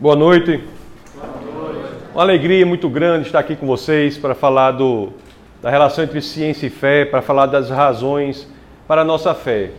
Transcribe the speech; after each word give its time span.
Boa 0.00 0.14
noite. 0.14 0.62
Boa 1.16 1.72
noite. 1.72 1.94
Uma 2.14 2.22
alegria 2.22 2.64
muito 2.64 2.88
grande 2.88 3.26
estar 3.26 3.40
aqui 3.40 3.56
com 3.56 3.66
vocês 3.66 4.16
para 4.16 4.32
falar 4.32 4.70
do, 4.70 5.08
da 5.60 5.70
relação 5.70 6.04
entre 6.04 6.22
ciência 6.22 6.68
e 6.68 6.70
fé, 6.70 7.04
para 7.04 7.20
falar 7.20 7.46
das 7.46 7.68
razões 7.68 8.46
para 8.86 9.00
a 9.00 9.04
nossa 9.04 9.34
fé. 9.34 9.72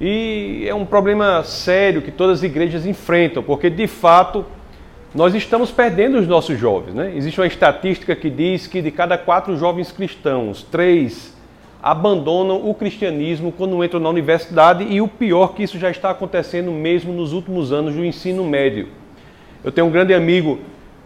E 0.00 0.64
é 0.66 0.74
um 0.74 0.86
problema 0.86 1.42
sério 1.42 2.00
que 2.00 2.10
todas 2.10 2.38
as 2.38 2.42
igrejas 2.42 2.86
enfrentam, 2.86 3.42
porque 3.42 3.68
de 3.68 3.86
fato 3.86 4.46
nós 5.14 5.34
estamos 5.34 5.70
perdendo 5.70 6.18
os 6.18 6.26
nossos 6.26 6.58
jovens. 6.58 6.94
Né? 6.94 7.12
Existe 7.14 7.38
uma 7.38 7.46
estatística 7.46 8.16
que 8.16 8.30
diz 8.30 8.66
que 8.66 8.80
de 8.80 8.90
cada 8.90 9.18
quatro 9.18 9.58
jovens 9.58 9.92
cristãos, 9.92 10.62
três 10.62 11.36
abandonam 11.82 12.66
o 12.66 12.72
cristianismo 12.72 13.52
quando 13.52 13.84
entram 13.84 14.00
na 14.00 14.08
universidade, 14.08 14.84
e 14.84 15.02
o 15.02 15.06
pior 15.06 15.48
que 15.48 15.64
isso 15.64 15.78
já 15.78 15.90
está 15.90 16.08
acontecendo 16.08 16.70
mesmo 16.70 17.12
nos 17.12 17.34
últimos 17.34 17.72
anos 17.72 17.94
do 17.94 18.02
ensino 18.02 18.42
médio. 18.42 19.03
Eu 19.64 19.72
tenho 19.72 19.86
um 19.86 19.90
grande 19.90 20.12
amigo 20.12 20.58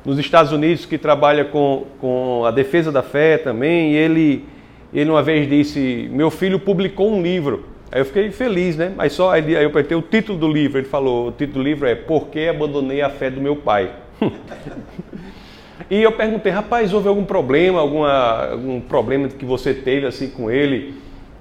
nos 0.04 0.18
Estados 0.18 0.50
Unidos 0.50 0.84
que 0.84 0.98
trabalha 0.98 1.44
com, 1.44 1.84
com 2.00 2.44
a 2.44 2.50
defesa 2.50 2.90
da 2.90 3.04
fé 3.04 3.38
também, 3.38 3.92
e 3.92 3.96
ele, 3.96 4.44
ele 4.92 5.08
uma 5.08 5.22
vez 5.22 5.48
disse: 5.48 6.08
Meu 6.10 6.28
filho 6.28 6.58
publicou 6.58 7.08
um 7.08 7.22
livro. 7.22 7.66
Aí 7.92 8.00
eu 8.00 8.04
fiquei 8.04 8.32
feliz, 8.32 8.76
né? 8.76 8.92
Mas 8.96 9.12
só 9.12 9.30
aí 9.30 9.52
eu 9.52 9.68
apertei 9.68 9.96
o 9.96 10.02
título 10.02 10.36
do 10.36 10.48
livro. 10.48 10.78
Ele 10.78 10.88
falou: 10.88 11.28
O 11.28 11.30
título 11.30 11.62
do 11.62 11.68
livro 11.68 11.86
é 11.86 11.94
Por 11.94 12.26
que 12.26 12.48
abandonei 12.48 13.00
a 13.00 13.08
fé 13.08 13.30
do 13.30 13.40
meu 13.40 13.54
pai? 13.54 13.92
e 15.88 16.02
eu 16.02 16.10
perguntei: 16.10 16.50
Rapaz, 16.50 16.92
houve 16.92 17.06
algum 17.06 17.24
problema, 17.24 17.78
alguma, 17.78 18.50
algum 18.50 18.80
problema 18.80 19.28
que 19.28 19.44
você 19.44 19.72
teve 19.72 20.04
assim 20.04 20.30
com 20.30 20.50
ele? 20.50 20.94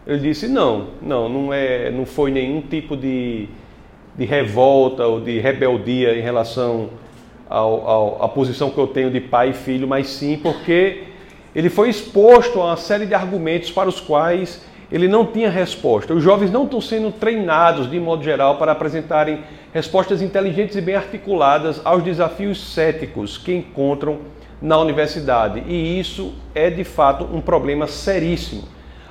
Ele 0.05 0.19
disse: 0.19 0.47
Não, 0.47 0.89
não, 1.01 1.27
não, 1.27 1.51
é, 1.51 1.89
não 1.89 2.05
foi 2.05 2.29
nenhum 2.29 2.61
tipo 2.61 2.95
de, 2.95 3.47
de 4.15 4.23
revolta 4.23 5.07
ou 5.07 5.19
de 5.19 5.39
rebeldia 5.39 6.15
em 6.15 6.21
relação 6.21 6.91
ao, 7.49 7.87
ao, 7.87 8.23
à 8.23 8.27
posição 8.29 8.69
que 8.69 8.77
eu 8.77 8.87
tenho 8.87 9.09
de 9.09 9.21
pai 9.21 9.49
e 9.49 9.53
filho, 9.53 9.87
mas 9.87 10.09
sim 10.09 10.37
porque 10.37 11.03
ele 11.55 11.69
foi 11.69 11.89
exposto 11.89 12.59
a 12.61 12.65
uma 12.65 12.77
série 12.77 13.05
de 13.05 13.13
argumentos 13.13 13.71
para 13.71 13.89
os 13.89 13.99
quais 13.99 14.65
ele 14.91 15.07
não 15.07 15.25
tinha 15.25 15.49
resposta. 15.49 16.13
Os 16.13 16.23
jovens 16.23 16.51
não 16.51 16.63
estão 16.63 16.79
sendo 16.79 17.11
treinados, 17.11 17.89
de 17.89 17.99
modo 17.99 18.23
geral, 18.23 18.57
para 18.57 18.71
apresentarem 18.71 19.41
respostas 19.73 20.21
inteligentes 20.21 20.75
e 20.75 20.81
bem 20.81 20.95
articuladas 20.95 21.81
aos 21.83 22.03
desafios 22.03 22.73
céticos 22.73 23.37
que 23.37 23.53
encontram 23.53 24.19
na 24.61 24.77
universidade. 24.77 25.63
E 25.67 25.99
isso 25.99 26.33
é, 26.55 26.69
de 26.69 26.83
fato, 26.83 27.25
um 27.25 27.41
problema 27.41 27.87
seríssimo. 27.87 28.63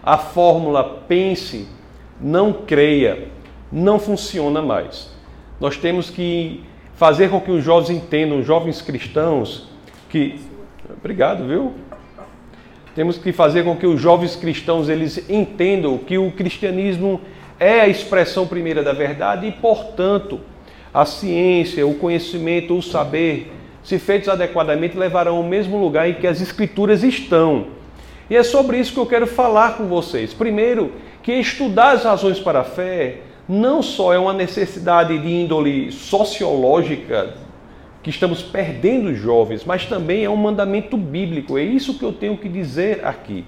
A 0.03 0.17
fórmula 0.17 1.03
pense, 1.07 1.69
não 2.21 2.53
creia, 2.53 3.29
não 3.71 3.99
funciona 3.99 4.63
mais. 4.63 5.11
Nós 5.61 5.77
temos 5.77 6.11
que 6.11 6.65
fazer 6.97 7.31
com 7.31 7.41
que 7.41 7.51
os 7.51 7.63
jovens 7.63 7.91
entendam, 7.91 8.41
os 8.41 8.47
jovens 8.47 8.83
cristãos, 8.83 9.69
que. 10.09 10.41
Obrigado, 10.99 11.47
viu? 11.47 11.75
Temos 12.95 13.19
que 13.19 13.33
fazer 13.33 13.65
com 13.65 13.77
que 13.77 13.87
os 13.87 14.01
jovens 14.01 14.35
cristãos 14.35 14.89
eles 14.89 15.29
entendam 15.29 15.99
que 15.99 16.17
o 16.17 16.33
cristianismo 16.33 17.21
é 17.61 17.81
a 17.81 17.89
expressão 17.89 18.47
primeira 18.47 18.83
da 18.83 18.93
verdade 18.93 19.47
e, 19.47 19.53
portanto, 19.53 20.41
a 20.93 21.05
ciência, 21.05 21.87
o 21.87 21.95
conhecimento, 21.95 22.77
o 22.77 22.83
saber, 22.83 23.53
se 23.83 23.99
feitos 23.99 24.29
adequadamente, 24.29 24.97
levarão 24.97 25.37
ao 25.37 25.43
mesmo 25.43 25.79
lugar 25.79 26.09
em 26.09 26.15
que 26.15 26.27
as 26.27 26.41
escrituras 26.41 27.03
estão. 27.03 27.67
E 28.31 28.37
é 28.37 28.43
sobre 28.43 28.79
isso 28.79 28.95
que 28.95 28.99
eu 28.99 29.07
quero 29.07 29.27
falar 29.27 29.77
com 29.77 29.85
vocês. 29.87 30.33
Primeiro, 30.33 30.93
que 31.23 31.33
estudar 31.33 31.93
as 31.93 32.05
razões 32.05 32.41
para 32.41 32.61
a 32.61 32.65
fé 32.65 33.19
não 33.49 33.83
só 33.83 34.13
é 34.13 34.19
uma 34.19 34.33
necessidade 34.33 35.19
de 35.19 35.29
índole 35.29 35.93
sociológica 35.93 37.35
que 38.03 38.11
estamos 38.11 38.43
perdendo 38.43 39.11
os 39.11 39.19
jovens, 39.19 39.65
mas 39.65 39.85
também 39.85 40.25
é 40.25 40.31
um 40.31 40.37
mandamento 40.37 40.97
bíblico. 40.97 41.59
É 41.59 41.63
isso 41.63 41.99
que 41.99 42.05
eu 42.05 42.13
tenho 42.13 42.37
que 42.37 42.49
dizer 42.49 43.05
aqui. 43.05 43.45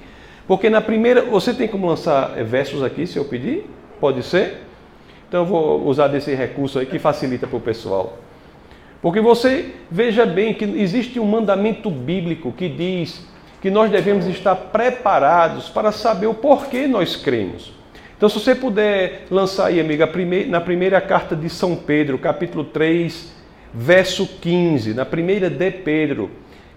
Porque 0.47 0.71
na 0.71 0.81
primeira, 0.81 1.23
você 1.23 1.53
tem 1.53 1.69
como 1.69 1.87
lançar 1.87 2.31
versos 2.45 2.83
aqui, 2.83 3.07
se 3.07 3.17
eu 3.17 3.25
pedir? 3.25 3.69
Pode 4.01 4.23
ser? 4.23 4.63
Então 5.29 5.41
eu 5.41 5.47
vou 5.47 5.87
usar 5.87 6.09
desse 6.09 6.35
recurso 6.35 6.79
aí 6.79 6.87
que 6.87 6.99
facilita 6.99 7.47
para 7.47 7.57
o 7.57 7.61
pessoal. 7.61 8.19
Porque 9.01 9.21
você 9.21 9.75
veja 9.91 10.27
bem 10.27 10.55
que 10.55 10.65
existe 10.65 11.21
um 11.21 11.25
mandamento 11.25 11.91
bíblico 11.91 12.51
que 12.51 12.69
diz 12.69 13.27
que 13.61 13.71
nós 13.71 13.91
devemos 13.91 14.27
estar 14.27 14.55
preparados 14.57 15.69
para 15.69 15.93
saber 15.93 16.27
o 16.27 16.35
porquê 16.35 16.87
nós 16.87 17.15
cremos. 17.15 17.78
Então, 18.19 18.29
se 18.29 18.37
você 18.41 18.53
puder 18.53 19.27
lançar 19.31 19.67
aí, 19.67 19.79
amiga, 19.79 20.11
na 20.49 20.61
primeira 20.61 21.01
carta 21.01 21.37
de 21.37 21.49
São 21.49 21.77
Pedro, 21.77 22.19
capítulo 22.19 22.65
3, 22.65 23.33
verso 23.73 24.27
15, 24.41 24.93
na 24.93 25.05
primeira 25.05 25.49
de 25.49 25.71
Pedro, 25.71 26.29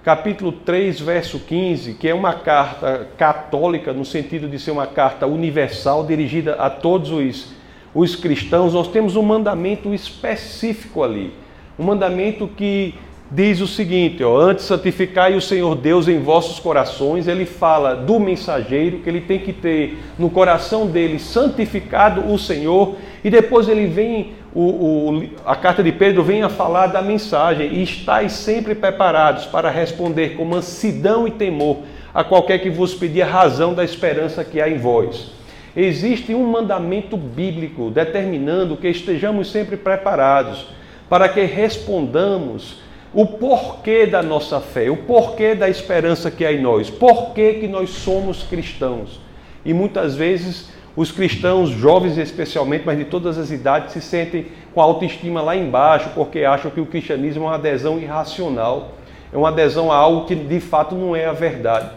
capítulo 0.03 0.51
3, 0.51 0.99
verso 1.01 1.39
15, 1.39 1.95
que 1.95 2.07
é 2.07 2.13
uma 2.13 2.35
carta 2.35 3.07
católica, 3.17 3.91
no 3.91 4.05
sentido 4.05 4.47
de 4.47 4.59
ser 4.59 4.69
uma 4.69 4.85
carta 4.85 5.25
universal, 5.25 6.05
dirigida 6.05 6.53
a 6.53 6.69
todos 6.69 7.09
os, 7.09 7.55
os 7.91 8.15
cristãos, 8.15 8.75
nós 8.75 8.89
temos 8.89 9.15
um 9.15 9.23
mandamento 9.23 9.95
específico 9.95 11.03
ali. 11.03 11.33
Um 11.79 11.83
mandamento 11.83 12.47
que 12.47 12.93
diz 13.31 13.61
o 13.61 13.67
seguinte: 13.67 14.23
ó, 14.23 14.37
antes 14.37 14.65
santificai 14.65 15.35
o 15.35 15.41
Senhor 15.41 15.75
Deus 15.75 16.07
em 16.07 16.19
vossos 16.19 16.59
corações. 16.59 17.27
Ele 17.27 17.45
fala 17.45 17.95
do 17.95 18.19
mensageiro, 18.19 18.99
que 18.99 19.09
ele 19.09 19.21
tem 19.21 19.39
que 19.39 19.53
ter 19.53 19.97
no 20.19 20.29
coração 20.29 20.85
dele 20.85 21.17
santificado 21.17 22.31
o 22.31 22.37
Senhor, 22.37 22.95
e 23.23 23.29
depois 23.29 23.69
ele 23.69 23.87
vem, 23.87 24.33
o, 24.53 24.61
o, 24.61 25.29
a 25.45 25.55
carta 25.55 25.81
de 25.81 25.91
Pedro 25.91 26.23
vem 26.23 26.43
a 26.43 26.49
falar 26.49 26.87
da 26.87 27.01
mensagem, 27.01 27.73
e 27.73 27.83
estáis 27.83 28.33
sempre 28.33 28.75
preparados 28.75 29.45
para 29.45 29.69
responder 29.69 30.35
com 30.35 30.43
mansidão 30.43 31.27
e 31.27 31.31
temor 31.31 31.77
a 32.13 32.25
qualquer 32.25 32.59
que 32.59 32.69
vos 32.69 32.93
pedir 32.93 33.21
a 33.21 33.27
razão 33.27 33.73
da 33.73 33.85
esperança 33.85 34.43
que 34.43 34.59
há 34.59 34.69
em 34.69 34.77
vós. 34.77 35.31
Existe 35.73 36.35
um 36.35 36.45
mandamento 36.45 37.15
bíblico 37.15 37.89
determinando 37.89 38.75
que 38.75 38.89
estejamos 38.89 39.49
sempre 39.49 39.77
preparados 39.77 40.67
para 41.07 41.29
que 41.29 41.41
respondamos 41.45 42.81
o 43.13 43.25
porquê 43.25 44.05
da 44.05 44.23
nossa 44.23 44.61
fé, 44.61 44.89
o 44.89 44.97
porquê 44.97 45.53
da 45.53 45.69
esperança 45.69 46.31
que 46.31 46.45
há 46.45 46.51
em 46.51 46.61
nós, 46.61 46.89
porquê 46.89 47.55
que 47.55 47.67
nós 47.67 47.89
somos 47.89 48.43
cristãos. 48.43 49.19
E 49.65 49.73
muitas 49.73 50.15
vezes 50.15 50.69
os 50.95 51.11
cristãos, 51.11 51.69
jovens 51.69 52.17
especialmente, 52.17 52.83
mas 52.85 52.97
de 52.97 53.05
todas 53.05 53.37
as 53.37 53.51
idades, 53.51 53.93
se 53.93 54.01
sentem 54.01 54.47
com 54.73 54.81
a 54.81 54.83
autoestima 54.83 55.41
lá 55.41 55.55
embaixo, 55.55 56.09
porque 56.15 56.39
acham 56.39 56.71
que 56.71 56.81
o 56.81 56.85
cristianismo 56.85 57.43
é 57.43 57.47
uma 57.47 57.55
adesão 57.55 57.99
irracional, 57.99 58.91
é 59.31 59.37
uma 59.37 59.49
adesão 59.49 59.91
a 59.91 59.95
algo 59.95 60.25
que 60.25 60.35
de 60.35 60.59
fato 60.59 60.95
não 60.95 61.15
é 61.15 61.25
a 61.25 61.33
verdade. 61.33 61.89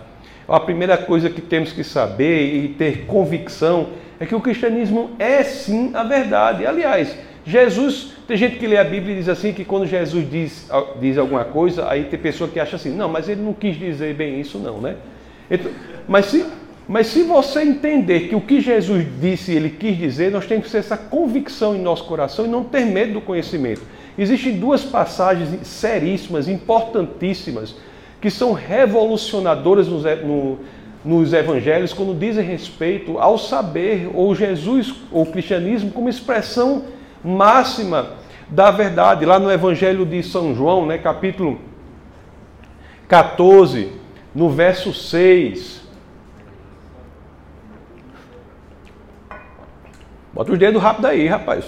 A 0.47 0.61
primeira 0.61 0.97
coisa 0.97 1.31
que 1.31 1.41
temos 1.41 1.73
que 1.73 1.83
saber 1.83 2.55
e 2.55 2.69
ter 2.69 3.07
convicção 3.07 3.89
é 4.21 4.27
que 4.27 4.35
o 4.35 4.41
cristianismo 4.41 5.11
é 5.19 5.43
sim 5.43 5.91
a 5.95 6.03
verdade. 6.03 6.67
Aliás, 6.67 7.17
Jesus, 7.47 8.13
tem 8.27 8.37
gente 8.37 8.57
que 8.57 8.67
lê 8.67 8.79
a 8.79 8.85
Bíblia 8.85 9.15
e 9.15 9.19
diz 9.19 9.29
assim 9.29 9.53
que 9.53 9.65
quando 9.65 9.87
Jesus 9.87 10.29
diz, 10.31 10.69
diz 10.99 11.19
alguma 11.19 11.45
coisa, 11.45 11.89
aí 11.89 12.05
tem 12.05 12.19
pessoa 12.19 12.49
que 12.49 12.59
acha 12.59 12.77
assim, 12.77 12.91
não, 12.91 13.09
mas 13.09 13.29
ele 13.29 13.43
não 13.43 13.53
quis 13.53 13.79
dizer 13.79 14.15
bem 14.15 14.41
isso 14.41 14.59
não, 14.59 14.81
né? 14.81 14.97
Então, 15.51 15.71
mas, 16.09 16.27
se, 16.27 16.47
mas 16.89 17.07
se 17.09 17.23
você 17.23 17.63
entender 17.63 18.29
que 18.29 18.35
o 18.35 18.41
que 18.41 18.63
Jesus 18.63 19.07
disse 19.21 19.53
ele 19.53 19.69
quis 19.69 19.97
dizer, 19.97 20.31
nós 20.31 20.47
temos 20.47 20.67
que 20.67 20.73
ter 20.73 20.79
essa 20.79 20.97
convicção 20.97 21.77
em 21.77 21.83
nosso 21.83 22.05
coração 22.05 22.47
e 22.47 22.49
não 22.49 22.65
ter 22.65 22.87
medo 22.87 23.15
do 23.15 23.21
conhecimento. 23.21 23.83
Existem 24.17 24.59
duas 24.59 24.83
passagens 24.83 25.67
seríssimas, 25.67 26.49
importantíssimas, 26.49 27.75
que 28.23 28.31
são 28.31 28.55
revolucionadoras 28.55 29.87
nos, 29.87 30.05
no, 30.25 30.61
nos 31.05 31.35
evangelhos 31.35 31.93
quando 31.93 32.19
dizem 32.19 32.43
respeito 32.43 33.19
ao 33.19 33.37
saber, 33.37 34.09
ou 34.15 34.35
Jesus, 34.35 34.95
ou 35.13 35.27
cristianismo, 35.27 35.91
como 35.91 36.09
expressão 36.09 36.85
máxima 37.25 38.11
da 38.49 38.71
verdade. 38.71 39.25
Lá 39.25 39.39
no 39.39 39.51
Evangelho 39.51 40.05
de 40.05 40.23
São 40.23 40.55
João, 40.55 40.85
né, 40.87 40.99
capítulo 40.99 41.59
14, 43.09 43.93
no 44.35 44.51
verso 44.51 44.93
6. 44.93 45.83
Bota 50.33 50.53
os 50.53 50.59
dedos 50.59 50.83
rápido 50.83 51.07
aí, 51.07 51.27
rapaz. 51.27 51.65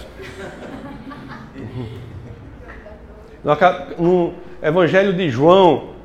No 3.99 4.35
Evangelho 4.61 5.13
de 5.13 5.31
João, 5.31 5.96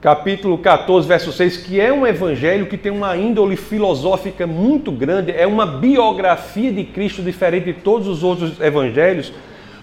capítulo 0.00 0.58
14, 0.58 1.08
verso 1.08 1.32
6, 1.32 1.56
que 1.58 1.80
é 1.80 1.92
um 1.92 2.06
evangelho 2.06 2.66
que 2.66 2.76
tem 2.76 2.92
uma 2.92 3.16
índole 3.16 3.56
filosófica 3.56 4.46
muito 4.46 4.92
grande, 4.92 5.32
é 5.32 5.46
uma 5.46 5.66
biografia 5.66 6.72
de 6.72 6.84
Cristo 6.84 7.20
diferente 7.20 7.64
de 7.64 7.72
todos 7.72 8.06
os 8.06 8.22
outros 8.22 8.60
evangelhos. 8.60 9.32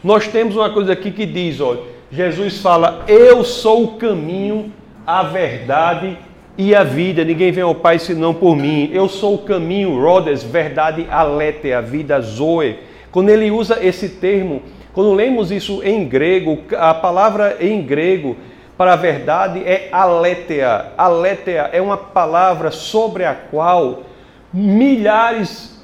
Nós 0.02 0.28
temos 0.28 0.56
uma 0.56 0.70
coisa 0.70 0.94
aqui 0.94 1.12
que 1.12 1.26
diz, 1.26 1.60
olha, 1.60 1.82
Jesus 2.10 2.62
fala: 2.62 3.04
"Eu 3.08 3.44
sou 3.44 3.84
o 3.84 3.88
caminho, 3.98 4.72
a 5.06 5.24
verdade 5.24 6.18
e 6.58 6.74
a 6.74 6.84
vida. 6.84 7.26
Ninguém 7.26 7.52
vem 7.52 7.64
ao 7.64 7.76
Pai 7.76 8.00
senão 8.00 8.34
por 8.34 8.56
mim. 8.56 8.90
Eu 8.94 9.10
sou 9.10 9.36
o 9.36 9.40
caminho, 9.40 10.00
Rhodes, 10.00 10.44
verdade, 10.44 11.06
alete, 11.10 11.74
a 11.74 11.82
vida, 11.82 12.22
zoe." 12.22 12.78
Quando 13.12 13.30
ele 13.30 13.52
usa 13.52 13.80
esse 13.86 14.10
termo 14.10 14.62
Quando 14.96 15.14
lemos 15.14 15.52
isso 15.52 15.84
em 15.84 16.06
grego, 16.06 16.60
a 16.78 16.94
palavra 16.94 17.58
em 17.60 17.82
grego 17.82 18.38
para 18.77 18.94
a 18.94 18.95
verdade 18.95 19.60
é 19.60 19.89
aletheia. 19.92 20.88
Aletheia 20.98 21.69
é 21.72 21.81
uma 21.81 21.98
palavra 21.98 22.72
sobre 22.72 23.24
a 23.24 23.33
qual 23.33 24.04
milhares 24.54 25.75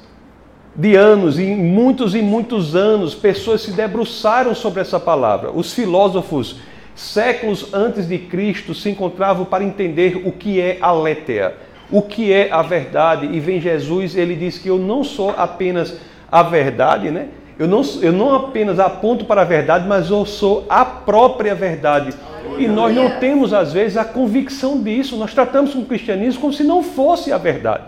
de 0.74 0.96
anos, 0.96 1.38
e 1.38 1.46
muitos 1.54 2.14
e 2.14 2.22
muitos 2.22 2.74
anos, 2.74 3.14
pessoas 3.14 3.60
se 3.62 3.72
debruçaram 3.72 4.54
sobre 4.54 4.80
essa 4.80 4.98
palavra. 4.98 5.50
Os 5.50 5.74
filósofos, 5.74 6.60
séculos 6.94 7.74
antes 7.74 8.08
de 8.08 8.18
Cristo, 8.18 8.74
se 8.74 8.88
encontravam 8.88 9.44
para 9.44 9.64
entender 9.64 10.22
o 10.24 10.32
que 10.32 10.60
é 10.60 10.78
aletheia, 10.80 11.54
o 11.90 12.00
que 12.00 12.32
é 12.32 12.50
a 12.50 12.62
verdade. 12.62 13.26
E 13.26 13.38
vem 13.38 13.60
Jesus, 13.60 14.16
ele 14.16 14.34
diz 14.34 14.56
que 14.56 14.68
eu 14.68 14.78
não 14.78 15.04
sou 15.04 15.34
apenas 15.36 15.98
a 16.30 16.42
verdade, 16.42 17.10
né? 17.10 17.28
Eu 17.62 17.68
não, 17.68 17.82
eu 18.00 18.12
não 18.12 18.34
apenas 18.34 18.80
aponto 18.80 19.24
para 19.24 19.42
a 19.42 19.44
verdade, 19.44 19.86
mas 19.86 20.10
eu 20.10 20.26
sou 20.26 20.66
a 20.68 20.84
própria 20.84 21.54
verdade. 21.54 22.12
E 22.58 22.66
nós 22.66 22.92
não 22.92 23.20
temos, 23.20 23.54
às 23.54 23.72
vezes, 23.72 23.96
a 23.96 24.04
convicção 24.04 24.82
disso. 24.82 25.16
Nós 25.16 25.32
tratamos 25.32 25.72
o 25.76 25.84
cristianismo 25.84 26.40
como 26.40 26.52
se 26.52 26.64
não 26.64 26.82
fosse 26.82 27.32
a 27.32 27.38
verdade. 27.38 27.84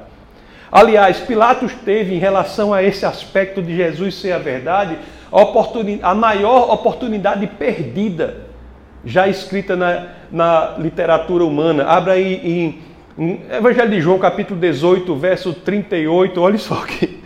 Aliás, 0.71 1.19
Pilatos 1.19 1.73
teve, 1.85 2.15
em 2.15 2.19
relação 2.19 2.73
a 2.73 2.85
esse 2.85 3.05
aspecto 3.05 3.61
de 3.61 3.75
Jesus 3.75 4.15
ser 4.15 4.31
a 4.31 4.39
verdade, 4.39 4.97
a, 5.33 6.09
a 6.09 6.15
maior 6.15 6.73
oportunidade 6.73 7.45
perdida 7.49 8.43
já 9.05 9.27
escrita 9.27 9.75
na, 9.75 10.07
na 10.31 10.77
literatura 10.79 11.45
humana. 11.45 11.85
Abra 11.85 12.13
aí 12.13 12.41
em, 12.45 12.79
em 13.19 13.41
Evangelho 13.51 13.91
de 13.91 14.01
João, 14.01 14.21
capítulo 14.21 14.61
18, 14.61 15.17
verso 15.17 15.53
38. 15.53 16.41
Olha 16.41 16.59
só 16.59 16.75
aqui. 16.75 17.24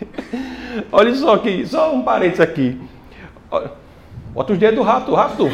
Olha 0.91 1.13
só 1.13 1.35
aqui, 1.35 1.65
só 1.67 1.93
um 1.93 2.01
parênteses 2.01 2.39
aqui. 2.39 2.79
Bota 4.33 4.53
os 4.53 4.59
dedos 4.59 4.75
do 4.75 4.83
rato, 4.83 5.13
rato. 5.13 5.49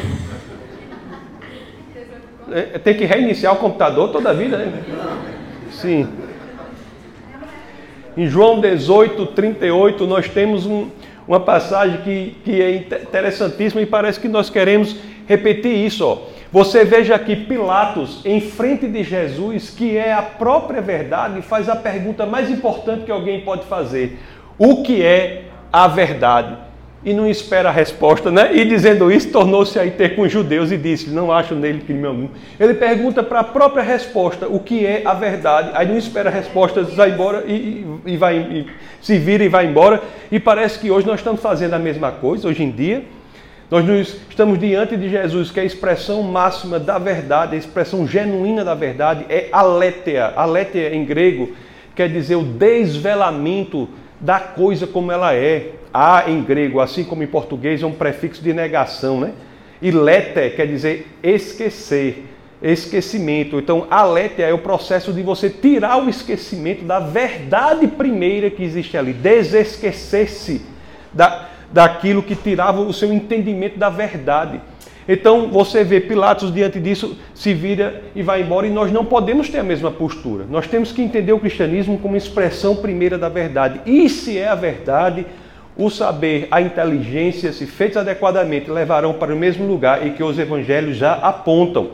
É, 2.51 2.79
tem 2.79 2.93
que 2.95 3.05
reiniciar 3.05 3.53
o 3.53 3.57
computador 3.57 4.11
toda 4.11 4.29
a 4.29 4.33
vida, 4.33 4.57
né? 4.57 4.83
Sim. 5.71 6.07
Em 8.15 8.27
João 8.27 8.61
18, 8.61 9.25
38, 9.27 10.07
nós 10.07 10.29
temos 10.29 10.65
um, 10.65 10.89
uma 11.27 11.39
passagem 11.39 12.01
que, 12.01 12.37
que 12.45 12.61
é 12.61 12.75
interessantíssima 12.75 13.81
e 13.81 13.85
parece 13.85 14.19
que 14.19 14.29
nós 14.29 14.49
queremos 14.49 14.95
repetir 15.27 15.85
isso. 15.85 16.05
Ó. 16.05 16.19
Você 16.51 16.85
veja 16.85 17.15
aqui 17.15 17.35
Pilatos, 17.35 18.21
em 18.23 18.39
frente 18.39 18.87
de 18.87 19.03
Jesus, 19.03 19.69
que 19.69 19.97
é 19.97 20.13
a 20.13 20.21
própria 20.21 20.81
verdade, 20.81 21.41
faz 21.41 21.67
a 21.67 21.75
pergunta 21.75 22.25
mais 22.25 22.49
importante 22.49 23.03
que 23.03 23.11
alguém 23.11 23.41
pode 23.41 23.65
fazer: 23.65 24.17
O 24.57 24.83
que 24.83 25.03
é 25.03 25.43
a 25.71 25.87
verdade? 25.87 26.65
e 27.05 27.13
não 27.13 27.29
espera 27.29 27.69
a 27.69 27.71
resposta, 27.71 28.31
né? 28.31 28.49
E 28.51 28.65
dizendo 28.65 29.11
isso, 29.11 29.29
tornou-se 29.29 29.79
a 29.79 29.89
ter 29.91 30.15
com 30.15 30.23
os 30.23 30.31
judeus 30.31 30.71
e 30.71 30.77
disse: 30.77 31.11
Não 31.11 31.31
acho 31.31 31.53
nele 31.53 31.81
crime 31.81 32.07
algum. 32.07 32.27
Ele 32.59 32.73
pergunta 32.73 33.21
para 33.21 33.41
a 33.41 33.43
própria 33.43 33.83
resposta 33.83 34.47
o 34.47 34.59
que 34.59 34.83
é 34.83 35.03
a 35.05 35.13
verdade, 35.13 35.69
aí 35.75 35.87
não 35.87 35.95
espera 35.95 36.29
a 36.29 36.33
resposta, 36.33 36.81
vai 36.81 37.11
embora 37.11 37.43
e, 37.45 37.85
e 38.07 38.17
vai, 38.17 38.37
e 38.37 38.67
se 38.99 39.19
vira 39.19 39.43
e 39.43 39.47
vai 39.47 39.67
embora. 39.67 40.01
E 40.31 40.39
parece 40.39 40.79
que 40.79 40.89
hoje 40.89 41.05
nós 41.05 41.19
estamos 41.19 41.39
fazendo 41.41 41.75
a 41.75 41.79
mesma 41.79 42.11
coisa, 42.11 42.47
hoje 42.47 42.63
em 42.63 42.71
dia. 42.71 43.03
Nós 43.69 43.83
estamos 44.29 44.59
diante 44.59 44.95
de 44.95 45.09
Jesus, 45.09 45.51
que 45.51 45.59
é 45.59 45.63
a 45.63 45.65
expressão 45.65 46.21
máxima 46.23 46.79
da 46.79 46.97
verdade, 46.99 47.55
a 47.55 47.57
expressão 47.57 48.07
genuína 48.07 48.63
da 48.63 48.75
verdade 48.75 49.25
é 49.27 49.49
aletheia. 49.51 50.33
Aletheia 50.35 50.95
em 50.95 51.05
grego 51.05 51.51
quer 51.95 52.09
dizer 52.09 52.35
o 52.35 52.43
desvelamento 52.43 53.87
da 54.25 54.39
coisa 54.39 54.87
como 54.87 55.11
ela 55.11 55.33
é. 55.33 55.71
A 55.93 56.29
em 56.29 56.43
grego, 56.43 56.81
assim 56.81 57.05
como 57.05 57.23
em 57.23 57.27
português, 57.27 57.81
é 57.81 57.85
um 57.85 57.93
prefixo 57.93 58.43
de 58.43 58.51
negação, 58.51 59.21
né? 59.21 59.31
E 59.81 59.91
lete 59.91 60.49
quer 60.55 60.67
dizer 60.67 61.07
esquecer, 61.23 62.25
esquecimento. 62.61 63.59
Então, 63.59 63.87
alete 63.89 64.41
é 64.41 64.53
o 64.53 64.57
processo 64.57 65.13
de 65.13 65.21
você 65.21 65.49
tirar 65.49 66.03
o 66.03 66.09
esquecimento 66.09 66.83
da 66.83 66.99
verdade 66.99 67.87
primeira 67.87 68.49
que 68.49 68.63
existe 68.63 68.97
ali, 68.97 69.13
desesquecer-se 69.13 70.61
da, 71.13 71.49
daquilo 71.71 72.23
que 72.23 72.35
tirava 72.35 72.81
o 72.81 72.91
seu 72.91 73.13
entendimento 73.13 73.77
da 73.77 73.89
verdade. 73.89 74.59
Então 75.07 75.49
você 75.49 75.83
vê 75.83 75.99
Pilatos 75.99 76.53
diante 76.53 76.79
disso, 76.79 77.17
se 77.33 77.53
vira 77.53 78.01
e 78.15 78.23
vai 78.23 78.41
embora, 78.41 78.65
e 78.65 78.71
nós 78.71 78.91
não 78.91 79.05
podemos 79.05 79.49
ter 79.49 79.59
a 79.59 79.63
mesma 79.63 79.91
postura. 79.91 80.45
Nós 80.49 80.67
temos 80.67 80.91
que 80.91 81.01
entender 81.01 81.31
o 81.31 81.39
cristianismo 81.39 81.99
como 81.99 82.15
expressão 82.15 82.75
primeira 82.75 83.17
da 83.17 83.29
verdade. 83.29 83.81
E 83.85 84.09
se 84.09 84.37
é 84.37 84.47
a 84.47 84.55
verdade, 84.55 85.25
o 85.77 85.89
saber, 85.89 86.47
a 86.49 86.61
inteligência, 86.61 87.53
se 87.53 87.65
feitos 87.67 87.97
adequadamente, 87.97 88.71
levarão 88.71 89.13
para 89.13 89.33
o 89.33 89.37
mesmo 89.37 89.67
lugar 89.67 90.05
e 90.05 90.11
que 90.11 90.23
os 90.23 90.39
evangelhos 90.39 90.97
já 90.97 91.13
apontam. 91.13 91.89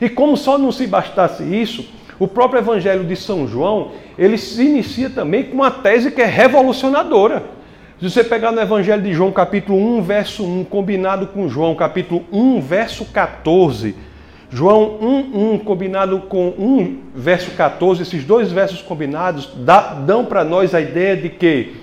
E 0.00 0.08
como 0.08 0.36
só 0.36 0.58
não 0.58 0.72
se 0.72 0.86
bastasse 0.86 1.42
isso, 1.42 1.88
o 2.18 2.28
próprio 2.28 2.60
evangelho 2.60 3.04
de 3.04 3.16
São 3.16 3.46
João, 3.46 3.92
ele 4.18 4.36
se 4.36 4.62
inicia 4.62 5.08
também 5.08 5.44
com 5.44 5.54
uma 5.54 5.70
tese 5.70 6.10
que 6.10 6.20
é 6.20 6.26
revolucionadora. 6.26 7.59
Se 8.00 8.08
você 8.08 8.24
pegar 8.24 8.50
no 8.50 8.62
evangelho 8.62 9.02
de 9.02 9.12
João, 9.12 9.30
capítulo 9.30 9.78
1, 9.98 10.00
verso 10.00 10.42
1, 10.42 10.64
combinado 10.64 11.26
com 11.26 11.50
João, 11.50 11.74
capítulo 11.74 12.24
1, 12.32 12.58
verso 12.62 13.04
14, 13.04 13.94
João 14.48 14.96
1, 15.02 15.52
1 15.52 15.58
combinado 15.58 16.18
com 16.20 16.48
1, 16.48 16.98
verso 17.14 17.50
14, 17.50 18.00
esses 18.00 18.24
dois 18.24 18.50
versos 18.50 18.80
combinados 18.80 19.50
dá, 19.54 19.92
dão 19.92 20.24
para 20.24 20.42
nós 20.44 20.74
a 20.74 20.80
ideia 20.80 21.14
de 21.14 21.28
que 21.28 21.76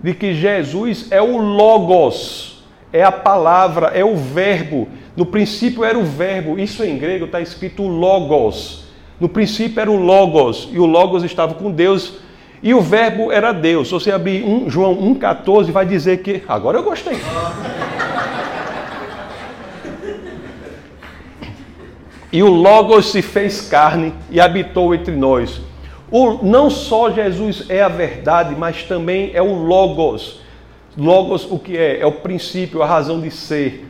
de 0.00 0.14
que 0.14 0.34
Jesus 0.34 1.08
é 1.10 1.20
o 1.20 1.36
Logos, 1.38 2.62
é 2.92 3.02
a 3.02 3.10
palavra, 3.10 3.88
é 3.88 4.04
o 4.04 4.14
verbo. 4.14 4.86
No 5.16 5.26
princípio 5.26 5.82
era 5.82 5.98
o 5.98 6.04
verbo, 6.04 6.60
isso 6.60 6.84
em 6.84 6.96
grego 6.96 7.24
está 7.24 7.40
escrito 7.40 7.82
Logos. 7.82 8.84
No 9.18 9.28
princípio 9.28 9.80
era 9.80 9.90
o 9.90 9.96
Logos, 9.96 10.68
e 10.70 10.78
o 10.78 10.86
Logos 10.86 11.24
estava 11.24 11.54
com 11.54 11.72
Deus, 11.72 12.20
e 12.64 12.72
o 12.72 12.80
verbo 12.80 13.30
era 13.30 13.52
Deus. 13.52 13.88
Se 13.88 13.92
você 13.92 14.10
abrir 14.10 14.42
um, 14.42 14.70
João 14.70 14.96
1,14, 15.14 15.70
vai 15.70 15.84
dizer 15.84 16.22
que. 16.22 16.42
Agora 16.48 16.78
eu 16.78 16.82
gostei. 16.82 17.18
E 22.32 22.42
o 22.42 22.48
Logos 22.48 23.12
se 23.12 23.20
fez 23.20 23.68
carne 23.68 24.14
e 24.30 24.40
habitou 24.40 24.94
entre 24.94 25.14
nós. 25.14 25.60
O, 26.10 26.42
não 26.42 26.70
só 26.70 27.10
Jesus 27.10 27.66
é 27.68 27.82
a 27.82 27.88
verdade, 27.88 28.54
mas 28.56 28.82
também 28.84 29.30
é 29.34 29.42
o 29.42 29.52
Logos. 29.52 30.40
Logos, 30.96 31.44
o 31.44 31.58
que 31.58 31.76
é? 31.76 32.00
É 32.00 32.06
o 32.06 32.12
princípio, 32.12 32.82
a 32.82 32.86
razão 32.86 33.20
de 33.20 33.30
ser, 33.30 33.86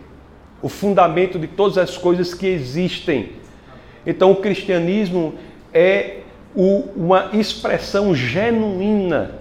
o 0.60 0.68
fundamento 0.68 1.38
de 1.38 1.46
todas 1.46 1.78
as 1.78 1.96
coisas 1.96 2.34
que 2.34 2.48
existem. 2.48 3.34
Então, 4.04 4.32
o 4.32 4.36
cristianismo 4.36 5.34
é 5.72 6.23
o, 6.54 6.84
uma 6.96 7.30
expressão 7.32 8.14
genuína 8.14 9.32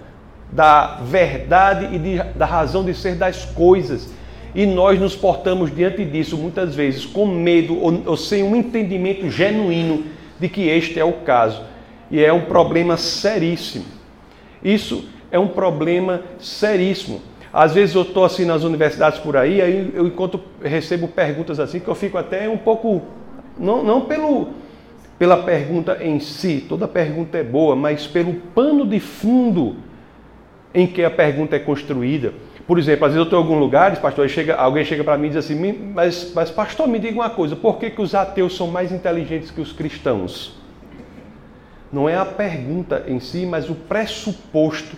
da 0.50 1.00
verdade 1.02 1.94
e 1.94 1.98
de, 1.98 2.16
da 2.36 2.46
razão 2.46 2.84
de 2.84 2.94
ser 2.94 3.16
das 3.16 3.44
coisas. 3.44 4.08
E 4.54 4.66
nós 4.66 5.00
nos 5.00 5.16
portamos 5.16 5.74
diante 5.74 6.04
disso 6.04 6.36
muitas 6.36 6.74
vezes 6.74 7.04
com 7.04 7.26
medo 7.26 7.76
ou, 7.80 8.02
ou 8.06 8.16
sem 8.16 8.42
um 8.42 8.54
entendimento 8.54 9.28
genuíno 9.28 10.04
de 10.38 10.48
que 10.48 10.68
este 10.68 11.00
é 11.00 11.04
o 11.04 11.12
caso. 11.12 11.62
E 12.10 12.22
é 12.22 12.32
um 12.32 12.42
problema 12.42 12.96
seríssimo. 12.96 13.84
Isso 14.62 15.04
é 15.30 15.38
um 15.38 15.48
problema 15.48 16.22
seríssimo. 16.38 17.20
Às 17.52 17.74
vezes 17.74 17.94
eu 17.94 18.02
estou 18.02 18.24
assim 18.24 18.44
nas 18.44 18.64
universidades 18.64 19.18
por 19.18 19.36
aí, 19.36 19.60
aí 19.60 19.92
eu 19.94 20.06
encontro, 20.06 20.40
recebo 20.62 21.06
perguntas 21.06 21.60
assim 21.60 21.78
que 21.78 21.86
eu 21.86 21.94
fico 21.94 22.18
até 22.18 22.48
um 22.48 22.56
pouco, 22.56 23.02
não, 23.56 23.82
não 23.84 24.00
pelo, 24.02 24.48
pela 25.18 25.36
pergunta 25.38 25.98
em 26.02 26.18
si, 26.18 26.64
toda 26.68 26.88
pergunta 26.88 27.38
é 27.38 27.44
boa, 27.44 27.76
mas 27.76 28.06
pelo 28.06 28.34
pano 28.34 28.86
de 28.86 28.98
fundo 28.98 29.76
em 30.74 30.86
que 30.86 31.04
a 31.04 31.10
pergunta 31.10 31.54
é 31.54 31.58
construída. 31.58 32.34
Por 32.66 32.78
exemplo, 32.78 33.04
às 33.04 33.12
vezes 33.12 33.18
eu 33.18 33.24
estou 33.24 33.38
em 33.38 33.42
algum 33.42 33.58
lugar, 33.58 33.94
pastor, 34.00 34.28
chega, 34.28 34.54
alguém 34.56 34.84
chega 34.84 35.04
para 35.04 35.18
mim 35.18 35.26
e 35.26 35.30
diz 35.30 35.38
assim, 35.38 35.54
mas, 35.94 36.32
mas 36.34 36.50
pastor, 36.50 36.88
me 36.88 36.98
diga 36.98 37.14
uma 37.14 37.30
coisa, 37.30 37.54
por 37.54 37.78
que, 37.78 37.90
que 37.90 38.00
os 38.00 38.14
ateus 38.14 38.56
são 38.56 38.68
mais 38.68 38.90
inteligentes 38.90 39.50
que 39.50 39.60
os 39.60 39.72
cristãos? 39.72 40.58
Não 41.92 42.08
é 42.08 42.16
a 42.16 42.24
pergunta 42.24 43.04
em 43.06 43.20
si, 43.20 43.46
mas 43.46 43.70
o 43.70 43.74
pressuposto 43.74 44.96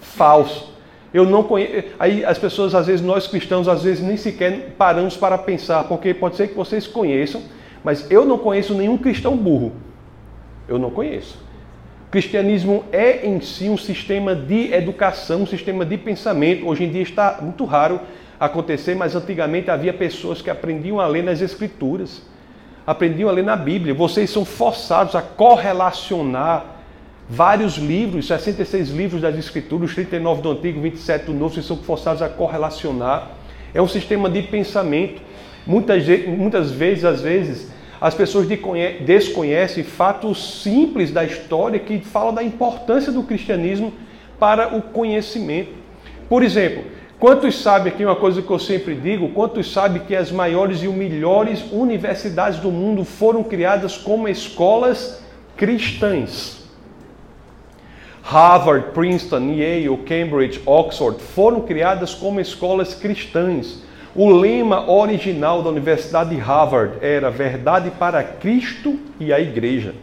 falso. 0.00 0.72
Eu 1.14 1.24
não 1.26 1.44
conheço. 1.44 1.88
Aí 1.98 2.24
as 2.24 2.38
pessoas, 2.38 2.74
às 2.74 2.86
vezes, 2.86 3.00
nós 3.00 3.26
cristãos, 3.26 3.68
às 3.68 3.84
vezes 3.84 4.02
nem 4.02 4.16
sequer 4.16 4.74
paramos 4.76 5.16
para 5.16 5.38
pensar, 5.38 5.84
porque 5.84 6.12
pode 6.14 6.36
ser 6.36 6.48
que 6.48 6.54
vocês 6.54 6.86
conheçam, 6.86 7.42
mas 7.82 8.10
eu 8.10 8.24
não 8.24 8.38
conheço 8.38 8.74
nenhum 8.74 8.96
cristão 8.96 9.36
burro. 9.36 9.72
Eu 10.68 10.78
não 10.78 10.90
conheço. 10.90 11.38
O 12.06 12.10
cristianismo 12.10 12.84
é 12.92 13.26
em 13.26 13.40
si 13.40 13.68
um 13.68 13.76
sistema 13.76 14.34
de 14.34 14.72
educação, 14.72 15.42
um 15.42 15.46
sistema 15.46 15.84
de 15.84 15.96
pensamento. 15.96 16.66
Hoje 16.66 16.84
em 16.84 16.90
dia 16.90 17.02
está 17.02 17.38
muito 17.40 17.64
raro 17.64 18.00
acontecer, 18.38 18.94
mas 18.94 19.14
antigamente 19.14 19.70
havia 19.70 19.92
pessoas 19.92 20.42
que 20.42 20.50
aprendiam 20.50 21.00
a 21.00 21.06
ler 21.06 21.22
nas 21.22 21.40
escrituras 21.40 22.22
aprendiam 22.86 23.28
a 23.28 23.32
ler 23.32 23.44
na 23.44 23.56
Bíblia. 23.56 23.94
Vocês 23.94 24.30
são 24.30 24.44
forçados 24.44 25.14
a 25.14 25.22
correlacionar 25.22 26.66
vários 27.28 27.76
livros, 27.76 28.26
66 28.26 28.90
livros 28.90 29.22
das 29.22 29.36
Escrituras, 29.36 29.94
39 29.94 30.42
do 30.42 30.50
Antigo, 30.50 30.80
27 30.80 31.26
do 31.26 31.32
Novo, 31.32 31.54
vocês 31.54 31.66
são 31.66 31.76
forçados 31.78 32.20
a 32.20 32.28
correlacionar. 32.28 33.30
é 33.72 33.80
um 33.80 33.88
sistema 33.88 34.28
de 34.28 34.42
pensamento. 34.42 35.22
Muitas, 35.66 36.04
muitas 36.26 36.70
vezes, 36.70 37.04
às 37.04 37.20
vezes, 37.20 37.70
as 38.00 38.14
pessoas 38.14 38.48
desconhecem 38.48 39.84
fatos 39.84 40.62
simples 40.62 41.12
da 41.12 41.24
história 41.24 41.78
que 41.78 42.00
falam 42.00 42.34
da 42.34 42.42
importância 42.42 43.12
do 43.12 43.22
cristianismo 43.22 43.92
para 44.40 44.76
o 44.76 44.82
conhecimento. 44.82 45.70
Por 46.28 46.42
exemplo, 46.42 46.82
quantos 47.20 47.60
sabem 47.62 47.92
aqui 47.92 48.04
uma 48.04 48.16
coisa 48.16 48.42
que 48.42 48.50
eu 48.50 48.58
sempre 48.58 48.96
digo? 48.96 49.28
Quantos 49.28 49.72
sabem 49.72 50.02
que 50.02 50.16
as 50.16 50.32
maiores 50.32 50.82
e 50.82 50.88
melhores 50.88 51.62
universidades 51.70 52.58
do 52.58 52.72
mundo 52.72 53.04
foram 53.04 53.44
criadas 53.44 53.96
como 53.96 54.28
escolas 54.28 55.22
cristãs? 55.56 56.60
Harvard, 58.22 58.92
Princeton, 58.92 59.52
Yale, 59.52 59.96
Cambridge, 59.98 60.60
Oxford 60.66 61.20
foram 61.20 61.60
criadas 61.60 62.14
como 62.14 62.40
escolas 62.40 62.94
cristãs. 62.94 63.82
O 64.14 64.30
lema 64.30 64.90
original 64.90 65.62
da 65.62 65.70
Universidade 65.70 66.30
de 66.30 66.36
Harvard 66.36 66.98
era 67.00 67.30
Verdade 67.30 67.90
para 67.90 68.22
Cristo 68.22 68.98
e 69.18 69.32
a 69.32 69.40
Igreja. 69.40 69.94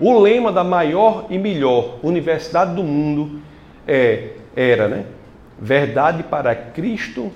O 0.00 0.18
lema 0.18 0.50
da 0.50 0.64
maior 0.64 1.26
e 1.30 1.38
melhor 1.38 1.98
universidade 2.02 2.74
do 2.74 2.82
mundo 2.82 3.40
é, 3.86 4.30
era, 4.56 4.88
né? 4.88 5.04
Verdade 5.60 6.24
para 6.24 6.54
Cristo 6.54 7.30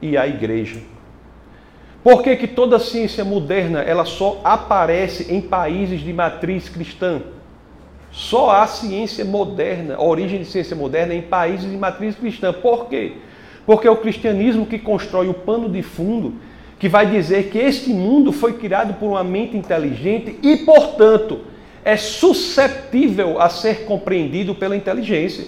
e 0.00 0.16
a 0.16 0.26
Igreja. 0.26 0.80
Por 2.02 2.22
que, 2.22 2.34
que 2.34 2.48
toda 2.48 2.78
ciência 2.78 3.24
moderna 3.24 3.80
ela 3.80 4.06
só 4.06 4.40
aparece 4.42 5.32
em 5.32 5.40
países 5.40 6.00
de 6.00 6.12
matriz 6.12 6.68
cristã? 6.68 7.20
Só 8.10 8.50
há 8.50 8.66
ciência 8.66 9.24
moderna, 9.24 9.96
a 9.96 10.02
origem 10.02 10.40
de 10.40 10.46
ciência 10.46 10.74
moderna 10.74 11.14
em 11.14 11.22
países 11.22 11.70
de 11.70 11.76
matriz 11.76 12.14
cristã. 12.14 12.52
Por 12.52 12.86
quê? 12.86 13.16
Porque 13.64 13.86
é 13.86 13.90
o 13.90 13.96
cristianismo 13.96 14.66
que 14.66 14.78
constrói 14.78 15.28
o 15.28 15.34
pano 15.34 15.68
de 15.68 15.82
fundo 15.82 16.34
que 16.78 16.88
vai 16.88 17.06
dizer 17.06 17.48
que 17.48 17.58
este 17.58 17.90
mundo 17.90 18.32
foi 18.32 18.54
criado 18.54 18.94
por 18.94 19.06
uma 19.06 19.22
mente 19.22 19.56
inteligente 19.56 20.36
e, 20.42 20.56
portanto, 20.58 21.38
é 21.84 21.96
suscetível 21.96 23.40
a 23.40 23.48
ser 23.48 23.84
compreendido 23.84 24.52
pela 24.54 24.76
inteligência. 24.76 25.46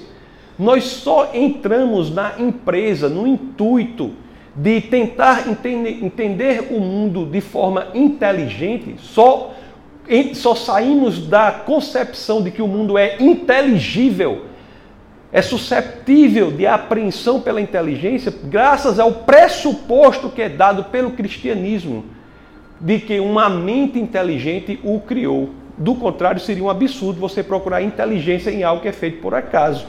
Nós 0.56 0.84
só 0.84 1.30
entramos 1.34 2.14
na 2.14 2.34
empresa 2.38 3.08
no 3.08 3.26
intuito 3.26 4.12
de 4.54 4.80
tentar 4.80 5.48
entender 5.48 6.68
o 6.70 6.78
mundo 6.78 7.26
de 7.26 7.40
forma 7.40 7.88
inteligente, 7.94 8.94
só 8.98 9.52
só 10.34 10.54
saímos 10.54 11.26
da 11.26 11.50
concepção 11.50 12.42
de 12.42 12.50
que 12.50 12.62
o 12.62 12.68
mundo 12.68 12.96
é 12.98 13.16
inteligível, 13.20 14.44
é 15.34 15.42
susceptível 15.42 16.52
de 16.52 16.64
apreensão 16.64 17.40
pela 17.40 17.60
inteligência, 17.60 18.32
graças 18.44 19.00
ao 19.00 19.10
pressuposto 19.10 20.30
que 20.30 20.40
é 20.40 20.48
dado 20.48 20.84
pelo 20.84 21.10
cristianismo 21.10 22.04
de 22.80 23.00
que 23.00 23.18
uma 23.18 23.50
mente 23.50 23.98
inteligente 23.98 24.78
o 24.84 25.00
criou. 25.00 25.50
Do 25.76 25.96
contrário, 25.96 26.40
seria 26.40 26.62
um 26.62 26.70
absurdo 26.70 27.18
você 27.18 27.42
procurar 27.42 27.82
inteligência 27.82 28.48
em 28.48 28.62
algo 28.62 28.80
que 28.80 28.86
é 28.86 28.92
feito 28.92 29.20
por 29.20 29.34
acaso. 29.34 29.84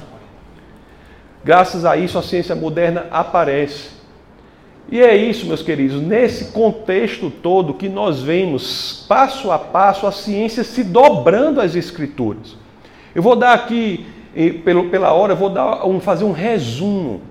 Graças 1.43 1.85
a 1.85 1.95
isso, 1.95 2.17
a 2.17 2.23
ciência 2.23 2.55
moderna 2.55 3.05
aparece. 3.11 3.89
E 4.89 4.99
é 4.99 5.15
isso, 5.15 5.45
meus 5.45 5.61
queridos, 5.61 6.01
nesse 6.01 6.45
contexto 6.45 7.29
todo 7.29 7.75
que 7.75 7.87
nós 7.87 8.19
vemos 8.19 9.05
passo 9.07 9.51
a 9.51 9.59
passo 9.59 10.07
a 10.07 10.11
ciência 10.11 10.63
se 10.63 10.83
dobrando 10.83 11.61
às 11.61 11.75
escrituras. 11.75 12.57
Eu 13.13 13.21
vou 13.21 13.35
dar 13.35 13.53
aqui, 13.53 14.07
pela 14.63 15.13
hora, 15.13 15.33
vou 15.33 15.49
dar 15.49 15.87
um, 15.87 15.99
fazer 15.99 16.25
um 16.25 16.31
resumo 16.31 17.21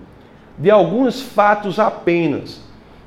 de 0.58 0.70
alguns 0.70 1.20
fatos 1.20 1.78
apenas, 1.78 2.60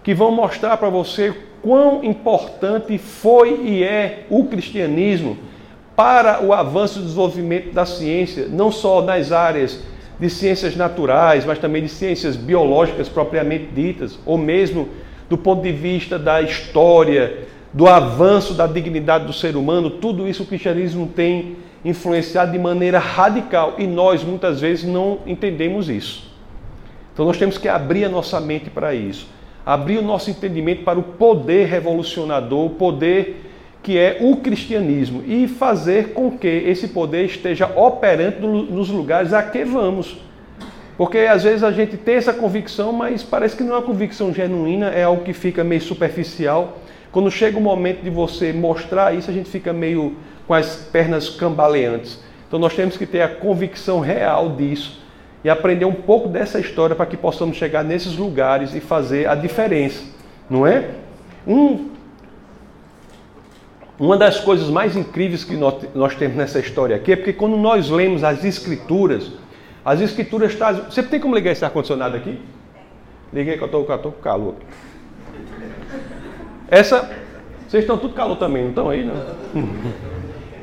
que 0.03 0.13
vão 0.13 0.31
mostrar 0.31 0.77
para 0.77 0.89
você 0.89 1.33
quão 1.61 2.03
importante 2.03 2.97
foi 2.97 3.61
e 3.63 3.83
é 3.83 4.25
o 4.29 4.45
cristianismo 4.45 5.37
para 5.95 6.43
o 6.43 6.53
avanço 6.53 6.99
e 6.99 7.01
desenvolvimento 7.01 7.73
da 7.73 7.85
ciência, 7.85 8.47
não 8.47 8.71
só 8.71 9.01
nas 9.01 9.31
áreas 9.31 9.83
de 10.19 10.29
ciências 10.29 10.75
naturais, 10.75 11.45
mas 11.45 11.59
também 11.59 11.81
de 11.81 11.89
ciências 11.89 12.35
biológicas 12.35 13.09
propriamente 13.09 13.67
ditas, 13.73 14.19
ou 14.25 14.37
mesmo 14.37 14.89
do 15.29 15.37
ponto 15.37 15.61
de 15.61 15.71
vista 15.71 16.17
da 16.17 16.41
história, 16.41 17.47
do 17.73 17.87
avanço 17.87 18.53
da 18.53 18.65
dignidade 18.65 19.25
do 19.25 19.33
ser 19.33 19.55
humano, 19.55 19.89
tudo 19.89 20.27
isso 20.27 20.43
o 20.43 20.45
cristianismo 20.45 21.07
tem 21.07 21.56
influenciado 21.84 22.51
de 22.51 22.60
maneira 22.60 23.00
radical 23.00 23.75
e 23.77 23.86
nós 23.86 24.24
muitas 24.24 24.62
vezes 24.62 24.84
não 24.84 25.19
entendemos 25.25 25.89
isso. 25.89 26.31
Então 27.13 27.25
nós 27.25 27.38
temos 27.38 27.57
que 27.57 27.67
abrir 27.67 28.05
a 28.05 28.10
nossa 28.10 28.39
mente 28.39 28.69
para 28.69 28.93
isso, 28.93 29.27
abrir 29.65 29.98
o 29.98 30.01
nosso 30.01 30.29
entendimento 30.29 30.84
para 30.84 31.00
o 31.00 31.03
poder 31.03 31.67
revolucionador, 31.67 32.65
o 32.65 32.69
poder 32.72 33.43
que 33.81 33.98
é 33.98 34.17
o 34.22 34.36
cristianismo, 34.38 35.24
e 35.25 35.48
fazer 35.48 36.10
com 36.10 36.29
que 36.38 36.48
esse 36.48 36.89
poder 36.89 37.25
esteja 37.25 37.72
operando 37.75 38.48
nos 38.48 38.89
lugares 38.89 39.34
a 39.34 39.41
que 39.41 39.63
vamos. 39.63 40.17
Porque 40.98 41.19
às 41.19 41.43
vezes 41.43 41.63
a 41.63 41.72
gente 41.72 41.96
tem 41.96 42.15
essa 42.15 42.34
convicção, 42.34 42.91
mas 42.91 43.24
parece 43.24 43.55
que 43.55 43.63
não 43.63 43.75
é 43.75 43.77
uma 43.77 43.84
convicção 43.84 44.34
genuína, 44.34 44.89
é 44.89 45.03
algo 45.03 45.24
que 45.24 45.31
fica 45.31 45.63
meio 45.63 45.81
superficial. 45.81 46.79
Quando 47.12 47.31
chega 47.31 47.57
o 47.57 47.62
momento 47.62 48.01
de 48.01 48.10
você 48.10 48.51
mostrar 48.51 49.15
isso, 49.15 49.29
a 49.29 49.34
gente 49.34 49.48
fica 49.48 49.72
meio 49.72 50.17
com 50.47 50.53
as 50.53 50.75
pernas 50.75 51.29
cambaleantes. 51.29 52.19
Então 52.47 52.57
nós 52.57 52.73
temos 52.73 52.95
que 52.95 53.05
ter 53.05 53.21
a 53.21 53.27
convicção 53.27 53.99
real 53.99 54.55
disso 54.55 55.01
e 55.43 55.49
aprender 55.49 55.85
um 55.85 55.93
pouco 55.93 56.29
dessa 56.29 56.59
história 56.59 56.95
para 56.95 57.05
que 57.05 57.17
possamos 57.17 57.57
chegar 57.57 57.83
nesses 57.83 58.15
lugares 58.15 58.73
e 58.73 58.79
fazer 58.79 59.27
a 59.27 59.35
diferença, 59.35 60.03
não 60.49 60.65
é? 60.65 60.91
Um 61.45 61.97
uma 63.99 64.15
das 64.15 64.39
coisas 64.39 64.69
mais 64.69 64.95
incríveis 64.95 65.43
que 65.43 65.55
nós, 65.55 65.75
nós 65.95 66.15
temos 66.15 66.37
nessa 66.37 66.59
história 66.59 66.95
aqui 66.95 67.13
é 67.13 67.15
porque 67.15 67.33
quando 67.33 67.57
nós 67.57 67.89
lemos 67.89 68.23
as 68.23 68.43
escrituras, 68.43 69.31
as 69.83 70.01
escrituras 70.01 70.53
trazem. 70.53 70.83
Você 70.83 71.01
tem 71.01 71.19
como 71.19 71.33
ligar 71.33 71.51
esse 71.51 71.65
ar-condicionado 71.65 72.15
aqui? 72.15 72.39
Liguei 73.33 73.57
que 73.57 73.63
eu 73.63 73.65
estou 73.65 73.83
com 73.85 74.11
calor. 74.21 74.55
Essa. 76.69 77.09
Vocês 77.67 77.83
estão 77.83 77.97
tudo 77.97 78.13
calor 78.13 78.37
também, 78.37 78.63
não 78.63 78.69
estão 78.69 78.89
aí, 78.89 79.03
não? 79.03 80.16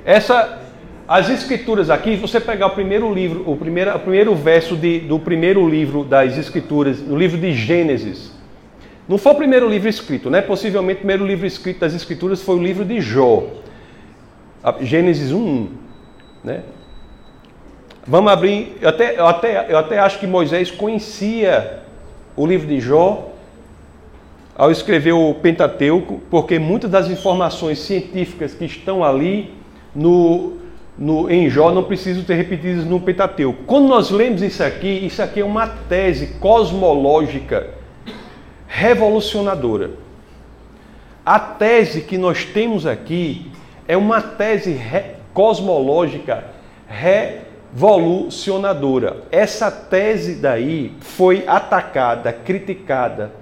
Essa. 0.04 0.60
As 1.06 1.28
escrituras 1.28 1.90
aqui, 1.90 2.16
você 2.16 2.40
pegar 2.40 2.68
o 2.68 2.70
primeiro 2.70 3.12
livro, 3.12 3.44
o 3.46 3.54
primeiro, 3.58 3.94
o 3.94 3.98
primeiro 3.98 4.34
verso 4.34 4.74
de, 4.74 5.00
do 5.00 5.18
primeiro 5.18 5.68
livro 5.68 6.02
das 6.02 6.38
escrituras, 6.38 6.98
no 7.02 7.14
livro 7.14 7.36
de 7.36 7.52
Gênesis, 7.52 8.32
não 9.06 9.18
foi 9.18 9.32
o 9.32 9.34
primeiro 9.34 9.68
livro 9.68 9.86
escrito, 9.86 10.30
né? 10.30 10.40
Possivelmente 10.40 10.96
o 10.96 10.98
primeiro 11.00 11.26
livro 11.26 11.46
escrito 11.46 11.80
das 11.80 11.94
Escrituras 11.94 12.40
foi 12.40 12.56
o 12.56 12.62
livro 12.62 12.84
de 12.86 13.02
Jó. 13.02 13.44
Gênesis 14.80 15.30
1, 15.30 15.68
né? 16.42 16.62
Vamos 18.06 18.32
abrir. 18.32 18.78
Eu 18.80 18.88
até, 18.88 19.18
eu, 19.18 19.26
até, 19.26 19.72
eu 19.72 19.76
até 19.76 19.98
acho 19.98 20.18
que 20.18 20.26
Moisés 20.26 20.70
conhecia 20.70 21.80
o 22.34 22.46
livro 22.46 22.66
de 22.66 22.80
Jó 22.80 23.30
ao 24.56 24.70
escrever 24.70 25.12
o 25.12 25.34
Pentateuco, 25.34 26.22
porque 26.30 26.58
muitas 26.58 26.90
das 26.90 27.10
informações 27.10 27.80
científicas 27.80 28.54
que 28.54 28.64
estão 28.64 29.04
ali 29.04 29.52
no, 29.94 30.54
no, 30.98 31.30
em 31.30 31.48
Jó 31.48 31.72
não 31.72 31.84
precisam 31.84 32.22
ser 32.24 32.34
repetidas 32.34 32.84
no 32.84 33.00
Pentateuco. 33.00 33.62
Quando 33.64 33.88
nós 33.88 34.10
lemos 34.10 34.42
isso 34.42 34.62
aqui, 34.62 35.06
isso 35.06 35.22
aqui 35.22 35.40
é 35.40 35.44
uma 35.44 35.66
tese 35.66 36.34
cosmológica 36.40 37.70
revolucionadora. 38.66 39.92
A 41.24 41.38
tese 41.38 42.02
que 42.02 42.18
nós 42.18 42.44
temos 42.44 42.86
aqui 42.86 43.50
é 43.86 43.96
uma 43.96 44.20
tese 44.20 44.72
re 44.72 45.14
cosmológica 45.32 46.44
revolucionadora. 46.86 49.22
Essa 49.32 49.70
tese 49.70 50.34
daí 50.36 50.92
foi 51.00 51.44
atacada, 51.46 52.30
criticada 52.32 53.32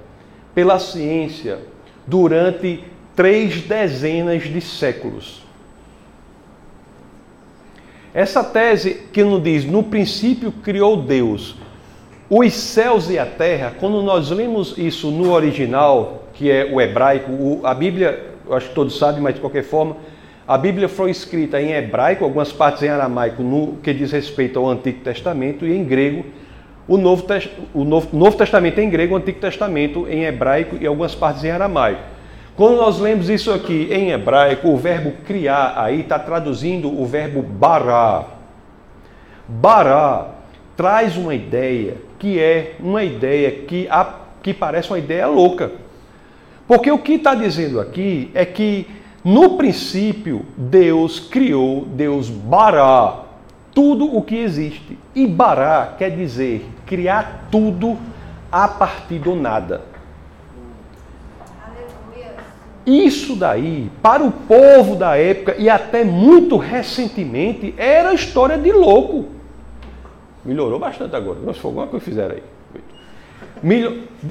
pela 0.54 0.78
ciência 0.78 1.59
durante 2.06 2.85
três 3.14 3.61
dezenas 3.62 4.44
de 4.44 4.61
séculos. 4.61 5.42
Essa 8.14 8.45
tese 8.45 9.07
que 9.12 9.25
nos 9.25 9.42
diz, 9.42 9.64
no 9.64 9.83
princípio 9.83 10.52
criou 10.52 10.97
Deus 10.97 11.57
os 12.35 12.54
céus 12.54 13.11
e 13.11 13.19
a 13.19 13.26
terra, 13.26 13.75
quando 13.78 14.00
nós 14.00 14.31
lemos 14.31 14.78
isso 14.78 15.11
no 15.11 15.33
original, 15.33 16.25
que 16.33 16.50
é 16.50 16.64
o 16.64 16.81
hebraico, 16.81 17.61
a 17.62 17.75
Bíblia, 17.75 18.25
acho 18.50 18.71
que 18.71 18.75
todos 18.75 18.99
sabem, 18.99 19.21
mas 19.21 19.35
de 19.35 19.40
qualquer 19.42 19.64
forma, 19.64 19.99
a 20.49 20.57
Bíblia 20.57 20.88
foi 20.88 21.11
escrita 21.11 21.61
em 21.61 21.73
hebraico, 21.73 22.25
algumas 22.25 22.50
partes 22.50 22.83
em 22.85 22.88
aramaico, 22.88 23.42
no 23.42 23.75
que 23.83 23.92
diz 23.92 24.11
respeito 24.12 24.59
ao 24.59 24.66
Antigo 24.66 25.00
Testamento, 25.00 25.66
e 25.66 25.76
em 25.76 25.85
grego, 25.85 26.25
o 26.88 26.97
Novo, 26.97 27.26
o 27.75 27.85
Novo, 27.85 28.16
Novo 28.16 28.35
Testamento 28.35 28.78
em 28.78 28.88
grego, 28.88 29.12
o 29.12 29.19
Antigo 29.19 29.38
Testamento 29.38 30.07
em 30.09 30.25
hebraico 30.25 30.78
e 30.81 30.87
algumas 30.87 31.14
partes 31.14 31.45
em 31.45 31.50
aramaico. 31.50 32.00
Quando 32.56 32.76
nós 32.76 32.99
lemos 32.99 33.30
isso 33.30 33.50
aqui 33.50 33.88
em 33.90 34.11
hebraico, 34.11 34.68
o 34.68 34.76
verbo 34.76 35.12
criar 35.25 35.75
aí 35.76 36.00
está 36.00 36.18
traduzindo 36.18 36.88
o 36.88 37.06
verbo 37.06 37.42
bará. 37.42 38.25
Bará 39.49 40.28
traz 40.76 41.16
uma 41.16 41.35
ideia 41.35 41.97
que 42.18 42.38
é 42.38 42.76
uma 42.78 43.02
ideia 43.02 43.50
que, 43.50 43.88
a, 43.90 44.14
que 44.42 44.52
parece 44.52 44.90
uma 44.90 44.99
ideia 44.99 45.26
louca. 45.26 45.73
Porque 46.68 46.90
o 46.90 46.99
que 46.99 47.14
está 47.14 47.35
dizendo 47.35 47.80
aqui 47.80 48.30
é 48.35 48.44
que, 48.44 48.87
no 49.25 49.56
princípio, 49.56 50.44
Deus 50.56 51.18
criou, 51.18 51.85
Deus 51.87 52.28
bará, 52.28 53.23
tudo 53.75 54.16
o 54.16 54.23
que 54.23 54.37
existe. 54.37 54.99
E 55.14 55.26
bará 55.26 55.94
quer 55.99 56.11
dizer 56.11 56.66
criar 56.87 57.49
tudo 57.50 57.99
a 58.50 58.68
partir 58.68 59.18
do 59.18 59.35
nada. 59.35 59.91
Isso 62.85 63.37
daí, 63.37 63.91
para 64.03 64.25
o 64.25 64.33
povo 64.33 64.97
da 64.97 65.17
época 65.17 65.55
e 65.59 65.69
até 65.69 66.05
muito 66.05 66.57
recentemente, 66.57 67.73
era 67.77 68.12
história 68.12 68.59
de 68.59 68.73
louco. 68.73 69.27
Melhorou 70.45 70.79
bastante 70.79 71.15
agora. 71.15 71.39
Não 71.45 71.55
foi 71.55 71.69
alguma 71.71 71.87
coisa 71.87 72.05
que 72.05 72.11
fizeram 72.11 72.35
aí. 72.35 72.43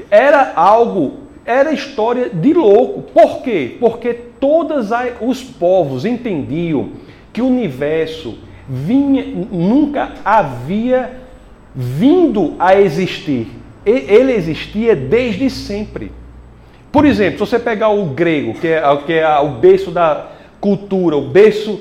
Era 0.09 0.51
algo, 0.55 1.13
era 1.45 1.71
história 1.71 2.29
de 2.29 2.53
louco. 2.53 3.03
Por 3.03 3.41
quê? 3.41 3.77
Porque 3.79 4.13
todos 4.13 4.89
os 5.21 5.41
povos 5.41 6.03
entendiam 6.03 6.89
que 7.31 7.41
o 7.41 7.47
universo 7.47 8.37
vinha, 8.67 9.23
nunca 9.49 10.13
havia 10.25 11.21
vindo 11.73 12.55
a 12.59 12.75
existir. 12.75 13.47
Ele 13.85 14.33
existia 14.33 14.95
desde 14.95 15.49
sempre. 15.49 16.11
Por 16.91 17.05
exemplo, 17.05 17.45
se 17.45 17.51
você 17.51 17.59
pegar 17.59 17.89
o 17.89 18.05
grego, 18.07 18.53
que 18.53 18.67
é, 18.67 18.81
que 19.05 19.13
é 19.13 19.39
o 19.39 19.49
berço 19.49 19.91
da 19.91 20.27
cultura, 20.59 21.15
o 21.15 21.29
berço 21.29 21.79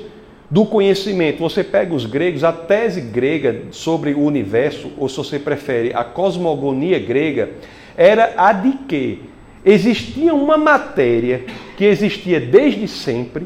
do 0.49 0.65
conhecimento, 0.65 1.39
você 1.39 1.63
pega 1.63 1.93
os 1.93 2.05
gregos, 2.05 2.43
a 2.43 2.51
tese 2.53 3.01
grega 3.01 3.63
sobre 3.71 4.13
o 4.13 4.21
universo, 4.21 4.91
ou 4.97 5.09
se 5.09 5.17
você 5.17 5.37
prefere, 5.37 5.93
a 5.93 6.03
cosmogonia 6.03 6.97
grega, 6.97 7.49
era 7.95 8.33
a 8.37 8.53
de 8.53 8.71
que 8.87 9.23
existia 9.65 10.33
uma 10.33 10.57
matéria 10.57 11.43
que 11.77 11.85
existia 11.85 12.39
desde 12.39 12.87
sempre, 12.87 13.45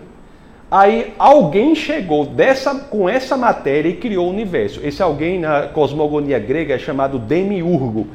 aí 0.70 1.14
alguém 1.18 1.74
chegou 1.74 2.26
dessa, 2.26 2.76
com 2.76 3.10
essa 3.10 3.36
matéria 3.36 3.90
e 3.90 3.96
criou 3.96 4.28
o 4.28 4.32
universo. 4.32 4.82
Esse 4.84 5.02
alguém 5.02 5.40
na 5.40 5.64
cosmogonia 5.64 6.38
grega 6.38 6.76
é 6.76 6.80
chamado 6.80 7.18
Demiurgo. 7.18 8.08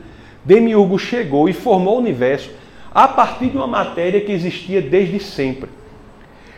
Demiurgo 0.45 0.99
chegou 0.99 1.49
e 1.49 1.53
formou 1.53 1.97
o 1.97 2.01
universo 2.01 2.51
a 2.93 3.07
partir 3.09 3.47
de 3.47 3.57
uma 3.57 3.67
matéria 3.67 4.21
que 4.21 4.33
existia 4.33 4.81
desde 4.81 5.21
sempre. 5.21 5.71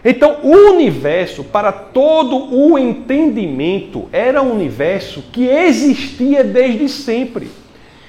Então, 0.05 0.39
o 0.43 0.73
universo, 0.73 1.45
para 1.45 1.71
todo 1.71 2.53
o 2.53 2.77
entendimento, 2.77 4.09
era 4.13 4.43
um 4.43 4.53
universo 4.53 5.23
que 5.31 5.47
existia 5.47 6.43
desde 6.43 6.89
sempre. 6.89 7.49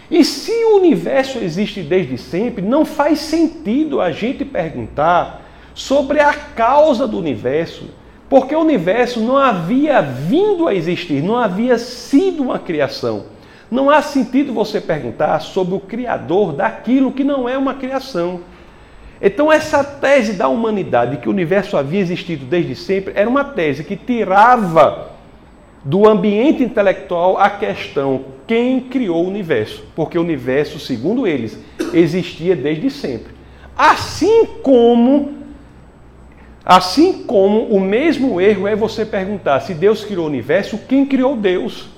E 0.10 0.24
se 0.24 0.52
o 0.52 0.78
universo 0.78 1.38
existe 1.40 1.82
desde 1.82 2.18
sempre, 2.18 2.64
não 2.64 2.84
faz 2.84 3.20
sentido 3.20 4.02
a 4.02 4.12
gente 4.12 4.44
perguntar 4.44 5.42
sobre 5.74 6.20
a 6.20 6.34
causa 6.34 7.08
do 7.08 7.18
universo, 7.18 7.86
porque 8.30 8.56
o 8.56 8.62
universo 8.62 9.20
não 9.20 9.38
havia 9.38 10.02
vindo 10.02 10.68
a 10.68 10.74
existir, 10.74 11.22
não 11.22 11.38
havia 11.38 11.78
sido 11.78 12.42
uma 12.42 12.58
criação. 12.58 13.26
Não 13.70 13.90
há 13.90 14.02
sentido 14.02 14.54
você 14.54 14.80
perguntar 14.80 15.40
sobre 15.40 15.76
o 15.76 15.80
Criador 15.80 16.54
daquilo 16.54 17.12
que 17.12 17.24
não 17.24 17.48
é 17.48 17.58
uma 17.58 17.74
criação. 17.74 18.42
Então, 19.22 19.52
essa 19.52 19.84
tese 19.84 20.34
da 20.34 20.48
humanidade, 20.48 21.18
que 21.18 21.30
o 21.30 21.32
universo 21.32 21.78
havia 21.78 22.02
existido 22.02 22.46
desde 22.46 22.76
sempre, 22.76 23.14
era 23.16 23.30
uma 23.30 23.44
tese 23.44 23.84
que 23.84 23.96
tirava 23.96 25.12
do 25.84 26.08
ambiente 26.08 26.64
intelectual 26.64 27.38
a 27.38 27.50
questão 27.50 28.26
quem 28.48 28.80
criou 28.82 29.24
o 29.24 29.28
universo. 29.28 29.86
Porque 29.96 30.18
o 30.18 30.22
universo, 30.22 30.80
segundo 30.80 31.26
eles, 31.26 31.58
existia 31.94 32.56
desde 32.56 32.90
sempre. 32.90 33.34
Assim 33.78 34.46
como 34.62 35.42
assim 36.66 37.24
como 37.24 37.66
o 37.66 37.80
mesmo 37.80 38.40
erro 38.40 38.68
é 38.68 38.76
você 38.76 39.06
perguntar 39.06 39.60
se 39.60 39.74
Deus 39.74 40.06
criou 40.06 40.24
o 40.24 40.30
universo, 40.30 40.80
quem 40.88 41.06
criou 41.06 41.36
Deus? 41.36 41.90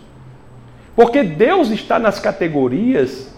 Porque 0.95 1.23
Deus 1.23 1.69
está 1.69 1.99
nas 1.99 2.19
categorias, 2.19 3.33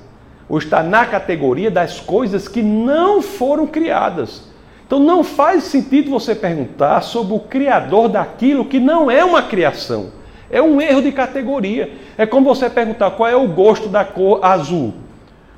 ou 0.48 0.58
está 0.58 0.84
na 0.84 1.06
categoria 1.06 1.72
das 1.72 2.00
coisas 2.00 2.48
que 2.48 2.62
não 2.62 3.22
foram 3.22 3.66
criadas. 3.66 4.44
Então 4.86 5.00
não 5.00 5.24
faz 5.24 5.66
sentido 5.66 6.10
você 6.10 6.34
perguntar 6.34 7.02
sobre 7.02 7.34
o 7.34 7.40
criador 7.40 8.08
daquilo 8.08 8.64
que 8.64 8.80
não 8.80 9.12
é 9.12 9.24
uma 9.26 9.42
criação. 9.42 10.12
É 10.50 10.62
um 10.62 10.80
erro 10.80 11.02
de 11.02 11.12
categoria. 11.12 11.92
É 12.18 12.26
como 12.26 12.46
você 12.46 12.70
perguntar 12.70 13.12
qual 13.12 13.30
é 13.30 13.36
o 13.36 13.50
gosto 13.50 13.90
da 13.90 14.06
cor 14.06 14.40
azul, 14.42 14.94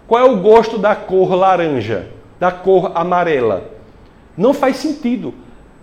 qual 0.07 0.25
é 0.25 0.27
o 0.27 0.37
gosto 0.37 0.79
da 0.79 0.95
cor 0.95 1.35
laranja, 1.35 2.07
da 2.39 2.51
cor 2.51 2.91
amarela. 2.95 3.69
Não 4.35 4.53
faz 4.53 4.77
sentido. 4.77 5.33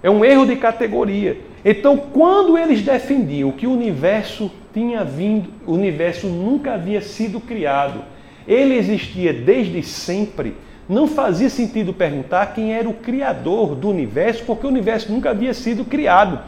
É 0.02 0.10
um 0.10 0.24
erro 0.24 0.44
de 0.44 0.56
categoria. 0.56 1.38
Então, 1.64 1.96
quando 1.96 2.58
eles 2.58 2.82
defendiam 2.82 3.52
que 3.52 3.66
o 3.66 3.72
universo 3.72 4.50
tinha 4.76 5.02
vindo, 5.02 5.48
o 5.66 5.72
universo 5.72 6.26
nunca 6.26 6.74
havia 6.74 7.00
sido 7.00 7.40
criado, 7.40 8.04
ele 8.46 8.74
existia 8.74 9.32
desde 9.32 9.82
sempre, 9.82 10.54
não 10.86 11.08
fazia 11.08 11.48
sentido 11.48 11.94
perguntar 11.94 12.52
quem 12.52 12.74
era 12.74 12.86
o 12.86 12.92
criador 12.92 13.74
do 13.74 13.88
universo, 13.88 14.44
porque 14.44 14.66
o 14.66 14.68
universo 14.68 15.10
nunca 15.10 15.30
havia 15.30 15.54
sido 15.54 15.82
criado. 15.82 16.38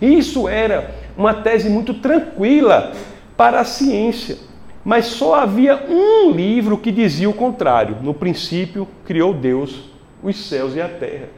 Isso 0.00 0.48
era 0.48 0.94
uma 1.16 1.34
tese 1.34 1.68
muito 1.68 1.94
tranquila 1.94 2.92
para 3.36 3.58
a 3.58 3.64
ciência, 3.64 4.36
mas 4.84 5.06
só 5.06 5.34
havia 5.34 5.84
um 5.88 6.30
livro 6.30 6.78
que 6.78 6.92
dizia 6.92 7.28
o 7.28 7.34
contrário. 7.34 7.96
No 8.00 8.14
princípio, 8.14 8.86
criou 9.04 9.34
Deus 9.34 9.90
os 10.22 10.36
céus 10.48 10.76
e 10.76 10.80
a 10.80 10.88
terra, 10.88 11.30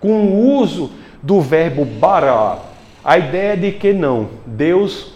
com 0.00 0.24
o 0.24 0.58
uso 0.58 0.90
do 1.22 1.40
verbo 1.40 1.84
bara. 1.84 2.58
A 3.04 3.16
ideia 3.16 3.56
de 3.56 3.70
que 3.70 3.92
não, 3.92 4.28
Deus 4.44 5.13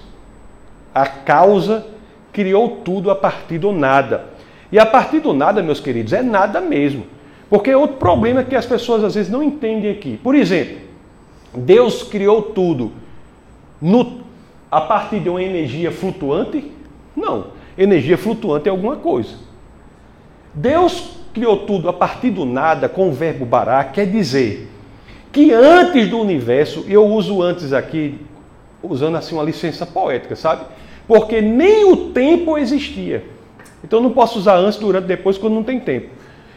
a 0.94 1.07
causa 1.07 1.87
criou 2.33 2.79
tudo 2.85 3.11
a 3.11 3.14
partir 3.14 3.59
do 3.59 3.72
nada. 3.72 4.27
E 4.70 4.79
a 4.79 4.87
partir 4.87 5.20
do 5.20 5.33
nada, 5.33 5.62
meus 5.62 5.81
queridos, 5.81 6.12
é 6.12 6.22
nada 6.22 6.61
mesmo. 6.61 7.07
Porque 7.48 7.74
outro 7.74 7.96
problema 7.96 8.44
que 8.44 8.55
as 8.55 8.66
pessoas 8.66 9.03
às 9.03 9.14
vezes 9.14 9.31
não 9.31 9.42
entendem 9.42 9.90
aqui. 9.90 10.18
Por 10.22 10.35
exemplo, 10.35 10.77
Deus 11.55 12.03
criou 12.03 12.42
tudo 12.42 12.92
no, 13.81 14.20
a 14.70 14.81
partir 14.81 15.20
de 15.20 15.29
uma 15.29 15.42
energia 15.42 15.90
flutuante? 15.90 16.70
Não. 17.16 17.46
Energia 17.77 18.18
flutuante 18.18 18.68
é 18.68 18.70
alguma 18.70 18.96
coisa. 18.96 19.37
Deus 20.53 21.18
criou 21.33 21.59
tudo 21.59 21.88
a 21.88 21.92
partir 21.92 22.31
do 22.31 22.44
nada 22.44 22.88
com 22.88 23.09
o 23.09 23.12
verbo 23.12 23.44
bará, 23.44 23.85
quer 23.85 24.07
dizer 24.07 24.68
que 25.31 25.53
antes 25.53 26.09
do 26.09 26.18
universo, 26.18 26.85
eu 26.88 27.07
uso 27.07 27.42
antes 27.42 27.72
aqui, 27.72 28.18
usando 28.82 29.16
assim 29.16 29.34
uma 29.34 29.44
licença 29.44 29.84
poética, 29.84 30.36
sabe? 30.36 30.64
porque 31.08 31.40
nem 31.40 31.90
o 31.90 32.10
tempo 32.10 32.58
existia. 32.58 33.24
Então 33.82 34.00
não 34.00 34.10
posso 34.10 34.38
usar 34.38 34.56
antes, 34.56 34.78
durante, 34.78 35.06
depois, 35.06 35.38
quando 35.38 35.54
não 35.54 35.64
tem 35.64 35.80
tempo. 35.80 36.10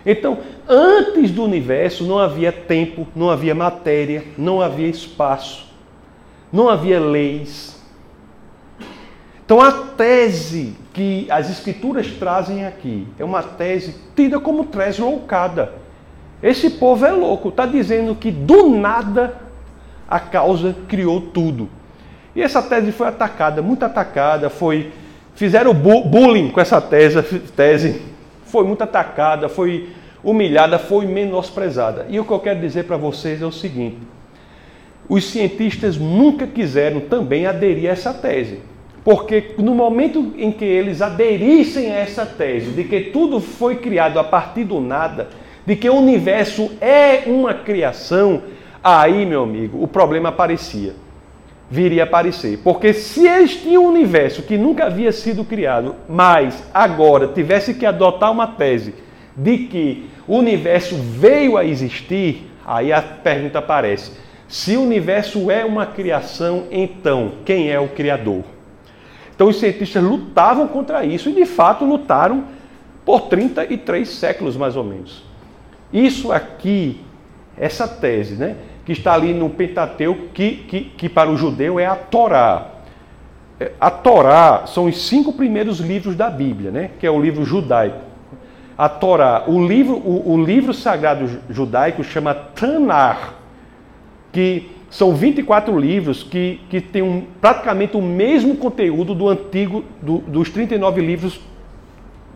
Então, 0.05 0.39
antes 0.67 1.31
do 1.31 1.43
universo 1.43 2.03
não 2.03 2.19
havia 2.19 2.51
tempo, 2.51 3.07
não 3.15 3.29
havia 3.29 3.55
matéria, 3.55 4.23
não 4.37 4.59
havia 4.59 4.87
espaço, 4.87 5.71
não 6.51 6.67
havia 6.67 6.99
leis. 6.99 7.79
Então, 9.45 9.61
a 9.61 9.71
tese 9.71 10.75
que 10.91 11.27
as 11.29 11.49
escrituras 11.49 12.07
trazem 12.07 12.65
aqui 12.65 13.07
é 13.17 13.23
uma 13.23 13.43
tese 13.43 13.95
tida 14.15 14.39
como 14.39 14.65
tese 14.65 15.01
loucada. 15.01 15.75
Esse 16.41 16.71
povo 16.71 17.05
é 17.05 17.11
louco, 17.11 17.49
está 17.49 17.65
dizendo 17.65 18.15
que 18.15 18.31
do 18.31 18.69
nada 18.69 19.39
a 20.09 20.19
causa 20.19 20.75
criou 20.87 21.21
tudo. 21.21 21.69
E 22.35 22.41
essa 22.41 22.61
tese 22.61 22.91
foi 22.91 23.07
atacada, 23.07 23.61
muito 23.61 23.83
atacada, 23.83 24.49
foi 24.49 24.91
fizeram 25.35 25.73
bullying 25.73 26.49
com 26.49 26.61
essa 26.61 26.79
tese, 26.79 27.21
tese 27.55 28.01
foi 28.45 28.63
muito 28.63 28.83
atacada, 28.83 29.49
foi 29.49 29.89
humilhada, 30.23 30.79
foi 30.79 31.05
menosprezada. 31.05 32.05
E 32.09 32.19
o 32.19 32.25
que 32.25 32.31
eu 32.31 32.39
quero 32.39 32.59
dizer 32.59 32.83
para 32.85 32.97
vocês 32.97 33.41
é 33.41 33.45
o 33.45 33.51
seguinte: 33.51 33.97
os 35.09 35.25
cientistas 35.25 35.97
nunca 35.97 36.47
quiseram 36.47 37.01
também 37.01 37.45
aderir 37.45 37.89
a 37.89 37.93
essa 37.93 38.13
tese. 38.13 38.59
Porque 39.03 39.55
no 39.57 39.73
momento 39.73 40.33
em 40.37 40.51
que 40.51 40.63
eles 40.63 41.01
aderissem 41.01 41.91
a 41.91 41.95
essa 41.95 42.23
tese 42.23 42.69
de 42.69 42.83
que 42.83 43.01
tudo 43.01 43.39
foi 43.39 43.77
criado 43.77 44.19
a 44.19 44.23
partir 44.23 44.63
do 44.63 44.79
nada, 44.79 45.29
de 45.65 45.75
que 45.75 45.89
o 45.89 45.95
universo 45.95 46.71
é 46.79 47.23
uma 47.25 47.51
criação, 47.51 48.43
aí, 48.83 49.25
meu 49.25 49.41
amigo, 49.41 49.83
o 49.83 49.87
problema 49.87 50.29
aparecia 50.29 50.93
viria 51.71 52.03
a 52.03 52.05
aparecer. 52.05 52.59
Porque 52.61 52.93
se 52.93 53.25
um 53.77 53.87
universo 53.87 54.43
que 54.43 54.57
nunca 54.57 54.87
havia 54.87 55.13
sido 55.13 55.45
criado, 55.45 55.95
mas 56.07 56.61
agora 56.73 57.29
tivesse 57.29 57.73
que 57.73 57.85
adotar 57.85 58.29
uma 58.29 58.45
tese 58.45 58.93
de 59.35 59.59
que 59.59 60.09
o 60.27 60.37
universo 60.37 60.97
veio 60.97 61.55
a 61.55 61.63
existir, 61.63 62.51
aí 62.65 62.91
a 62.91 63.01
pergunta 63.01 63.59
aparece: 63.59 64.11
se 64.49 64.75
o 64.75 64.83
universo 64.83 65.49
é 65.49 65.63
uma 65.63 65.85
criação, 65.85 66.65
então 66.69 67.31
quem 67.45 67.71
é 67.71 67.79
o 67.79 67.87
criador? 67.87 68.43
Então 69.33 69.47
os 69.47 69.57
cientistas 69.57 70.03
lutavam 70.03 70.67
contra 70.67 71.05
isso 71.05 71.29
e 71.29 71.33
de 71.33 71.45
fato 71.45 71.85
lutaram 71.85 72.43
por 73.05 73.21
33 73.21 74.07
séculos 74.07 74.57
mais 74.57 74.75
ou 74.75 74.83
menos. 74.83 75.23
Isso 75.91 76.31
aqui, 76.31 77.01
essa 77.57 77.87
tese, 77.87 78.35
né, 78.35 78.55
que 78.85 78.91
está 78.91 79.13
ali 79.13 79.33
no 79.33 79.49
Pentateuco, 79.49 80.29
que, 80.33 80.51
que, 80.67 80.81
que 80.81 81.09
para 81.09 81.29
o 81.29 81.37
judeu 81.37 81.79
é 81.79 81.85
a 81.85 81.95
Torá. 81.95 82.67
É, 83.59 83.71
a 83.79 83.91
Torá 83.91 84.63
são 84.65 84.85
os 84.85 85.07
cinco 85.07 85.33
primeiros 85.33 85.79
livros 85.79 86.15
da 86.15 86.29
Bíblia, 86.29 86.71
né, 86.71 86.91
que 86.99 87.05
é 87.05 87.11
o 87.11 87.21
livro 87.21 87.45
judaico. 87.45 87.99
A 88.77 88.89
Torá, 88.89 89.43
o 89.47 89.65
livro, 89.65 89.95
o, 89.95 90.33
o 90.33 90.43
livro 90.43 90.73
sagrado 90.73 91.29
judaico 91.49 92.03
chama 92.03 92.33
Tanar, 92.33 93.35
que 94.31 94.71
são 94.89 95.15
24 95.15 95.77
livros 95.79 96.23
que, 96.23 96.59
que 96.69 96.81
têm 96.81 97.01
um, 97.01 97.25
praticamente 97.39 97.95
o 97.95 98.01
mesmo 98.01 98.57
conteúdo 98.57 99.13
do 99.13 99.29
antigo, 99.29 99.85
do, 100.01 100.17
dos 100.17 100.49
39 100.49 101.01
livros 101.01 101.39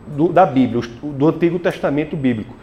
do, 0.08 0.30
da 0.30 0.46
Bíblia, 0.46 0.82
do 1.02 1.28
Antigo 1.28 1.60
Testamento 1.60 2.16
Bíblico. 2.16 2.56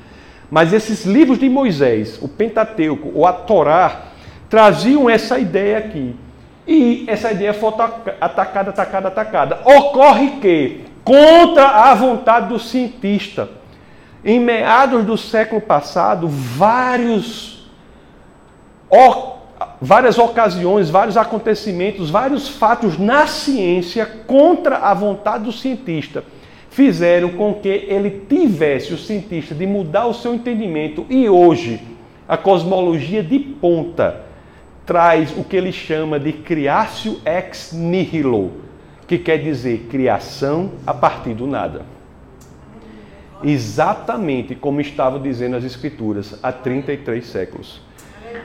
Mas 0.53 0.71
esses 0.75 1.07
livros 1.07 1.39
de 1.39 1.49
Moisés, 1.49 2.19
o 2.21 2.29
Pentateuco 2.29 3.11
ou 3.15 3.27
a 3.27 3.33
Torá, 3.33 4.03
traziam 4.51 5.09
essa 5.09 5.39
ideia 5.39 5.79
aqui. 5.79 6.15
E 6.69 7.07
essa 7.09 7.33
ideia 7.33 7.55
foi 7.55 7.71
atacada, 8.21 8.69
atacada, 8.69 9.09
atacada. 9.09 9.61
Ocorre 9.65 10.33
que, 10.43 10.85
contra 11.03 11.67
a 11.67 11.95
vontade 11.95 12.49
do 12.49 12.59
cientista, 12.59 13.49
em 14.23 14.39
meados 14.39 15.07
do 15.07 15.17
século 15.17 15.59
passado, 15.59 16.29
vários, 16.29 17.67
várias 19.81 20.19
ocasiões, 20.19 20.91
vários 20.91 21.17
acontecimentos, 21.17 22.11
vários 22.11 22.51
fatos 22.51 22.99
na 22.99 23.27
ciência 23.27 24.05
contra 24.27 24.77
a 24.77 24.93
vontade 24.93 25.45
do 25.45 25.53
cientista 25.53 26.23
fizeram 26.73 27.29
com 27.31 27.55
que 27.55 27.69
ele 27.69 28.25
tivesse 28.29 28.95
o 28.95 28.99
cientista 28.99 29.55
de 29.55 29.67
mudar 29.67 30.07
o 30.07 30.15
seu 30.15 30.35
entendimento 30.35 31.05
e 31.09 31.29
hoje 31.29 31.81
a 32.27 32.37
cosmologia 32.37 33.23
de 33.23 33.39
ponta 33.39 34.23
traz 34.87 35.37
o 35.37 35.45
que 35.45 35.55
ele 35.55 35.71
chama 35.71 36.19
de 36.19 36.33
criatio 36.33 37.21
ex 37.27 37.73
nihilo, 37.75 38.53
que 39.07 39.19
quer 39.19 39.37
dizer 39.37 39.87
criação 39.91 40.73
a 40.87 40.95
partir 40.95 41.35
do 41.35 41.47
nada. 41.47 41.83
Exatamente 43.45 44.55
como 44.55 44.81
estavam 44.81 45.21
dizendo 45.21 45.57
as 45.57 45.65
escrituras 45.65 46.39
há 46.43 46.51
33 46.51 47.25
séculos. 47.27 47.83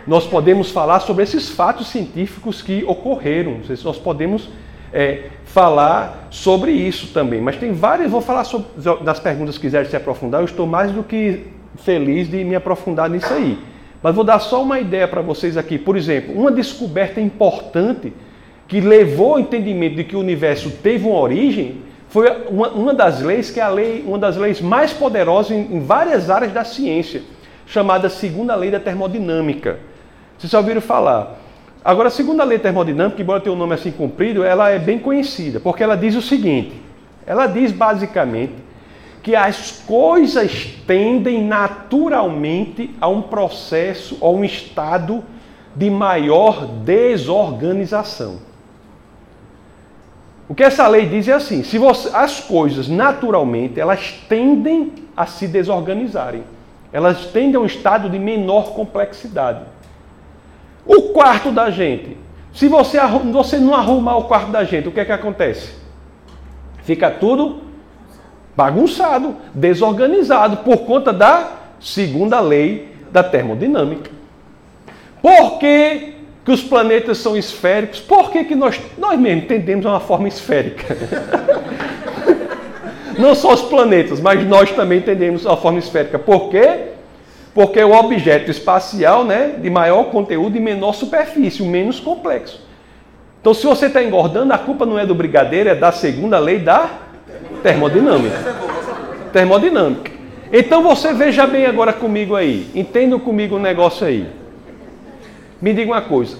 Nós 0.06 0.28
podemos 0.28 0.70
falar 0.70 1.00
sobre 1.00 1.24
esses 1.24 1.50
fatos 1.50 1.88
científicos 1.88 2.62
que 2.62 2.84
ocorreram, 2.86 3.62
nós 3.86 3.98
podemos 3.98 4.50
é, 4.94 5.30
falar 5.46 6.28
sobre 6.30 6.72
isso 6.72 7.14
também. 7.14 7.42
Mas 7.42 7.58
tem 7.58 7.72
várias, 7.74 8.12
vou 8.12 8.22
falar 8.22 8.44
sobre, 8.44 8.68
das 9.04 9.20
perguntas 9.20 9.56
que 9.56 9.62
quiserem 9.62 9.90
se 9.90 9.96
aprofundar, 9.96 10.42
eu 10.42 10.46
estou 10.46 10.68
mais 10.68 10.92
do 10.92 11.04
que 11.04 11.48
feliz 11.78 12.30
de 12.30 12.44
me 12.44 12.56
aprofundar 12.56 13.10
nisso 13.10 13.34
aí. 13.34 13.58
Mas 14.02 14.16
vou 14.16 14.24
dar 14.24 14.40
só 14.40 14.62
uma 14.62 14.80
ideia 14.80 15.08
para 15.08 15.22
vocês 15.22 15.58
aqui. 15.58 15.78
Por 15.78 15.98
exemplo, 15.98 16.34
uma 16.36 16.52
descoberta 16.52 17.20
importante 17.20 18.14
que 18.68 18.80
levou 18.80 19.34
ao 19.34 19.40
entendimento 19.40 19.96
de 19.96 20.04
que 20.04 20.16
o 20.16 20.20
universo 20.20 20.70
teve 20.84 21.08
uma 21.08 21.20
origem 21.20 21.82
foi 22.10 22.30
uma, 22.50 22.70
uma 22.70 22.94
das 22.94 23.22
leis 23.22 23.50
que 23.50 23.60
é 23.60 23.64
a 23.64 23.70
lei, 23.70 24.04
uma 24.06 24.18
das 24.18 24.38
leis 24.38 24.62
mais 24.62 24.94
poderosas 24.94 25.52
em, 25.52 25.76
em 25.76 25.80
várias 25.80 26.30
áreas 26.30 26.54
da 26.54 26.64
ciência, 26.64 27.22
chamada 27.66 28.10
segunda 28.10 28.56
lei 28.56 28.72
da 28.72 28.80
termodinâmica. 28.80 29.80
Vocês 30.38 30.52
já 30.52 30.60
ouviram 30.60 30.82
falar? 30.82 31.38
Agora, 31.84 32.08
a 32.08 32.12
segunda 32.12 32.44
lei 32.44 32.60
termodinâmica, 32.60 33.22
embora 33.22 33.40
tenha 33.40 33.56
um 33.56 33.60
nome 33.60 33.74
assim 33.74 33.92
comprido, 33.92 34.44
ela 34.44 34.70
é 34.70 34.80
bem 34.80 35.00
conhecida, 35.00 35.60
porque 35.60 35.84
ela 35.84 35.96
diz 35.96 36.16
o 36.16 36.22
seguinte: 36.22 36.82
ela 37.26 37.48
diz 37.48 37.72
basicamente 37.72 38.54
que 39.24 39.36
as 39.36 39.84
coisas 39.86 40.74
tendem 40.88 41.44
naturalmente 41.44 42.90
a 43.00 43.08
um 43.08 43.22
processo 43.22 44.18
ou 44.22 44.38
um 44.38 44.46
estado 44.46 45.24
de 45.76 45.90
maior 45.90 46.66
desorganização. 46.66 48.40
O 50.50 50.56
que 50.56 50.64
essa 50.64 50.88
lei 50.88 51.08
diz 51.08 51.28
é 51.28 51.34
assim: 51.34 51.64
se 51.64 51.78
você, 51.78 52.10
as 52.14 52.40
coisas 52.40 52.88
naturalmente 52.88 53.80
elas 53.80 54.14
tendem 54.30 54.94
a 55.16 55.26
se 55.26 55.48
desorganizarem, 55.48 56.44
elas 56.92 57.26
tendem 57.28 57.56
a 57.56 57.60
um 57.60 57.66
estado 57.66 58.10
de 58.10 58.18
menor 58.18 58.74
complexidade. 58.74 59.60
O 60.88 61.14
quarto 61.14 61.52
da 61.52 61.70
gente. 61.70 62.18
Se 62.54 62.68
você, 62.68 62.98
você 63.32 63.58
não 63.58 63.76
arrumar 63.76 64.18
o 64.18 64.24
quarto 64.24 64.52
da 64.52 64.64
gente, 64.64 64.88
o 64.88 64.92
que 64.92 65.00
é 65.00 65.06
que 65.06 65.12
acontece? 65.12 65.74
Fica 66.84 67.12
tudo 67.12 67.62
bagunçado, 68.56 69.36
desorganizado, 69.54 70.58
por 70.58 70.78
conta 70.78 71.14
da 71.14 71.52
segunda 71.80 72.40
lei 72.40 72.92
da 73.12 73.24
termodinâmica. 73.24 74.10
Por 75.22 75.60
que, 75.60 76.16
que 76.44 76.52
os 76.52 76.64
planetas 76.64 77.20
são 77.20 77.38
esféricos? 77.38 78.00
Por 78.00 78.32
que, 78.32 78.46
que 78.46 78.56
nós, 78.56 78.82
nós 78.98 79.20
mesmos 79.20 79.44
entendemos 79.44 79.86
uma 79.86 80.00
forma 80.00 80.28
esférica? 80.28 80.98
Não 83.20 83.36
só 83.36 83.54
os 83.54 83.64
planetas, 83.64 84.20
mas 84.20 84.48
nós 84.48 84.72
também 84.72 85.00
entendemos 85.00 85.46
uma 85.46 85.58
forma 85.58 85.80
esférica. 85.80 86.18
Por 86.18 86.50
quê? 86.50 86.97
Porque 87.58 87.80
é 87.80 87.86
o 87.88 87.92
objeto 87.92 88.52
espacial 88.52 89.24
né, 89.26 89.56
de 89.60 89.68
maior 89.68 90.12
conteúdo 90.12 90.56
e 90.56 90.60
menor 90.60 90.94
superfície, 90.94 91.64
menos 91.64 92.00
complexo. 92.00 92.62
Então, 93.42 93.52
se 93.52 93.66
você 93.66 93.88
está 93.88 94.04
engordando, 94.04 94.54
a 94.54 94.60
culpa 94.60 94.86
não 94.86 95.00
é 95.00 95.08
do 95.08 95.16
brigadeiro, 95.16 95.68
é 95.68 95.74
da 95.74 95.92
segunda 95.92 96.38
lei 96.38 96.60
da 96.60 96.88
termodinâmica. 97.64 98.56
Termodinâmica. 99.34 100.12
Então 100.54 100.84
você 100.84 101.12
veja 101.14 101.48
bem 101.48 101.66
agora 101.66 101.92
comigo 101.92 102.36
aí. 102.36 102.70
Entenda 102.76 103.18
comigo 103.18 103.56
o 103.56 103.58
um 103.58 103.62
negócio 103.62 104.06
aí. 104.06 104.30
Me 105.60 105.74
diga 105.74 105.94
uma 105.94 106.02
coisa. 106.04 106.38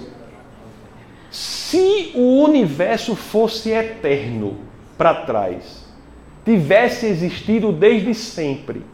Se 1.32 2.12
o 2.14 2.44
universo 2.44 3.16
fosse 3.16 3.70
eterno 3.70 4.56
para 4.96 5.14
trás, 5.14 5.84
tivesse 6.44 7.06
existido 7.06 7.72
desde 7.72 8.14
sempre, 8.14 8.84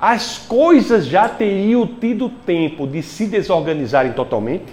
as 0.00 0.38
coisas 0.38 1.06
já 1.06 1.28
teriam 1.28 1.86
tido 1.86 2.28
tempo 2.28 2.86
de 2.86 3.02
se 3.02 3.26
desorganizarem 3.26 4.12
totalmente? 4.12 4.72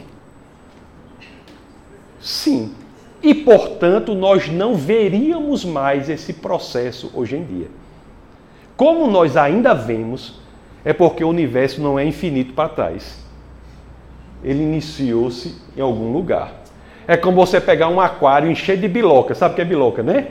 Sim. 2.20 2.74
E, 3.22 3.34
portanto, 3.34 4.16
nós 4.16 4.48
não 4.48 4.76
veríamos 4.76 5.66
mais 5.66 6.10
esse 6.10 6.34
processo 6.34 7.12
hoje 7.14 7.36
em 7.36 7.44
dia. 7.44 7.68
Como 8.78 9.08
nós 9.08 9.36
ainda 9.36 9.74
vemos, 9.74 10.40
é 10.86 10.94
porque 10.94 11.24
o 11.24 11.30
universo 11.30 11.82
não 11.82 12.00
é 12.00 12.06
infinito 12.06 12.54
para 12.54 12.70
trás. 12.70 13.26
Ele 14.44 14.62
iniciou-se 14.62 15.56
em 15.76 15.82
algum 15.82 16.14
lugar. 16.14 16.54
É 17.08 17.18
como 17.18 17.36
você 17.36 17.60
pegar 17.60 17.90
um 17.90 18.00
aquário 18.00 18.50
encher 18.50 18.78
de 18.78 18.88
biloca. 18.88 19.34
Sabe 19.34 19.54
o 19.54 19.56
que 19.56 19.62
é 19.62 19.66
biloca, 19.66 20.04
né? 20.04 20.28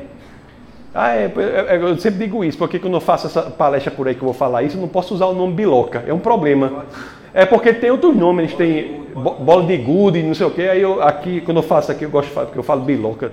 Ah, 0.99 1.15
é, 1.15 1.25
é, 1.37 1.75
é, 1.75 1.77
eu 1.77 1.95
sempre 1.99 2.25
digo 2.25 2.43
isso, 2.43 2.57
porque 2.57 2.79
quando 2.79 2.95
eu 2.95 3.01
faço 3.03 3.27
essa 3.27 3.43
palestra 3.43 3.91
por 3.91 4.09
aí 4.09 4.15
que 4.15 4.23
eu 4.23 4.25
vou 4.25 4.33
falar 4.33 4.63
isso, 4.63 4.79
eu 4.79 4.81
não 4.81 4.89
posso 4.89 5.13
usar 5.13 5.27
o 5.27 5.35
nome 5.35 5.53
biloca. 5.53 6.03
É 6.07 6.15
um 6.15 6.19
problema. 6.19 6.87
É 7.35 7.45
porque 7.45 7.71
tem 7.75 7.91
outros 7.91 8.17
nomes, 8.17 8.47
eles 8.47 8.57
têm 8.57 9.03
bola 9.15 9.65
de 9.65 9.77
gude, 9.77 10.23
não 10.23 10.35
sei 10.35 10.47
o 10.47 10.51
quê. 10.51 10.63
Aí 10.63 10.81
eu, 10.81 11.03
aqui, 11.03 11.43
quando 11.43 11.59
eu 11.59 11.63
faço 11.63 11.93
aqui, 11.93 12.05
eu 12.05 12.11
gosto 12.11 12.29
de 12.29 12.35
falar, 12.35 12.47
porque 12.47 12.59
eu 12.59 12.63
falo 12.63 12.81
biloca. 12.81 13.31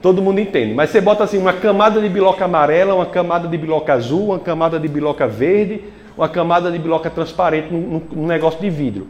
Todo 0.00 0.22
mundo 0.22 0.38
entende. 0.38 0.72
Mas 0.72 0.90
você 0.90 1.00
bota 1.00 1.24
assim 1.24 1.36
uma 1.36 1.52
camada 1.52 2.00
de 2.00 2.08
biloca 2.08 2.44
amarela, 2.44 2.94
uma 2.94 3.06
camada 3.06 3.48
de 3.48 3.58
biloca 3.58 3.92
azul, 3.92 4.26
uma 4.26 4.38
camada 4.38 4.78
de 4.78 4.86
biloca 4.86 5.26
verde, 5.26 5.82
uma 6.16 6.28
camada 6.28 6.70
de 6.70 6.78
biloca 6.78 7.10
transparente 7.10 7.72
num, 7.72 8.00
num 8.12 8.26
negócio 8.28 8.60
de 8.60 8.70
vidro. 8.70 9.08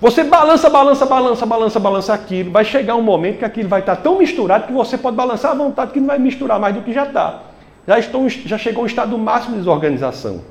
Você 0.00 0.24
balança, 0.24 0.68
balança, 0.68 1.06
balança, 1.06 1.46
balança, 1.46 1.80
balança 1.80 2.14
aquilo. 2.14 2.50
Vai 2.50 2.64
chegar 2.64 2.96
um 2.96 3.02
momento 3.02 3.38
que 3.38 3.44
aquilo 3.44 3.68
vai 3.68 3.80
estar 3.80 3.96
tão 3.96 4.18
misturado 4.18 4.66
que 4.66 4.72
você 4.72 4.98
pode 4.98 5.16
balançar 5.16 5.52
à 5.52 5.54
vontade 5.54 5.92
que 5.92 6.00
não 6.00 6.08
vai 6.08 6.18
misturar 6.18 6.60
mais 6.60 6.74
do 6.74 6.82
que 6.82 6.92
já 6.92 7.04
está. 7.04 7.42
Já, 7.88 7.98
estão, 7.98 8.28
já 8.28 8.58
chegou 8.58 8.82
um 8.84 8.86
estado 8.86 9.16
máximo 9.16 9.52
de 9.52 9.60
desorganização. 9.60 10.42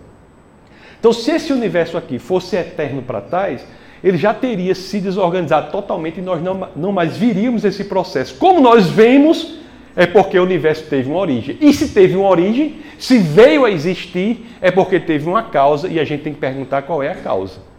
Então, 1.00 1.14
se 1.14 1.30
esse 1.32 1.54
universo 1.54 1.98
aqui 1.98 2.18
fosse 2.18 2.56
eterno 2.56 3.04
para 3.04 3.22
trás, 3.22 3.64
ele 4.04 4.18
já 4.18 4.34
teria 4.34 4.74
se 4.74 5.00
desorganizado 5.00 5.72
totalmente 5.72 6.20
e 6.20 6.22
nós 6.24 6.42
não, 6.42 6.68
não 6.76 6.92
mais 6.92 7.16
viríamos 7.16 7.64
esse 7.64 7.84
processo. 7.84 8.36
Como 8.36 8.60
nós 8.60 8.88
vemos, 8.88 9.60
é 9.96 10.08
porque 10.08 10.40
o 10.40 10.44
universo 10.44 10.86
teve 10.90 11.10
uma 11.10 11.20
origem. 11.20 11.58
E 11.62 11.72
se 11.72 11.90
teve 11.90 12.16
uma 12.16 12.30
origem, 12.30 12.78
se 12.98 13.20
veio 13.20 13.64
a 13.64 13.70
existir, 13.70 14.48
é 14.60 14.72
porque 14.72 15.00
teve 15.00 15.30
uma 15.30 15.44
causa 15.44 15.88
e 15.88 16.00
a 16.00 16.04
gente 16.04 16.24
tem 16.24 16.34
que 16.34 16.40
perguntar 16.40 16.82
qual 16.82 17.04
é 17.04 17.12
a 17.12 17.16
causa. 17.16 17.75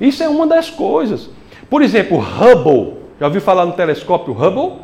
Isso 0.00 0.22
é 0.22 0.28
uma 0.28 0.46
das 0.46 0.70
coisas. 0.70 1.28
Por 1.68 1.82
exemplo, 1.82 2.18
Hubble. 2.18 2.98
Já 3.18 3.26
ouviu 3.26 3.40
falar 3.40 3.66
no 3.66 3.72
telescópio 3.72 4.32
Hubble? 4.32 4.78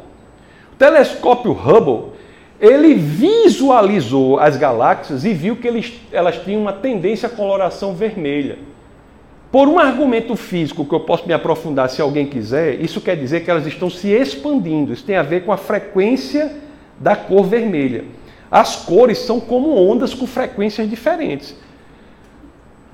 O 0.73 0.77
telescópio 0.79 1.53
Hubble, 1.53 2.13
ele 2.61 2.95
visualizou 2.95 4.39
as 4.39 4.57
galáxias 4.57 5.25
e 5.25 5.33
viu 5.33 5.57
que 5.57 5.67
eles, 5.67 5.95
elas 6.13 6.37
tinham 6.45 6.61
uma 6.61 6.73
tendência 6.73 7.29
à 7.29 7.31
coloração 7.31 7.95
vermelha. 7.95 8.59
Por 9.51 9.69
um 9.69 9.79
argumento 9.79 10.37
físico 10.37 10.85
que 10.85 10.95
eu 10.95 11.01
posso 11.01 11.27
me 11.27 11.33
aprofundar 11.33 11.89
se 11.89 12.03
alguém 12.03 12.27
quiser, 12.27 12.81
isso 12.81 13.01
quer 13.01 13.17
dizer 13.17 13.43
que 13.43 13.51
elas 13.51 13.67
estão 13.67 13.89
se 13.89 14.09
expandindo. 14.09 14.93
Isso 14.93 15.05
tem 15.05 15.17
a 15.17 15.23
ver 15.23 15.45
com 15.45 15.53
a 15.53 15.57
frequência 15.57 16.55
da 16.99 17.17
cor 17.17 17.45
vermelha. 17.45 18.05
As 18.51 18.77
cores 18.77 19.19
são 19.19 19.41
como 19.41 19.75
ondas 19.75 20.13
com 20.13 20.27
frequências 20.27 20.89
diferentes. 20.89 21.57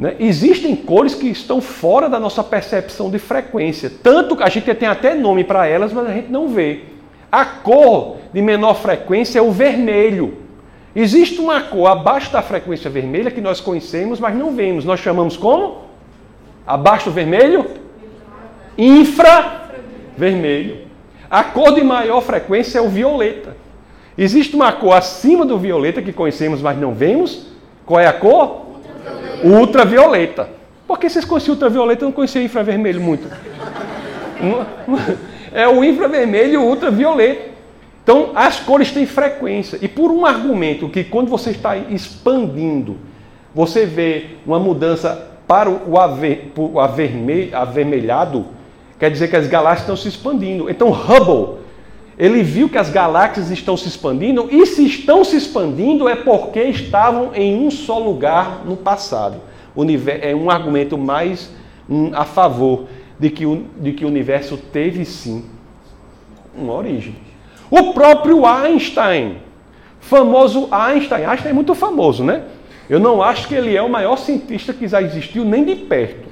Né? 0.02 0.16
Existem 0.18 0.74
cores 0.74 1.14
que 1.14 1.28
estão 1.28 1.60
fora 1.60 2.08
da 2.08 2.18
nossa 2.18 2.42
percepção 2.42 3.08
de 3.08 3.20
frequência. 3.20 3.88
Tanto 4.02 4.36
que 4.36 4.42
a 4.42 4.48
gente 4.48 4.74
tem 4.74 4.88
até 4.88 5.14
nome 5.14 5.44
para 5.44 5.68
elas, 5.68 5.92
mas 5.92 6.08
a 6.08 6.12
gente 6.12 6.28
não 6.28 6.48
vê. 6.48 6.80
A 7.30 7.44
cor 7.44 8.16
de 8.34 8.42
menor 8.42 8.74
frequência 8.74 9.38
é 9.38 9.42
o 9.42 9.52
vermelho. 9.52 10.38
Existe 10.92 11.40
uma 11.40 11.60
cor 11.60 11.86
abaixo 11.86 12.32
da 12.32 12.42
frequência 12.42 12.90
vermelha 12.90 13.30
que 13.30 13.40
nós 13.40 13.60
conhecemos, 13.60 14.18
mas 14.18 14.34
não 14.34 14.50
vemos. 14.50 14.84
Nós 14.84 14.98
chamamos 14.98 15.36
como? 15.36 15.82
Abaixo 16.66 17.04
do 17.04 17.12
vermelho? 17.12 17.64
Infravermelho. 18.76 20.78
A 21.30 21.44
cor 21.44 21.76
de 21.76 21.84
maior 21.84 22.22
frequência 22.22 22.80
é 22.80 22.82
o 22.82 22.88
violeta. 22.88 23.56
Existe 24.18 24.56
uma 24.56 24.72
cor 24.72 24.94
acima 24.94 25.46
do 25.46 25.56
violeta 25.56 26.02
que 26.02 26.12
conhecemos, 26.12 26.60
mas 26.60 26.76
não 26.76 26.92
vemos. 26.92 27.46
Qual 27.86 28.00
é 28.00 28.08
a 28.08 28.12
cor? 28.12 28.71
Ultravioleta. 29.44 30.48
Por 30.86 30.98
que 30.98 31.08
vocês 31.08 31.24
conheciam 31.24 31.54
ultravioleta 31.54 32.04
e 32.04 32.06
não 32.06 32.12
conheciam 32.12 32.44
infravermelho 32.44 33.00
muito? 33.00 33.28
é 35.52 35.68
o 35.68 35.82
infravermelho 35.84 36.52
e 36.52 36.56
o 36.56 36.62
ultravioleta. 36.62 37.52
Então, 38.02 38.32
as 38.34 38.58
cores 38.58 38.90
têm 38.90 39.06
frequência. 39.06 39.78
E 39.80 39.86
por 39.86 40.10
um 40.10 40.26
argumento 40.26 40.88
que 40.88 41.04
quando 41.04 41.28
você 41.28 41.50
está 41.50 41.76
expandindo, 41.76 42.96
você 43.54 43.86
vê 43.86 44.26
uma 44.44 44.58
mudança 44.58 45.28
para 45.46 45.70
o, 45.70 45.98
aver, 45.98 46.52
o 46.56 46.80
avermelhado, 46.80 48.46
quer 48.98 49.10
dizer 49.10 49.28
que 49.28 49.36
as 49.36 49.46
galáxias 49.46 49.82
estão 49.82 49.96
se 49.96 50.08
expandindo. 50.08 50.68
Então, 50.68 50.90
Hubble, 50.90 51.62
ele 52.22 52.40
viu 52.44 52.68
que 52.68 52.78
as 52.78 52.88
galáxias 52.88 53.50
estão 53.50 53.76
se 53.76 53.88
expandindo, 53.88 54.46
e 54.48 54.64
se 54.64 54.87
estão 54.87 55.24
se 55.24 55.35
expandindo 55.35 56.08
é 56.08 56.14
porque 56.14 56.62
estavam 56.62 57.35
em 57.35 57.66
um 57.66 57.68
só 57.68 57.98
lugar 57.98 58.64
no 58.64 58.76
passado. 58.76 59.40
É 60.20 60.32
um 60.32 60.48
argumento 60.48 60.96
mais 60.96 61.50
um, 61.90 62.14
a 62.14 62.24
favor 62.24 62.85
de 63.18 63.28
que, 63.28 63.44
o, 63.44 63.64
de 63.76 63.92
que 63.92 64.04
o 64.04 64.08
universo 64.08 64.56
teve 64.56 65.04
sim 65.04 65.46
uma 66.56 66.74
origem. 66.74 67.16
O 67.68 67.92
próprio 67.92 68.46
Einstein, 68.46 69.38
famoso 69.98 70.68
Einstein, 70.70 71.24
Einstein 71.24 71.50
é 71.50 71.54
muito 71.54 71.74
famoso, 71.74 72.22
né? 72.22 72.44
Eu 72.88 73.00
não 73.00 73.20
acho 73.20 73.48
que 73.48 73.54
ele 73.56 73.74
é 73.74 73.82
o 73.82 73.90
maior 73.90 74.16
cientista 74.16 74.72
que 74.72 74.87
já 74.87 75.02
existiu 75.02 75.44
nem 75.44 75.64
de 75.64 75.74
perto. 75.74 76.28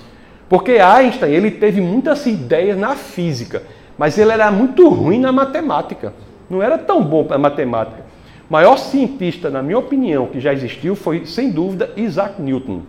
Porque 0.49 0.79
Einstein, 0.79 1.33
ele 1.33 1.51
teve 1.51 1.81
muitas 1.81 2.27
ideias 2.27 2.79
na 2.79 2.95
física, 2.95 3.65
mas 4.01 4.17
ele 4.17 4.33
era 4.33 4.51
muito 4.51 4.89
ruim 4.89 5.21
na 5.21 5.31
matemática. 5.31 6.15
Não 6.49 6.63
era 6.63 6.79
tão 6.79 7.05
bom 7.05 7.23
para 7.23 7.37
matemática. 7.37 8.03
O 8.49 8.53
maior 8.55 8.79
cientista, 8.79 9.51
na 9.51 9.63
minha 9.63 9.79
opinião, 9.79 10.27
que 10.27 10.41
já 10.41 10.55
existiu 10.55 10.97
foi, 10.97 11.27
sem 11.27 11.51
dúvida, 11.51 11.91
Isaac 11.99 12.41
Newton. 12.41 12.81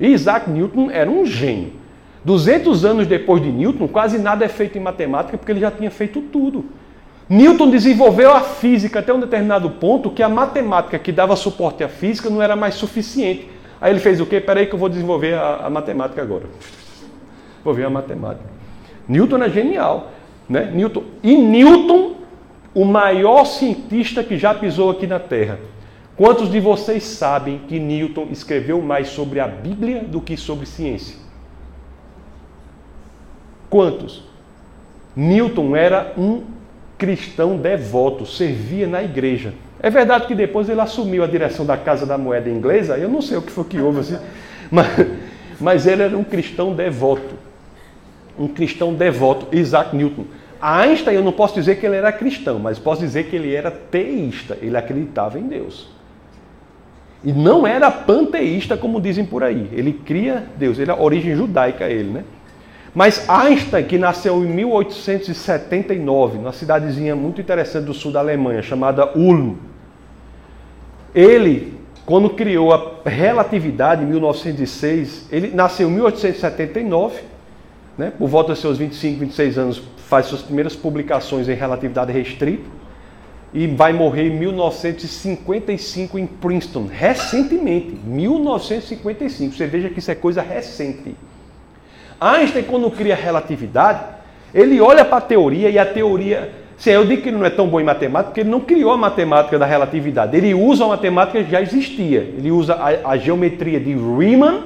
Isaac 0.00 0.48
Newton 0.48 0.90
era 0.90 1.10
um 1.10 1.26
gênio. 1.26 1.74
200 2.24 2.86
anos 2.86 3.06
depois 3.06 3.42
de 3.42 3.52
Newton, 3.52 3.86
quase 3.86 4.18
nada 4.18 4.46
é 4.46 4.48
feito 4.48 4.78
em 4.78 4.80
matemática 4.80 5.36
porque 5.36 5.52
ele 5.52 5.60
já 5.60 5.70
tinha 5.70 5.90
feito 5.90 6.22
tudo. 6.22 6.64
Newton 7.28 7.68
desenvolveu 7.68 8.32
a 8.32 8.40
física 8.40 9.00
até 9.00 9.12
um 9.12 9.20
determinado 9.20 9.68
ponto 9.72 10.08
que 10.08 10.22
a 10.22 10.28
matemática 10.30 10.98
que 10.98 11.12
dava 11.12 11.36
suporte 11.36 11.84
à 11.84 11.88
física 11.90 12.30
não 12.30 12.40
era 12.40 12.56
mais 12.56 12.76
suficiente. 12.76 13.46
Aí 13.78 13.92
ele 13.92 14.00
fez 14.00 14.22
o 14.22 14.24
quê? 14.24 14.40
Peraí 14.40 14.64
que 14.64 14.74
eu 14.74 14.78
vou 14.78 14.88
desenvolver 14.88 15.34
a, 15.34 15.66
a 15.66 15.68
matemática 15.68 16.22
agora. 16.22 16.44
Vou 17.62 17.74
ver 17.74 17.84
a 17.84 17.90
matemática. 17.90 18.54
Newton 19.06 19.42
é 19.42 19.50
genial. 19.50 20.13
Né? 20.48 20.70
Newton. 20.74 21.04
E 21.22 21.36
Newton, 21.36 22.14
o 22.74 22.84
maior 22.84 23.44
cientista 23.44 24.22
que 24.22 24.36
já 24.36 24.54
pisou 24.54 24.90
aqui 24.90 25.06
na 25.06 25.18
Terra. 25.18 25.58
Quantos 26.16 26.50
de 26.50 26.60
vocês 26.60 27.02
sabem 27.02 27.62
que 27.66 27.80
Newton 27.80 28.28
escreveu 28.30 28.80
mais 28.80 29.08
sobre 29.08 29.40
a 29.40 29.48
Bíblia 29.48 30.04
do 30.04 30.20
que 30.20 30.36
sobre 30.36 30.64
ciência? 30.64 31.16
Quantos? 33.68 34.22
Newton 35.16 35.74
era 35.74 36.12
um 36.16 36.44
cristão 36.96 37.56
devoto, 37.56 38.24
servia 38.24 38.86
na 38.86 39.02
igreja. 39.02 39.54
É 39.80 39.90
verdade 39.90 40.26
que 40.26 40.34
depois 40.34 40.68
ele 40.68 40.80
assumiu 40.80 41.24
a 41.24 41.26
direção 41.26 41.66
da 41.66 41.76
Casa 41.76 42.06
da 42.06 42.16
Moeda 42.16 42.48
Inglesa, 42.48 42.96
eu 42.96 43.08
não 43.08 43.20
sei 43.20 43.36
o 43.36 43.42
que 43.42 43.50
foi 43.50 43.64
que 43.64 43.80
houve 43.80 44.00
assim, 44.00 44.18
mas, 44.70 44.86
mas 45.60 45.86
ele 45.86 46.02
era 46.02 46.16
um 46.16 46.24
cristão 46.24 46.72
devoto. 46.72 47.34
Um 48.38 48.48
cristão 48.48 48.94
devoto, 48.94 49.54
Isaac 49.54 49.94
Newton. 49.94 50.24
Einstein, 50.60 51.16
eu 51.16 51.22
não 51.22 51.32
posso 51.32 51.54
dizer 51.54 51.76
que 51.76 51.84
ele 51.84 51.96
era 51.96 52.10
cristão, 52.10 52.58
mas 52.58 52.78
posso 52.78 53.00
dizer 53.00 53.24
que 53.24 53.36
ele 53.36 53.54
era 53.54 53.70
teísta, 53.70 54.56
ele 54.62 54.76
acreditava 54.76 55.38
em 55.38 55.42
Deus. 55.42 55.88
E 57.22 57.32
não 57.32 57.66
era 57.66 57.90
panteísta, 57.90 58.76
como 58.76 59.00
dizem 59.00 59.24
por 59.24 59.42
aí. 59.42 59.68
Ele 59.72 59.92
cria 59.92 60.44
Deus, 60.56 60.78
ele 60.78 60.90
é 60.90 60.94
origem 60.94 61.34
judaica, 61.34 61.88
ele, 61.88 62.10
né? 62.10 62.24
Mas 62.94 63.28
Einstein, 63.28 63.84
que 63.84 63.98
nasceu 63.98 64.44
em 64.44 64.48
1879, 64.48 66.38
numa 66.38 66.52
cidadezinha 66.52 67.16
muito 67.16 67.40
interessante 67.40 67.86
do 67.86 67.94
sul 67.94 68.12
da 68.12 68.20
Alemanha, 68.20 68.62
chamada 68.62 69.18
Ulm, 69.18 69.56
ele, 71.14 71.74
quando 72.06 72.30
criou 72.30 72.72
a 72.72 72.92
relatividade 73.04 74.02
em 74.02 74.06
1906, 74.06 75.28
ele 75.30 75.48
nasceu 75.54 75.88
em 75.88 75.92
1879, 75.92 77.22
né, 77.96 78.12
por 78.18 78.28
volta 78.28 78.52
dos 78.52 78.60
seus 78.60 78.78
25, 78.78 79.20
26 79.20 79.58
anos, 79.58 79.82
faz 79.96 80.26
suas 80.26 80.42
primeiras 80.42 80.74
publicações 80.76 81.48
em 81.48 81.54
relatividade 81.54 82.12
restrita 82.12 82.68
e 83.52 83.66
vai 83.68 83.92
morrer 83.92 84.26
em 84.28 84.36
1955 84.36 86.18
em 86.18 86.26
Princeton, 86.26 86.88
recentemente, 86.90 87.96
1955. 88.04 89.54
Você 89.54 89.66
veja 89.66 89.88
que 89.88 90.00
isso 90.00 90.10
é 90.10 90.14
coisa 90.16 90.42
recente. 90.42 91.14
Einstein, 92.20 92.64
quando 92.64 92.90
cria 92.90 93.14
a 93.14 93.16
relatividade, 93.16 94.04
ele 94.52 94.80
olha 94.80 95.04
para 95.04 95.18
a 95.18 95.20
teoria 95.20 95.70
e 95.70 95.78
a 95.78 95.86
teoria. 95.86 96.52
Se 96.76 96.90
eu 96.90 97.04
digo 97.04 97.22
que 97.22 97.28
ele 97.28 97.38
não 97.38 97.46
é 97.46 97.50
tão 97.50 97.68
bom 97.68 97.80
em 97.80 97.84
matemática, 97.84 98.30
porque 98.30 98.40
ele 98.40 98.50
não 98.50 98.60
criou 98.60 98.90
a 98.90 98.96
matemática 98.96 99.56
da 99.56 99.66
relatividade. 99.66 100.36
Ele 100.36 100.52
usa 100.52 100.84
a 100.84 100.88
matemática 100.88 101.42
que 101.42 101.50
já 101.50 101.62
existia. 101.62 102.18
Ele 102.18 102.50
usa 102.50 102.74
a, 102.74 103.10
a 103.10 103.16
geometria 103.16 103.78
de 103.78 103.94
Riemann 103.94 104.64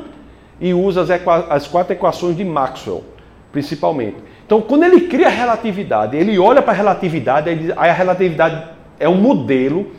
e 0.58 0.72
usa 0.72 1.02
as, 1.02 1.10
as 1.50 1.66
quatro 1.68 1.92
equações 1.92 2.36
de 2.36 2.44
Maxwell, 2.44 3.04
principalmente. 3.52 4.16
Então, 4.46 4.60
quando 4.60 4.84
ele 4.84 5.02
cria 5.02 5.26
a 5.26 5.30
relatividade, 5.30 6.16
ele 6.16 6.38
olha 6.38 6.62
para 6.62 6.72
a 6.72 6.76
relatividade, 6.76 7.54
diz, 7.54 7.70
a 7.76 7.92
relatividade 7.92 8.68
é 8.98 9.08
um 9.08 9.16
modelo 9.16 9.92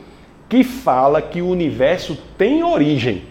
que 0.47 0.63
fala 0.63 1.21
que 1.21 1.41
o 1.41 1.47
universo 1.47 2.17
tem 2.37 2.63
origem. 2.63 3.23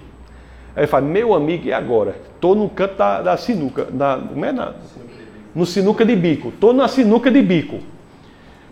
Aí 0.76 0.83
ele 0.83 0.87
fala, 0.87 1.04
meu 1.04 1.35
amigo, 1.35 1.66
e 1.66 1.72
agora? 1.72 2.14
Estou 2.35 2.54
no 2.54 2.68
canto 2.68 2.96
da, 2.96 3.20
da 3.20 3.37
sinuca, 3.37 3.88
na, 3.92 4.16
não 4.16 4.44
é 4.44 4.52
na, 4.52 4.74
no 5.52 5.66
sinuca 5.66 6.04
de 6.04 6.14
bico. 6.14 6.50
Estou 6.50 6.72
na 6.72 6.87
sinuca 6.87 7.31
de 7.31 7.42
bico. 7.42 7.81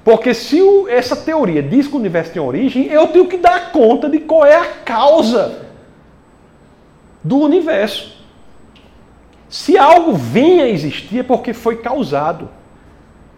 Porque 0.04 0.32
se 0.32 0.62
o, 0.62 0.86
essa 0.88 1.16
teoria 1.16 1.60
diz 1.60 1.88
que 1.88 1.94
o 1.94 1.98
universo 1.98 2.32
tem 2.32 2.40
origem, 2.40 2.86
eu 2.86 3.08
tenho 3.08 3.26
que 3.26 3.36
dar 3.36 3.72
conta 3.72 4.08
de 4.08 4.20
qual 4.20 4.46
é 4.46 4.54
a 4.54 4.66
causa 4.84 5.66
do 7.24 7.38
universo. 7.38 8.15
Se 9.48 9.78
algo 9.78 10.12
vem 10.12 10.60
a 10.60 10.68
existir 10.68 11.20
é 11.20 11.22
porque 11.22 11.52
foi 11.52 11.76
causado. 11.76 12.48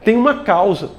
Tem 0.05 0.17
uma 0.17 0.43
causa. 0.43 0.91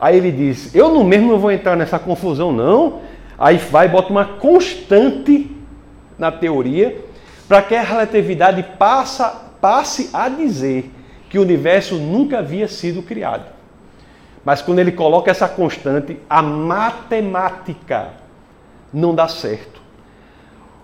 Aí 0.00 0.16
ele 0.16 0.32
diz: 0.32 0.74
Eu 0.74 0.90
não 0.92 1.04
mesmo 1.04 1.32
não 1.32 1.38
vou 1.38 1.50
entrar 1.50 1.76
nessa 1.76 1.98
confusão, 1.98 2.52
não. 2.52 3.00
Aí 3.38 3.58
vai 3.58 3.86
e 3.86 3.90
bota 3.90 4.10
uma 4.10 4.24
constante 4.24 5.50
na 6.18 6.32
teoria 6.32 7.04
para 7.46 7.62
que 7.62 7.74
a 7.74 7.82
relatividade 7.82 8.62
passa, 8.78 9.50
passe 9.60 10.10
a 10.12 10.28
dizer 10.28 10.90
que 11.28 11.38
o 11.38 11.42
universo 11.42 11.96
nunca 11.96 12.38
havia 12.38 12.66
sido 12.66 13.02
criado. 13.02 13.44
Mas 14.44 14.62
quando 14.62 14.78
ele 14.78 14.92
coloca 14.92 15.30
essa 15.30 15.48
constante, 15.48 16.18
a 16.30 16.40
matemática 16.40 18.10
não 18.92 19.14
dá 19.14 19.28
certo. 19.28 19.75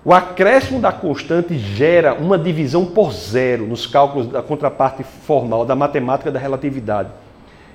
O 0.05 0.13
acréscimo 0.13 0.81
da 0.81 0.91
constante 0.91 1.57
gera 1.57 2.15
uma 2.15 2.37
divisão 2.37 2.85
por 2.85 3.13
zero 3.13 3.67
nos 3.67 3.87
cálculos 3.87 4.27
da 4.27 4.43
contraparte 4.43 5.05
formal 5.05 5.65
da 5.65 5.77
matemática 5.77 6.31
da 6.31 6.41
relatividade. 6.41 7.09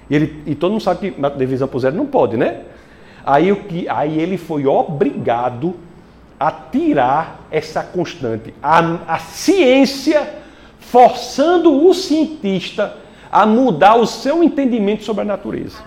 E, 0.09 0.15
ele, 0.15 0.43
e 0.45 0.53
todo 0.53 0.71
mundo 0.71 0.83
sabe 0.83 1.11
que 1.11 1.29
divisão 1.37 1.67
por 1.67 1.79
zero 1.79 1.95
não 1.95 2.05
pode, 2.05 2.35
né? 2.35 2.63
Aí, 3.25 3.51
o 3.51 3.57
que, 3.63 3.87
aí 3.87 4.19
ele 4.19 4.37
foi 4.37 4.65
obrigado 4.65 5.75
a 6.39 6.51
tirar 6.51 7.47
essa 7.49 7.81
constante. 7.81 8.53
A, 8.61 8.79
a 9.07 9.19
ciência 9.19 10.27
forçando 10.79 11.85
o 11.85 11.93
cientista 11.93 12.95
a 13.31 13.45
mudar 13.45 13.95
o 13.95 14.05
seu 14.05 14.43
entendimento 14.43 15.03
sobre 15.03 15.21
a 15.21 15.25
natureza. 15.25 15.77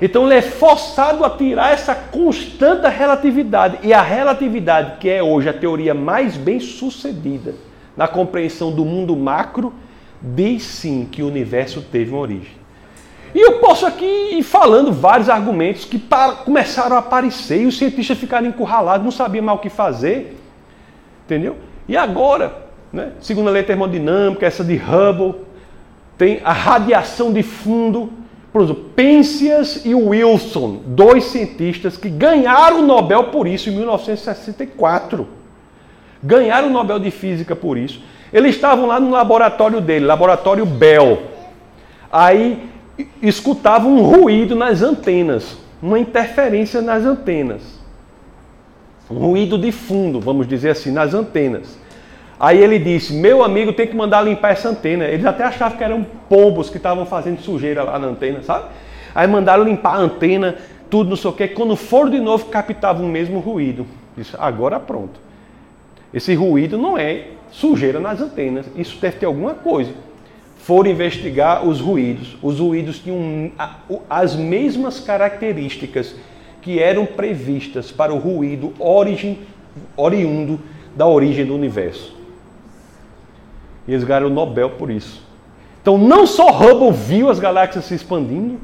Então 0.00 0.24
ele 0.24 0.34
é 0.34 0.42
forçado 0.42 1.24
a 1.24 1.30
tirar 1.30 1.72
essa 1.72 1.94
constante 1.94 2.82
da 2.82 2.88
relatividade. 2.88 3.78
E 3.82 3.92
a 3.92 4.02
relatividade, 4.02 4.98
que 4.98 5.08
é 5.08 5.22
hoje 5.22 5.48
a 5.48 5.52
teoria 5.52 5.94
mais 5.94 6.36
bem 6.36 6.60
sucedida 6.60 7.54
na 7.96 8.06
compreensão 8.06 8.70
do 8.70 8.84
mundo 8.84 9.16
macro, 9.16 9.72
diz 10.20 10.62
sim 10.64 11.08
que 11.10 11.22
o 11.22 11.26
universo 11.26 11.80
teve 11.80 12.10
uma 12.10 12.20
origem. 12.20 12.66
E 13.34 13.40
eu 13.40 13.58
posso 13.58 13.84
aqui 13.84 14.04
ir 14.04 14.42
falando 14.42 14.92
vários 14.92 15.28
argumentos 15.28 15.84
que 15.84 16.00
começaram 16.44 16.96
a 16.96 17.00
aparecer 17.00 17.62
e 17.62 17.66
os 17.66 17.76
cientistas 17.76 18.16
ficaram 18.16 18.46
encurralados, 18.46 19.04
não 19.04 19.10
sabiam 19.10 19.44
mais 19.44 19.58
o 19.58 19.60
que 19.60 19.68
fazer. 19.68 20.38
Entendeu? 21.24 21.56
E 21.88 21.96
agora, 21.96 22.66
né, 22.92 23.12
segundo 23.20 23.48
a 23.48 23.52
lei 23.52 23.62
termodinâmica, 23.62 24.46
essa 24.46 24.64
de 24.64 24.76
Hubble, 24.76 25.34
tem 26.16 26.40
a 26.44 26.52
radiação 26.52 27.32
de 27.32 27.42
fundo. 27.42 28.10
Por 28.56 28.62
exemplo, 28.62 28.84
Penzias 28.96 29.84
e 29.84 29.94
Wilson, 29.94 30.80
dois 30.86 31.24
cientistas 31.24 31.98
que 31.98 32.08
ganharam 32.08 32.78
o 32.78 32.86
Nobel 32.86 33.24
por 33.24 33.46
isso 33.46 33.68
em 33.68 33.76
1964. 33.76 35.28
Ganharam 36.22 36.68
o 36.68 36.70
Nobel 36.70 36.98
de 36.98 37.10
Física 37.10 37.54
por 37.54 37.76
isso. 37.76 38.00
Eles 38.32 38.54
estavam 38.54 38.86
lá 38.86 38.98
no 38.98 39.10
laboratório 39.10 39.78
dele, 39.78 40.06
laboratório 40.06 40.64
Bell. 40.64 41.24
Aí 42.10 42.66
escutavam 43.20 43.92
um 43.92 44.00
ruído 44.00 44.56
nas 44.56 44.80
antenas, 44.80 45.58
uma 45.82 45.98
interferência 45.98 46.80
nas 46.80 47.04
antenas. 47.04 47.60
Um 49.10 49.18
ruído 49.18 49.58
de 49.58 49.70
fundo, 49.70 50.18
vamos 50.18 50.48
dizer 50.48 50.70
assim, 50.70 50.90
nas 50.90 51.12
antenas. 51.12 51.78
Aí 52.38 52.62
ele 52.62 52.78
disse: 52.78 53.12
Meu 53.14 53.42
amigo 53.42 53.72
tem 53.72 53.86
que 53.86 53.96
mandar 53.96 54.22
limpar 54.22 54.52
essa 54.52 54.68
antena. 54.68 55.04
Eles 55.04 55.24
até 55.24 55.44
achavam 55.44 55.78
que 55.78 55.84
eram 55.84 56.06
pombos 56.28 56.68
que 56.68 56.76
estavam 56.76 57.06
fazendo 57.06 57.40
sujeira 57.40 57.82
lá 57.82 57.98
na 57.98 58.08
antena, 58.08 58.42
sabe? 58.42 58.66
Aí 59.14 59.26
mandaram 59.26 59.64
limpar 59.64 59.94
a 59.94 59.98
antena, 59.98 60.56
tudo, 60.90 61.10
não 61.10 61.16
sei 61.16 61.30
o 61.30 61.32
quê. 61.32 61.48
Quando 61.48 61.74
foram 61.76 62.10
de 62.10 62.20
novo, 62.20 62.46
captavam 62.46 63.06
o 63.06 63.08
mesmo 63.08 63.38
ruído. 63.40 63.86
Disse: 64.16 64.36
Agora 64.38 64.78
pronto. 64.78 65.18
Esse 66.12 66.34
ruído 66.34 66.78
não 66.78 66.96
é 66.96 67.24
sujeira 67.50 68.00
nas 68.00 68.20
antenas. 68.20 68.66
Isso 68.76 68.98
deve 69.00 69.18
ter 69.18 69.26
alguma 69.26 69.54
coisa. 69.54 69.92
Foram 70.58 70.90
investigar 70.90 71.66
os 71.66 71.80
ruídos. 71.80 72.36
Os 72.42 72.58
ruídos 72.58 72.98
tinham 72.98 73.50
as 74.08 74.34
mesmas 74.34 75.00
características 75.00 76.14
que 76.60 76.80
eram 76.80 77.06
previstas 77.06 77.92
para 77.92 78.12
o 78.12 78.18
ruído 78.18 78.72
origem, 78.78 79.38
oriundo 79.96 80.58
da 80.96 81.06
origem 81.06 81.44
do 81.44 81.54
universo. 81.54 82.15
E 83.86 83.92
eles 83.92 84.04
ganharam 84.04 84.26
o 84.26 84.30
Nobel 84.30 84.70
por 84.70 84.90
isso. 84.90 85.22
Então, 85.80 85.96
não 85.96 86.26
só 86.26 86.50
Hubble 86.50 86.90
viu 86.90 87.30
as 87.30 87.38
galáxias 87.38 87.84
se 87.84 87.94
expandindo, 87.94 88.58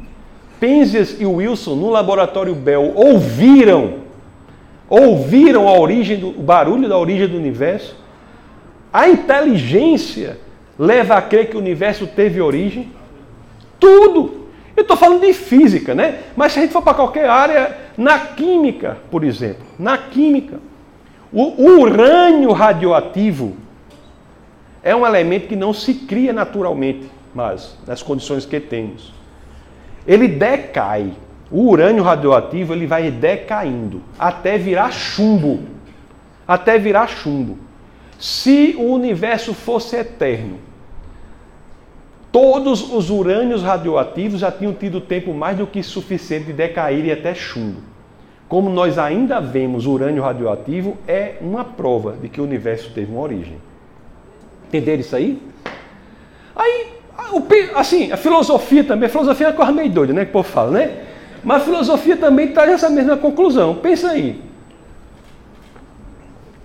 Penzias 0.58 1.20
e 1.20 1.26
Wilson, 1.26 1.74
no 1.74 1.90
laboratório 1.90 2.54
Bell, 2.54 2.92
ouviram, 2.94 3.94
ouviram 4.88 5.68
a 5.68 5.78
origem 5.78 6.18
do 6.18 6.28
o 6.28 6.42
barulho 6.42 6.88
da 6.88 6.96
origem 6.96 7.26
do 7.26 7.36
universo. 7.36 7.96
A 8.92 9.08
inteligência 9.08 10.38
leva 10.78 11.16
a 11.16 11.22
crer 11.22 11.50
que 11.50 11.56
o 11.56 11.60
universo 11.60 12.06
teve 12.06 12.40
origem. 12.40 12.92
Tudo. 13.80 14.46
Eu 14.76 14.82
estou 14.82 14.96
falando 14.96 15.22
de 15.22 15.32
física, 15.32 15.94
né? 15.94 16.20
Mas 16.36 16.52
se 16.52 16.60
a 16.60 16.62
gente 16.62 16.72
for 16.72 16.82
para 16.82 16.94
qualquer 16.94 17.28
área, 17.28 17.76
na 17.96 18.18
química, 18.20 18.98
por 19.10 19.24
exemplo, 19.24 19.64
na 19.78 19.98
química, 19.98 20.60
o 21.32 21.80
urânio 21.80 22.52
radioativo 22.52 23.56
é 24.82 24.94
um 24.94 25.06
elemento 25.06 25.46
que 25.46 25.56
não 25.56 25.72
se 25.72 25.94
cria 25.94 26.32
naturalmente, 26.32 27.08
mas 27.34 27.78
nas 27.86 28.02
condições 28.02 28.44
que 28.44 28.58
temos. 28.58 29.12
Ele 30.06 30.26
decai. 30.28 31.12
O 31.50 31.68
urânio 31.68 32.02
radioativo 32.02 32.72
ele 32.72 32.86
vai 32.86 33.10
decaindo 33.10 34.00
até 34.18 34.56
virar 34.56 34.90
chumbo. 34.90 35.60
Até 36.48 36.78
virar 36.78 37.06
chumbo. 37.06 37.58
Se 38.18 38.74
o 38.78 38.84
universo 38.84 39.52
fosse 39.52 39.96
eterno, 39.96 40.58
todos 42.32 42.90
os 42.92 43.10
urânios 43.10 43.62
radioativos 43.62 44.40
já 44.40 44.50
tinham 44.50 44.72
tido 44.72 45.00
tempo 45.00 45.34
mais 45.34 45.58
do 45.58 45.66
que 45.66 45.82
suficiente 45.82 46.46
de 46.46 46.52
decair 46.54 47.12
até 47.12 47.34
chumbo. 47.34 47.80
Como 48.48 48.70
nós 48.70 48.98
ainda 48.98 49.40
vemos 49.40 49.86
urânio 49.86 50.22
radioativo, 50.22 50.96
é 51.06 51.36
uma 51.40 51.64
prova 51.64 52.16
de 52.20 52.28
que 52.28 52.40
o 52.40 52.44
universo 52.44 52.90
teve 52.94 53.12
uma 53.12 53.20
origem. 53.20 53.56
Entenderam 54.72 55.00
isso 55.00 55.14
aí? 55.14 55.38
Aí, 56.56 56.86
assim, 57.74 58.10
a 58.10 58.16
filosofia 58.16 58.82
também, 58.82 59.06
a 59.06 59.10
filosofia 59.10 59.48
é 59.48 59.50
uma 59.50 59.56
coisa 59.56 59.70
meio 59.70 59.90
doida, 59.90 60.14
né? 60.14 60.24
Que 60.24 60.30
o 60.30 60.32
povo 60.32 60.48
fala, 60.48 60.70
né? 60.70 60.96
Mas 61.44 61.60
a 61.60 61.64
filosofia 61.66 62.16
também 62.16 62.48
traz 62.48 62.70
essa 62.70 62.88
mesma 62.88 63.18
conclusão. 63.18 63.74
Pensa 63.74 64.12
aí. 64.12 64.40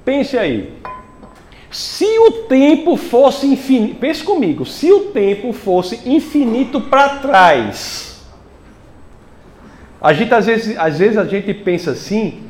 Pense 0.05 0.37
aí. 0.37 0.73
Se 1.69 2.05
o 2.05 2.31
tempo 2.47 2.95
fosse 2.95 3.45
infinito, 3.45 3.95
pense 3.99 4.23
comigo, 4.23 4.65
se 4.65 4.89
o 4.89 5.11
tempo 5.11 5.51
fosse 5.51 6.09
infinito 6.09 6.79
para 6.79 7.17
trás, 7.17 8.25
a 10.01 10.13
gente 10.13 10.33
às 10.33 10.45
vezes, 10.45 10.77
às 10.77 10.97
vezes 10.97 11.17
a 11.17 11.25
gente 11.25 11.53
pensa 11.53 11.91
assim, 11.91 12.41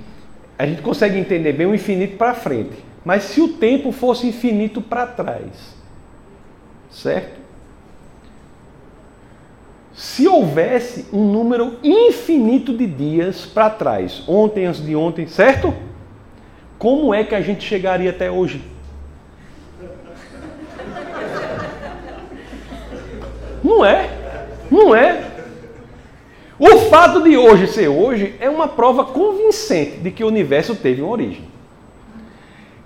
a 0.55 0.67
gente 0.67 0.83
consegue 0.83 1.17
entender 1.17 1.53
bem 1.53 1.65
o 1.65 1.73
infinito 1.73 2.15
para 2.15 2.35
frente. 2.35 2.86
Mas 3.07 3.23
se 3.23 3.39
o 3.39 3.47
tempo 3.47 3.93
fosse 3.93 4.27
infinito 4.27 4.81
para 4.81 5.07
trás, 5.07 5.73
certo? 6.91 7.39
Se 9.93 10.27
houvesse 10.27 11.05
um 11.13 11.31
número 11.31 11.77
infinito 11.81 12.75
de 12.75 12.85
dias 12.85 13.45
para 13.45 13.69
trás, 13.69 14.25
ontem, 14.27 14.65
antes 14.65 14.85
de 14.85 14.93
ontem, 14.93 15.25
certo? 15.25 15.73
Como 16.77 17.13
é 17.13 17.23
que 17.23 17.33
a 17.33 17.39
gente 17.39 17.63
chegaria 17.63 18.09
até 18.09 18.29
hoje? 18.29 18.61
Não 23.63 23.85
é? 23.85 24.09
Não 24.69 24.93
é? 24.93 25.31
O 26.59 26.77
fato 26.89 27.23
de 27.23 27.37
hoje 27.37 27.67
ser 27.67 27.87
hoje 27.87 28.35
é 28.41 28.49
uma 28.49 28.67
prova 28.67 29.05
convincente 29.05 29.95
de 29.99 30.11
que 30.11 30.25
o 30.25 30.27
universo 30.27 30.75
teve 30.75 31.01
uma 31.01 31.11
origem. 31.11 31.56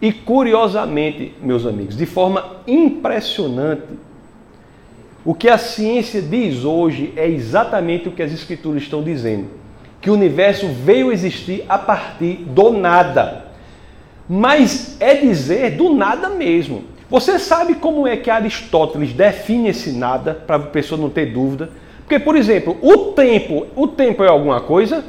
E 0.01 0.11
curiosamente, 0.11 1.33
meus 1.41 1.65
amigos, 1.65 1.95
de 1.95 2.07
forma 2.07 2.57
impressionante, 2.65 3.83
o 5.23 5.35
que 5.35 5.47
a 5.47 5.59
ciência 5.59 6.21
diz 6.21 6.63
hoje 6.63 7.13
é 7.15 7.27
exatamente 7.27 8.09
o 8.09 8.11
que 8.11 8.23
as 8.23 8.31
escrituras 8.31 8.81
estão 8.81 9.03
dizendo: 9.03 9.47
que 10.01 10.09
o 10.09 10.13
universo 10.13 10.67
veio 10.67 11.11
existir 11.11 11.63
a 11.69 11.77
partir 11.77 12.37
do 12.47 12.71
nada. 12.71 13.45
Mas 14.27 14.97
é 14.99 15.13
dizer 15.13 15.71
do 15.71 15.93
nada 15.93 16.29
mesmo. 16.29 16.83
Você 17.09 17.37
sabe 17.37 17.75
como 17.75 18.07
é 18.07 18.15
que 18.17 18.29
Aristóteles 18.29 19.13
define 19.13 19.69
esse 19.69 19.91
nada, 19.91 20.33
para 20.33 20.55
a 20.55 20.59
pessoa 20.59 20.99
não 20.99 21.09
ter 21.09 21.27
dúvida? 21.27 21.69
Porque, 21.99 22.17
por 22.17 22.35
exemplo, 22.35 22.77
o 22.81 23.11
tempo, 23.11 23.67
o 23.75 23.87
tempo 23.87 24.23
é 24.23 24.29
alguma 24.29 24.61
coisa? 24.61 25.03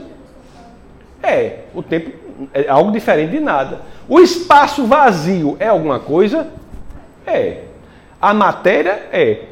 É, 1.23 1.61
o 1.75 1.83
tempo 1.83 2.11
é 2.53 2.69
algo 2.69 2.93
diferente 2.93 3.31
de 3.31 3.41
nada. 3.41 3.81
O 4.09 4.21
espaço 4.21 4.85
vazio 4.85 5.57
é 5.59 5.69
alguma 5.69 5.99
coisa? 5.99 6.49
É. 7.27 7.63
A 8.21 8.33
matéria 8.33 9.09
é. 9.13 9.47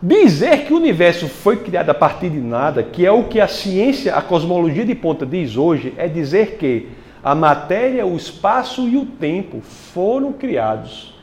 Dizer 0.00 0.64
que 0.64 0.72
o 0.72 0.76
universo 0.76 1.28
foi 1.28 1.56
criado 1.56 1.90
a 1.90 1.94
partir 1.94 2.30
de 2.30 2.38
nada, 2.38 2.84
que 2.84 3.04
é 3.04 3.10
o 3.10 3.24
que 3.24 3.40
a 3.40 3.48
ciência, 3.48 4.14
a 4.14 4.22
cosmologia 4.22 4.84
de 4.84 4.94
ponta 4.94 5.26
diz 5.26 5.56
hoje, 5.56 5.92
é 5.96 6.06
dizer 6.06 6.56
que 6.56 6.88
a 7.22 7.34
matéria, 7.34 8.06
o 8.06 8.16
espaço 8.16 8.88
e 8.88 8.96
o 8.96 9.04
tempo 9.04 9.60
foram 9.60 10.32
criados 10.32 11.14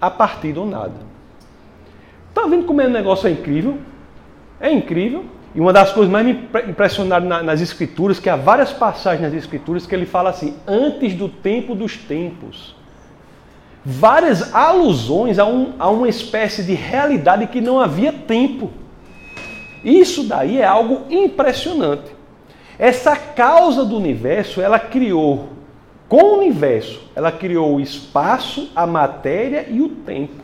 a 0.00 0.08
partir 0.08 0.52
do 0.52 0.64
nada. 0.64 0.94
Está 2.28 2.46
vendo 2.46 2.66
como 2.66 2.80
é 2.80 2.86
um 2.86 2.90
negócio 2.90 3.26
é 3.26 3.30
incrível? 3.30 3.78
É 4.60 4.70
incrível. 4.70 5.24
E 5.54 5.60
uma 5.60 5.72
das 5.72 5.92
coisas 5.92 6.10
mais 6.10 6.26
me 6.26 6.48
impressionaram 6.68 7.26
nas 7.42 7.60
escrituras, 7.60 8.18
que 8.18 8.28
há 8.28 8.34
várias 8.34 8.72
passagens 8.72 9.22
nas 9.22 9.34
escrituras 9.34 9.86
que 9.86 9.94
ele 9.94 10.06
fala 10.06 10.30
assim, 10.30 10.56
antes 10.66 11.14
do 11.14 11.28
tempo 11.28 11.74
dos 11.74 11.96
tempos. 11.96 12.74
Várias 13.84 14.52
alusões 14.52 15.38
a, 15.38 15.46
um, 15.46 15.74
a 15.78 15.88
uma 15.90 16.08
espécie 16.08 16.64
de 16.64 16.74
realidade 16.74 17.46
que 17.46 17.60
não 17.60 17.78
havia 17.78 18.12
tempo. 18.12 18.70
Isso 19.84 20.24
daí 20.24 20.58
é 20.58 20.64
algo 20.64 21.02
impressionante. 21.08 22.10
Essa 22.76 23.14
causa 23.14 23.84
do 23.84 23.96
universo, 23.96 24.60
ela 24.60 24.80
criou, 24.80 25.50
com 26.08 26.22
o 26.22 26.38
universo, 26.38 27.00
ela 27.14 27.30
criou 27.30 27.76
o 27.76 27.80
espaço, 27.80 28.70
a 28.74 28.86
matéria 28.86 29.66
e 29.68 29.80
o 29.80 29.88
tempo. 29.88 30.43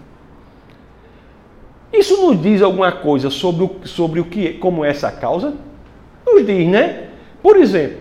Isso 1.93 2.24
nos 2.24 2.41
diz 2.41 2.62
alguma 2.62 2.93
coisa 2.93 3.30
sobre 3.30 3.64
o, 3.64 3.70
sobre 3.84 4.20
o 4.20 4.24
que, 4.24 4.55
como 4.55 4.84
é 4.84 4.91
essa 4.91 5.11
causa? 5.11 5.55
Nos 6.26 6.47
diz, 6.47 6.68
né? 6.68 7.09
Por 7.43 7.57
exemplo, 7.57 7.99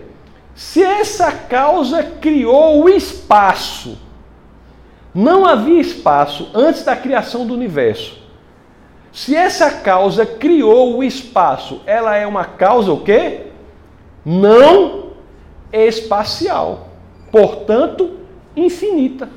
se 0.54 0.82
essa 0.82 1.32
causa 1.32 2.02
criou 2.02 2.84
o 2.84 2.88
espaço, 2.88 3.98
não 5.14 5.44
havia 5.44 5.80
espaço 5.80 6.50
antes 6.54 6.84
da 6.84 6.94
criação 6.94 7.46
do 7.46 7.54
universo. 7.54 8.18
Se 9.12 9.34
essa 9.34 9.70
causa 9.70 10.24
criou 10.24 10.96
o 10.96 11.02
espaço, 11.02 11.80
ela 11.84 12.16
é 12.16 12.26
uma 12.26 12.44
causa 12.44 12.92
o 12.92 13.00
quê? 13.00 13.46
Não 14.24 15.10
espacial. 15.72 16.88
Portanto, 17.32 18.18
infinita. 18.54 19.28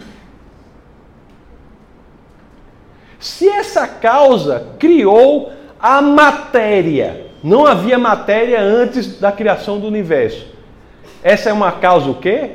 Se 3.24 3.48
essa 3.48 3.88
causa 3.88 4.68
criou 4.78 5.54
a 5.80 6.02
matéria, 6.02 7.32
Não 7.42 7.66
havia 7.66 7.98
matéria 7.98 8.62
antes 8.62 9.20
da 9.20 9.30
criação 9.30 9.78
do 9.78 9.88
universo. 9.88 10.48
Essa 11.22 11.50
é 11.50 11.54
uma 11.54 11.74
causa 11.74 12.10
o 12.10 12.16
quê? 12.16 12.52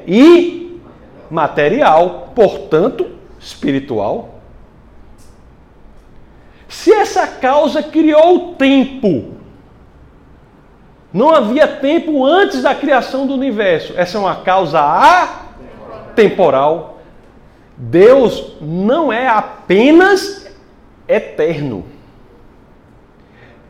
Imaterial, 1.31 2.33
portanto, 2.35 3.07
espiritual. 3.39 4.41
Se 6.69 6.91
essa 6.91 7.27
causa 7.27 7.83
criou 7.83 8.35
o 8.35 8.55
tempo, 8.55 9.35
não 11.13 11.35
havia 11.35 11.69
tempo 11.69 12.25
antes 12.25 12.63
da 12.63 12.75
criação 12.75 13.27
do 13.27 13.35
universo. 13.35 13.93
Essa 13.95 14.17
é 14.17 14.21
uma 14.21 14.37
causa 14.37 14.81
atemporal. 14.81 16.99
Deus 17.77 18.55
não 18.61 19.13
é 19.13 19.29
apenas 19.29 20.48
eterno. 21.09 21.85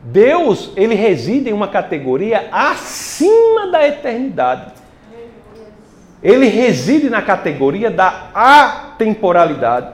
Deus, 0.03 0.71
ele 0.75 0.95
reside 0.95 1.49
em 1.49 1.53
uma 1.53 1.67
categoria 1.67 2.47
acima 2.51 3.67
da 3.67 3.87
eternidade. 3.87 4.73
Ele 6.21 6.47
reside 6.47 7.09
na 7.09 7.21
categoria 7.21 7.89
da 7.89 8.29
atemporalidade. 8.33 9.93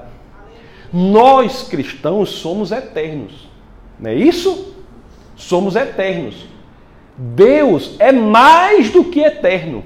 Nós 0.91 1.63
cristãos 1.67 2.29
somos 2.29 2.71
eternos. 2.71 3.49
Não 3.99 4.09
é 4.09 4.15
isso? 4.15 4.75
Somos 5.35 5.75
eternos. 5.75 6.47
Deus 7.17 7.95
é 7.99 8.11
mais 8.11 8.89
do 8.89 9.05
que 9.05 9.21
eterno. 9.21 9.83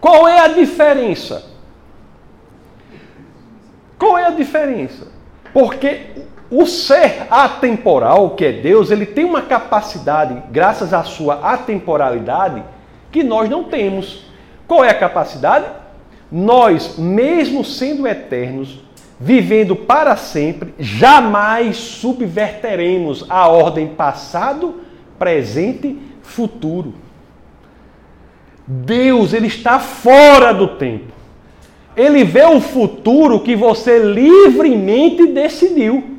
Qual 0.00 0.26
é 0.26 0.40
a 0.40 0.48
diferença? 0.48 1.50
Qual 3.98 4.16
é 4.16 4.26
a 4.26 4.30
diferença? 4.30 5.08
Porque 5.52 6.00
o 6.50 6.66
ser 6.66 7.26
atemporal, 7.30 8.30
que 8.30 8.44
é 8.44 8.52
Deus, 8.52 8.90
ele 8.90 9.06
tem 9.06 9.24
uma 9.24 9.42
capacidade, 9.42 10.42
graças 10.50 10.92
à 10.92 11.04
sua 11.04 11.34
atemporalidade, 11.52 12.62
que 13.12 13.22
nós 13.22 13.48
não 13.48 13.64
temos. 13.64 14.24
Qual 14.66 14.84
é 14.84 14.90
a 14.90 14.98
capacidade? 14.98 15.66
Nós, 16.30 16.96
mesmo 16.96 17.64
sendo 17.64 18.06
eternos, 18.06 18.80
vivendo 19.18 19.76
para 19.76 20.16
sempre, 20.16 20.74
jamais 20.78 21.76
subverteremos 21.76 23.26
a 23.28 23.48
ordem 23.48 23.88
passado, 23.88 24.80
presente, 25.18 25.98
futuro. 26.22 26.94
Deus, 28.66 29.32
ele 29.32 29.48
está 29.48 29.78
fora 29.78 30.54
do 30.54 30.68
tempo. 30.76 31.19
Ele 31.96 32.24
vê 32.24 32.44
o 32.44 32.60
futuro 32.60 33.40
que 33.40 33.56
você 33.56 33.98
livremente 33.98 35.26
decidiu. 35.26 36.18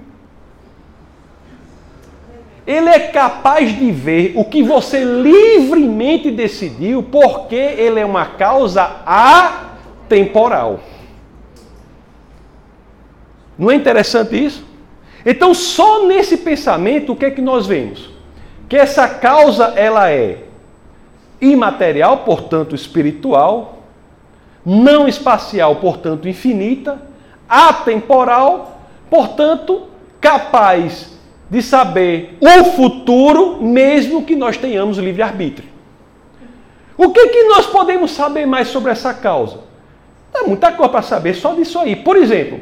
Ele 2.68 2.90
é 2.90 3.00
capaz 3.00 3.78
de 3.78 3.92
ver 3.92 4.34
o 4.36 4.46
que 4.46 4.62
você 4.62 5.04
livremente 5.04 6.30
decidiu, 6.30 7.02
porque 7.02 7.56
ele 7.56 8.00
é 8.00 8.06
uma 8.06 8.26
causa 8.26 9.02
atemporal. 9.06 10.80
Não 13.58 13.72
é 13.72 13.76
interessante 13.76 14.44
isso? 14.44 14.66
Então, 15.26 15.54
só 15.54 16.06
nesse 16.06 16.38
pensamento, 16.38 17.14
o 17.14 17.16
que 17.16 17.26
é 17.26 17.32
que 17.32 17.42
nós 17.42 17.68
vemos? 17.68 18.10
Que 18.68 18.76
essa 18.76 19.08
causa 19.08 19.74
ela 19.76 20.10
é 20.10 20.40
imaterial, 21.40 22.20
portanto 22.20 22.76
espiritual, 22.76 23.81
não 24.66 25.07
espacial, 25.07 25.76
portanto 25.78 26.28
infinita, 26.28 27.01
atemporal, 27.47 28.82
portanto 29.09 29.88
capaz 30.20 31.12
de 31.49 31.62
saber 31.62 32.38
o 32.39 32.64
futuro, 32.72 33.62
mesmo 33.62 34.24
que 34.24 34.36
nós 34.36 34.57
tenhamos 34.57 34.97
livre-arbítrio. 34.97 35.68
O 36.95 37.09
que, 37.09 37.28
que 37.28 37.43
nós 37.45 37.66
podemos 37.66 38.12
saber 38.12 38.45
mais 38.45 38.68
sobre 38.68 38.91
essa 38.91 39.14
causa? 39.14 39.59
Tem 40.32 40.47
muita 40.47 40.72
coisa 40.72 40.91
para 40.91 41.01
saber 41.01 41.34
só 41.34 41.53
disso 41.53 41.80
aí. 41.80 41.95
Por 41.95 42.16
exemplo, 42.16 42.59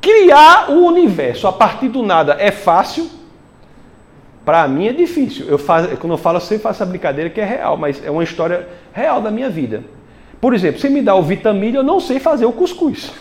criar 0.00 0.70
o 0.70 0.86
universo 0.86 1.46
a 1.46 1.52
partir 1.52 1.88
do 1.88 2.02
nada 2.02 2.36
é 2.38 2.50
fácil? 2.50 3.10
Para 4.44 4.66
mim 4.66 4.88
é 4.88 4.92
difícil. 4.92 5.46
Eu 5.46 5.58
faço, 5.58 5.96
quando 5.98 6.12
eu 6.12 6.18
falo, 6.18 6.36
eu 6.36 6.40
sempre 6.40 6.62
faço 6.62 6.82
essa 6.82 6.86
brincadeira 6.86 7.28
que 7.28 7.40
é 7.40 7.44
real, 7.44 7.76
mas 7.76 8.04
é 8.04 8.10
uma 8.10 8.24
história 8.24 8.68
real 8.92 9.20
da 9.20 9.30
minha 9.30 9.50
vida. 9.50 9.84
Por 10.42 10.54
exemplo, 10.54 10.80
você 10.80 10.88
me 10.88 11.00
dá 11.00 11.14
o 11.14 11.22
vitamilho, 11.22 11.76
eu 11.76 11.82
não 11.84 12.00
sei 12.00 12.18
fazer 12.18 12.46
o 12.46 12.52
cuscuz. 12.52 13.12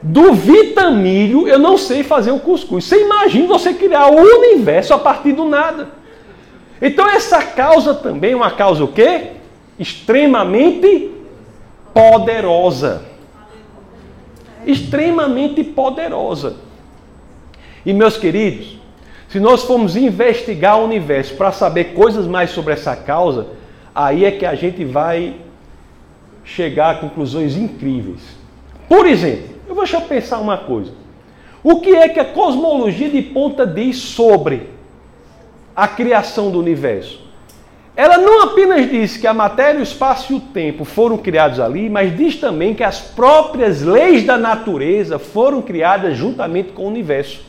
Do 0.00 0.32
vitamilho, 0.32 1.48
eu 1.48 1.58
não 1.58 1.76
sei 1.76 2.04
fazer 2.04 2.30
o 2.30 2.38
cuscuz. 2.38 2.84
Você 2.84 3.02
imagina 3.02 3.48
você 3.48 3.74
criar 3.74 4.06
o 4.12 4.14
universo 4.14 4.94
a 4.94 4.98
partir 4.98 5.32
do 5.32 5.44
nada. 5.44 5.88
Então 6.80 7.08
essa 7.08 7.42
causa 7.42 7.94
também 7.94 8.30
é 8.30 8.36
uma 8.36 8.52
causa 8.52 8.84
o 8.84 8.92
quê? 8.92 9.32
Extremamente 9.76 11.10
poderosa. 11.92 13.02
Extremamente 14.64 15.64
poderosa. 15.64 16.58
E 17.84 17.92
meus 17.92 18.16
queridos, 18.16 18.78
se 19.28 19.40
nós 19.40 19.64
formos 19.64 19.96
investigar 19.96 20.78
o 20.78 20.84
universo 20.84 21.34
para 21.34 21.50
saber 21.50 21.92
coisas 21.92 22.24
mais 22.24 22.50
sobre 22.50 22.72
essa 22.72 22.94
causa, 22.94 23.48
aí 23.94 24.24
é 24.24 24.30
que 24.32 24.44
a 24.44 24.54
gente 24.54 24.84
vai 24.84 25.36
chegar 26.44 26.90
a 26.90 26.94
conclusões 26.96 27.56
incríveis. 27.56 28.20
Por 28.88 29.06
exemplo, 29.06 29.54
eu 29.68 29.74
vou 29.74 29.84
deixar 29.84 29.98
eu 29.98 30.06
pensar 30.06 30.38
uma 30.40 30.58
coisa. 30.58 30.92
O 31.62 31.80
que 31.80 31.94
é 31.94 32.08
que 32.08 32.20
a 32.20 32.24
cosmologia 32.24 33.08
de 33.08 33.22
ponta 33.22 33.66
diz 33.66 33.96
sobre 33.96 34.68
a 35.74 35.88
criação 35.88 36.50
do 36.50 36.58
universo? 36.58 37.24
Ela 37.96 38.18
não 38.18 38.42
apenas 38.42 38.90
diz 38.90 39.16
que 39.16 39.26
a 39.26 39.32
matéria, 39.32 39.78
o 39.78 39.82
espaço 39.82 40.32
e 40.32 40.36
o 40.36 40.40
tempo 40.40 40.84
foram 40.84 41.16
criados 41.16 41.60
ali, 41.60 41.88
mas 41.88 42.14
diz 42.14 42.36
também 42.36 42.74
que 42.74 42.82
as 42.82 43.00
próprias 43.00 43.82
leis 43.82 44.24
da 44.24 44.36
natureza 44.36 45.18
foram 45.18 45.62
criadas 45.62 46.16
juntamente 46.16 46.72
com 46.72 46.82
o 46.84 46.88
universo. 46.88 47.40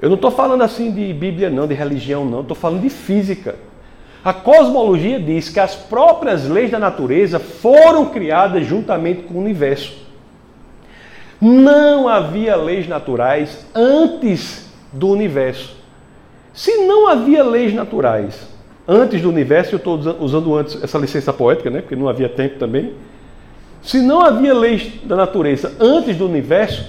Eu 0.00 0.08
não 0.08 0.14
estou 0.14 0.30
falando 0.30 0.62
assim 0.62 0.92
de 0.92 1.12
Bíblia, 1.12 1.50
não, 1.50 1.66
de 1.66 1.74
religião, 1.74 2.24
não, 2.24 2.42
estou 2.42 2.56
falando 2.56 2.82
de 2.82 2.90
física. 2.90 3.56
A 4.24 4.32
cosmologia 4.32 5.20
diz 5.20 5.50
que 5.50 5.60
as 5.60 5.74
próprias 5.74 6.48
leis 6.48 6.70
da 6.70 6.78
natureza 6.78 7.38
foram 7.38 8.06
criadas 8.06 8.66
juntamente 8.66 9.24
com 9.24 9.34
o 9.34 9.40
universo. 9.40 9.92
Não 11.38 12.08
havia 12.08 12.56
leis 12.56 12.88
naturais 12.88 13.66
antes 13.74 14.66
do 14.90 15.08
universo. 15.08 15.76
Se 16.54 16.86
não 16.86 17.06
havia 17.06 17.44
leis 17.44 17.74
naturais 17.74 18.48
antes 18.88 19.20
do 19.20 19.28
universo, 19.28 19.74
eu 19.74 19.76
estou 19.76 19.98
usando 20.20 20.56
antes 20.56 20.82
essa 20.82 20.96
licença 20.96 21.30
poética, 21.30 21.68
né? 21.68 21.82
porque 21.82 21.96
não 21.96 22.08
havia 22.08 22.28
tempo 22.28 22.58
também. 22.58 22.94
Se 23.82 24.00
não 24.00 24.22
havia 24.22 24.54
leis 24.54 24.90
da 25.04 25.16
natureza 25.16 25.74
antes 25.78 26.16
do 26.16 26.24
universo, 26.24 26.86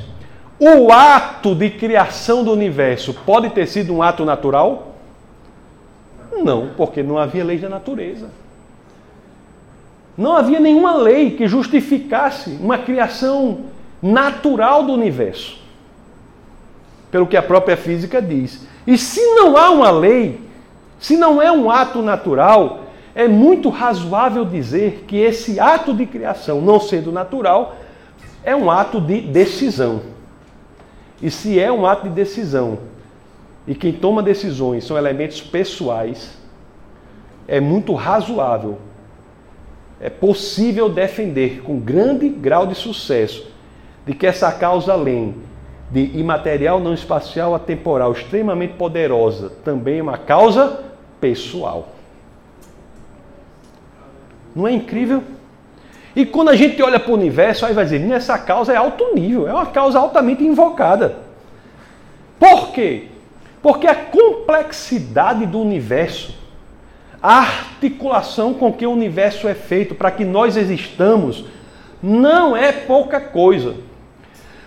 o 0.57 0.89
ato 0.89 1.53
de 1.53 1.69
criação 1.69 2.45
do 2.45 2.53
universo 2.53 3.13
pode 3.25 3.49
ter 3.49 3.67
sido 3.67 3.93
um 3.93 4.01
ato 4.01 4.23
natural? 4.23 4.94
Não, 6.43 6.69
porque 6.75 7.01
não 7.01 7.17
havia 7.17 7.43
leis 7.43 7.61
da 7.61 7.69
natureza. 7.69 8.29
Não 10.17 10.35
havia 10.35 10.59
nenhuma 10.59 10.95
lei 10.95 11.31
que 11.31 11.47
justificasse 11.47 12.51
uma 12.61 12.77
criação 12.77 13.65
natural 14.01 14.83
do 14.83 14.93
universo. 14.93 15.59
Pelo 17.11 17.27
que 17.27 17.37
a 17.37 17.43
própria 17.43 17.75
física 17.75 18.21
diz. 18.21 18.65
E 18.87 18.97
se 18.97 19.21
não 19.35 19.57
há 19.57 19.69
uma 19.69 19.91
lei, 19.91 20.39
se 20.99 21.17
não 21.17 21.41
é 21.41 21.51
um 21.51 21.69
ato 21.69 22.01
natural, 22.01 22.85
é 23.13 23.27
muito 23.27 23.69
razoável 23.69 24.45
dizer 24.45 25.05
que 25.07 25.17
esse 25.17 25.59
ato 25.59 25.93
de 25.93 26.05
criação, 26.05 26.61
não 26.61 26.79
sendo 26.79 27.11
natural, 27.11 27.75
é 28.43 28.55
um 28.55 28.69
ato 28.69 29.01
de 29.01 29.21
decisão. 29.21 30.01
E 31.21 31.31
se 31.31 31.59
é 31.59 31.71
um 31.71 31.85
ato 31.85 32.03
de 32.03 32.13
decisão, 32.13 32.77
e 33.67 33.73
quem 33.73 33.91
toma 33.91 34.21
decisões 34.21 34.83
são 34.83 34.97
elementos 34.97 35.41
pessoais, 35.41 36.37
é 37.47 37.59
muito 37.59 37.93
razoável, 37.93 38.77
é 39.99 40.09
possível 40.09 40.89
defender 40.89 41.61
com 41.61 41.79
grande 41.79 42.29
grau 42.29 42.67
de 42.67 42.75
sucesso 42.75 43.47
de 44.05 44.13
que 44.13 44.27
essa 44.27 44.51
causa 44.51 44.93
além 44.93 45.35
de 45.89 46.17
imaterial, 46.17 46.79
não 46.79 46.93
espacial, 46.93 47.55
atemporal, 47.55 48.11
extremamente 48.11 48.73
poderosa, 48.73 49.51
também 49.63 49.99
é 49.99 50.03
uma 50.03 50.17
causa 50.17 50.83
pessoal. 51.21 51.89
Não 54.55 54.67
é 54.67 54.71
incrível? 54.71 55.23
E 56.15 56.25
quando 56.25 56.49
a 56.49 56.55
gente 56.55 56.81
olha 56.81 56.99
para 56.99 57.11
o 57.11 57.15
universo, 57.15 57.65
aí 57.65 57.73
vai 57.73 57.83
dizer, 57.83 58.09
essa 58.11 58.37
causa 58.37 58.73
é 58.73 58.75
alto 58.77 59.13
nível, 59.13 59.47
é 59.47 59.53
uma 59.53 59.65
causa 59.65 59.99
altamente 59.99 60.43
invocada. 60.43 61.17
Por 62.39 62.71
quê? 62.71 63.09
Porque 63.65 63.87
a 63.87 63.95
complexidade 63.95 65.47
do 65.47 65.59
universo, 65.59 66.35
a 67.19 67.39
articulação 67.39 68.53
com 68.53 68.71
que 68.71 68.85
o 68.85 68.91
universo 68.91 69.47
é 69.47 69.55
feito 69.55 69.95
para 69.95 70.11
que 70.11 70.23
nós 70.23 70.55
existamos, 70.55 71.45
não 71.99 72.55
é 72.55 72.71
pouca 72.71 73.19
coisa. 73.19 73.73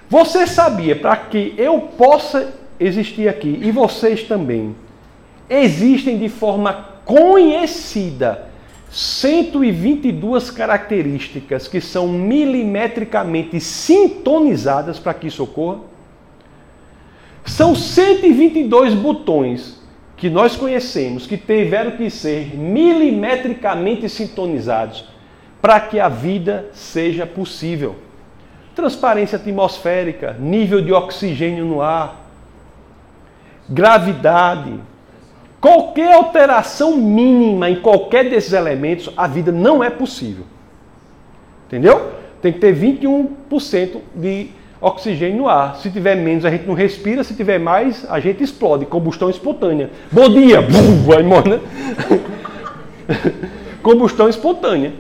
Você 0.09 0.49
sabia, 0.49 0.97
para 0.97 1.17
que 1.17 1.55
eu 1.57 1.81
possa 1.81 2.53
existir 2.81 3.29
aqui, 3.29 3.61
e 3.63 3.71
vocês 3.71 4.25
também, 4.25 4.75
existem 5.49 6.19
de 6.19 6.29
forma 6.29 6.73
conhecida 7.05 8.49
122 8.91 10.51
características 10.51 11.69
que 11.69 11.81
são 11.81 12.09
milimetricamente 12.09 13.61
sintonizadas 13.61 14.99
para 14.99 15.15
que 15.15 15.29
isso 15.29 15.45
ocorra. 15.45 15.83
São 17.49 17.75
122 17.75 18.95
botões 18.95 19.81
que 20.17 20.29
nós 20.29 20.55
conhecemos 20.55 21.27
que 21.27 21.37
tiveram 21.37 21.93
que 21.93 22.11
ser 22.11 22.57
milimetricamente 22.57 24.09
sintonizados 24.09 25.05
para 25.61 25.81
que 25.81 25.99
a 25.99 26.09
vida 26.09 26.67
seja 26.73 27.27
possível. 27.27 27.97
Transparência 28.75 29.37
atmosférica, 29.37 30.37
nível 30.39 30.83
de 30.83 30.93
oxigênio 30.93 31.65
no 31.65 31.81
ar, 31.81 32.29
gravidade, 33.69 34.75
qualquer 35.61 36.15
alteração 36.15 36.97
mínima 36.97 37.71
em 37.71 37.81
qualquer 37.81 38.29
desses 38.29 38.53
elementos, 38.53 39.11
a 39.17 39.27
vida 39.27 39.51
não 39.51 39.83
é 39.83 39.91
possível. 39.91 40.45
Entendeu? 41.67 42.13
Tem 42.41 42.53
que 42.53 42.61
ter 42.61 42.75
21% 42.75 44.01
de 44.15 44.51
oxigênio 44.81 45.39
no 45.39 45.49
ar. 45.49 45.77
Se 45.77 45.91
tiver 45.91 46.15
menos, 46.15 46.45
a 46.45 46.51
gente 46.51 46.67
não 46.67 46.75
respira. 46.75 47.25
Se 47.25 47.35
tiver 47.35 47.59
mais, 47.59 48.07
a 48.11 48.21
gente 48.21 48.43
explode. 48.43 48.87
Combustão 48.87 49.31
espontânea. 49.31 49.91
Bom 50.11 50.29
dia! 50.29 50.61
Vai 51.07 51.23
morrer, 51.23 51.49
né? 51.49 51.61
Combustão 53.83 54.29
espontânea. 54.29 54.93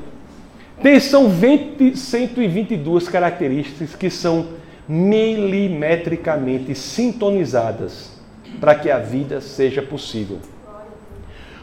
Tem, 0.83 1.01
são 1.01 1.29
20, 1.29 1.97
122 1.97 3.09
características 3.09 3.95
que 3.95 4.09
são 4.09 4.47
milimetricamente 4.89 6.75
sintonizadas 6.75 8.17
para 8.61 8.75
que 8.75 8.91
a 8.91 8.99
vida 8.99 9.41
seja 9.41 9.83
possível. 9.83 10.39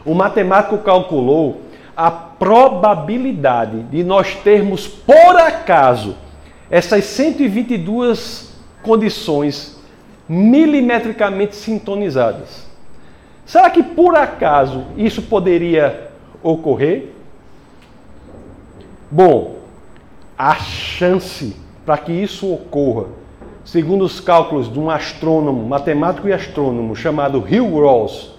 O 0.04 0.14
matemático 0.14 0.78
calculou 0.78 1.62
a 1.96 2.10
probabilidade 2.10 3.82
de 3.84 4.04
nós 4.04 4.34
termos, 4.36 4.86
por 4.86 5.36
acaso, 5.36 6.14
essas 6.70 7.04
122 7.04 8.52
condições 8.82 9.78
milimetricamente 10.28 11.54
sintonizadas. 11.54 12.66
Será 13.44 13.70
que 13.70 13.82
por 13.82 14.16
acaso 14.16 14.84
isso 14.96 15.22
poderia 15.22 16.10
ocorrer? 16.42 17.12
Bom, 19.10 19.58
a 20.36 20.56
chance 20.56 21.56
para 21.84 21.96
que 21.96 22.12
isso 22.12 22.52
ocorra, 22.52 23.06
segundo 23.64 24.04
os 24.04 24.18
cálculos 24.18 24.70
de 24.70 24.78
um 24.80 24.90
astrônomo, 24.90 25.64
matemático 25.66 26.28
e 26.28 26.32
astrônomo 26.32 26.96
chamado 26.96 27.38
Hugh 27.38 27.80
Ross, 27.80 28.34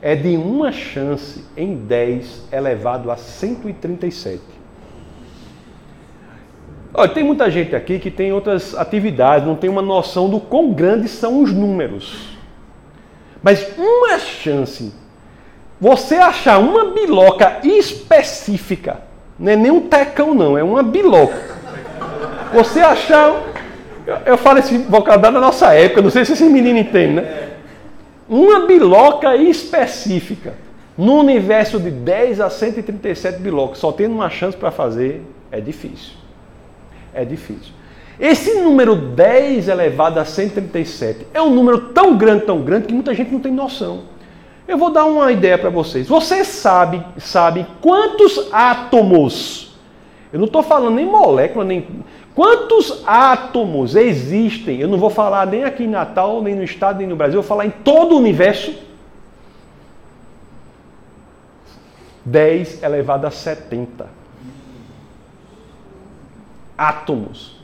é 0.00 0.16
de 0.16 0.36
uma 0.36 0.72
chance 0.72 1.44
em 1.56 1.74
10 1.74 2.44
elevado 2.50 3.10
a 3.10 3.16
137. 3.16 4.55
Olha, 6.98 7.10
tem 7.10 7.22
muita 7.22 7.50
gente 7.50 7.76
aqui 7.76 7.98
que 7.98 8.10
tem 8.10 8.32
outras 8.32 8.74
atividades, 8.74 9.46
não 9.46 9.54
tem 9.54 9.68
uma 9.68 9.82
noção 9.82 10.30
do 10.30 10.40
quão 10.40 10.72
grandes 10.72 11.10
são 11.10 11.42
os 11.42 11.52
números. 11.52 12.38
Mas 13.42 13.68
uma 13.76 14.18
chance, 14.18 14.94
você 15.78 16.14
achar 16.14 16.58
uma 16.58 16.92
biloca 16.92 17.58
específica, 17.62 19.02
não 19.38 19.52
é 19.52 19.56
nem 19.56 19.70
um 19.70 19.82
tecão 19.82 20.34
não, 20.34 20.56
é 20.56 20.64
uma 20.64 20.82
biloca. 20.82 21.38
Você 22.54 22.80
achar, 22.80 23.42
eu 24.24 24.38
falo 24.38 24.60
esse 24.60 24.78
vocabulário 24.78 25.38
da 25.38 25.46
nossa 25.46 25.74
época, 25.74 26.00
não 26.00 26.08
sei 26.08 26.24
se 26.24 26.32
esse 26.32 26.44
menino 26.44 26.78
entende, 26.78 27.12
né? 27.12 27.48
Uma 28.26 28.60
biloca 28.60 29.36
específica, 29.36 30.54
no 30.96 31.18
universo 31.18 31.78
de 31.78 31.90
10 31.90 32.40
a 32.40 32.48
137 32.48 33.38
bilocas, 33.38 33.76
só 33.76 33.92
tendo 33.92 34.14
uma 34.14 34.30
chance 34.30 34.56
para 34.56 34.70
fazer, 34.70 35.20
é 35.52 35.60
difícil 35.60 36.25
é 37.16 37.24
difícil. 37.24 37.72
Esse 38.18 38.54
número 38.60 38.94
10 38.94 39.68
elevado 39.68 40.18
a 40.18 40.24
137 40.24 41.26
é 41.34 41.42
um 41.42 41.50
número 41.50 41.88
tão 41.88 42.16
grande, 42.16 42.44
tão 42.44 42.62
grande, 42.62 42.86
que 42.86 42.94
muita 42.94 43.14
gente 43.14 43.30
não 43.30 43.40
tem 43.40 43.52
noção. 43.52 44.04
Eu 44.66 44.78
vou 44.78 44.90
dar 44.90 45.04
uma 45.04 45.30
ideia 45.30 45.58
para 45.58 45.70
vocês. 45.70 46.08
Você 46.08 46.44
sabe, 46.44 47.04
sabe 47.18 47.66
quantos 47.80 48.48
átomos, 48.52 49.76
eu 50.32 50.38
não 50.38 50.46
estou 50.46 50.62
falando 50.62 50.94
nem 50.94 51.06
molécula, 51.06 51.64
nem. 51.64 51.86
Quantos 52.34 53.02
átomos 53.06 53.94
existem? 53.94 54.80
Eu 54.80 54.88
não 54.88 54.98
vou 54.98 55.08
falar 55.08 55.46
nem 55.46 55.64
aqui 55.64 55.84
em 55.84 55.88
Natal, 55.88 56.42
nem 56.42 56.54
no 56.54 56.64
estado, 56.64 56.98
nem 56.98 57.06
no 57.06 57.16
Brasil, 57.16 57.38
eu 57.38 57.42
vou 57.42 57.48
falar 57.48 57.66
em 57.66 57.70
todo 57.70 58.14
o 58.14 58.18
universo. 58.18 58.74
10 62.24 62.82
elevado 62.82 63.26
a 63.26 63.30
70 63.30 64.25
átomos 66.76 67.56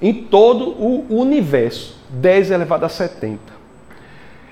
em 0.00 0.12
todo 0.12 0.70
o 0.70 1.06
universo, 1.10 1.98
10 2.10 2.50
elevado 2.50 2.84
a 2.84 2.88
70. 2.88 3.40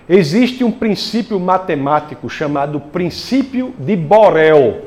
Existe 0.08 0.64
um 0.64 0.70
princípio 0.70 1.38
matemático 1.40 2.28
chamado 2.28 2.80
princípio 2.80 3.74
de 3.78 3.96
Borel. 3.96 4.86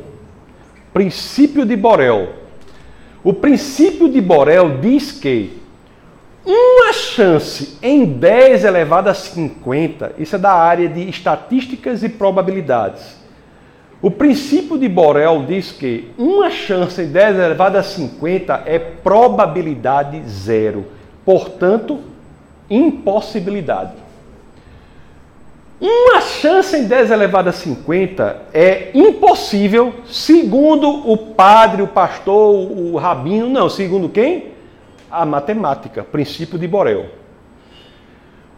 Princípio 0.93 1.65
de 1.65 1.75
Borel. 1.75 2.33
O 3.23 3.33
princípio 3.33 4.09
de 4.09 4.21
Borel 4.21 4.79
diz 4.79 5.11
que 5.11 5.57
uma 6.45 6.93
chance 6.93 7.77
em 7.81 8.05
10 8.05 8.63
elevado 8.63 9.09
a 9.09 9.13
50, 9.13 10.13
isso 10.17 10.35
é 10.35 10.39
da 10.39 10.53
área 10.53 10.87
de 10.87 11.09
estatísticas 11.09 12.03
e 12.03 12.09
probabilidades 12.09 13.17
o 14.01 14.11
princípio 14.11 14.77
de 14.77 14.87
Borel 14.87 15.45
diz 15.47 15.71
que 15.71 16.11
uma 16.17 16.51
chance 16.51 17.01
em 17.01 17.07
10 17.07 17.39
elevado 17.39 17.77
a 17.77 17.83
50 17.83 18.63
é 18.65 18.77
probabilidade 18.77 20.21
zero. 20.27 20.85
Portanto, 21.25 21.99
impossibilidade. 22.69 23.93
Uma 25.79 26.21
chance 26.21 26.75
em 26.75 26.85
10 26.85 27.11
elevado 27.11 27.49
a 27.49 27.51
50 27.51 28.43
é 28.53 28.91
impossível, 28.93 29.93
segundo 30.07 30.89
o 30.89 31.17
padre, 31.17 31.81
o 31.81 31.87
pastor, 31.87 32.71
o 32.71 32.97
rabino, 32.97 33.47
não, 33.49 33.69
segundo 33.69 34.09
quem? 34.09 34.53
A 35.09 35.25
matemática, 35.25 36.03
princípio 36.03 36.57
de 36.57 36.67
Borel. 36.67 37.05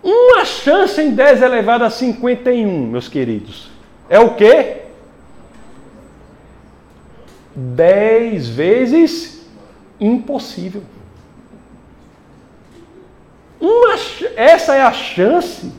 Uma 0.02 0.46
chance 0.46 1.02
em 1.02 1.12
10 1.12 1.42
elevado 1.42 1.84
a 1.84 1.90
51, 1.90 2.88
meus 2.88 3.10
queridos, 3.10 3.70
é 4.10 4.18
o 4.20 4.36
quê? 4.36 4.89
Dez 7.76 8.48
vezes 8.48 9.46
impossível. 10.00 10.82
Uma, 13.60 13.96
essa 14.36 14.76
é 14.76 14.82
a 14.82 14.92
chance. 14.92 15.72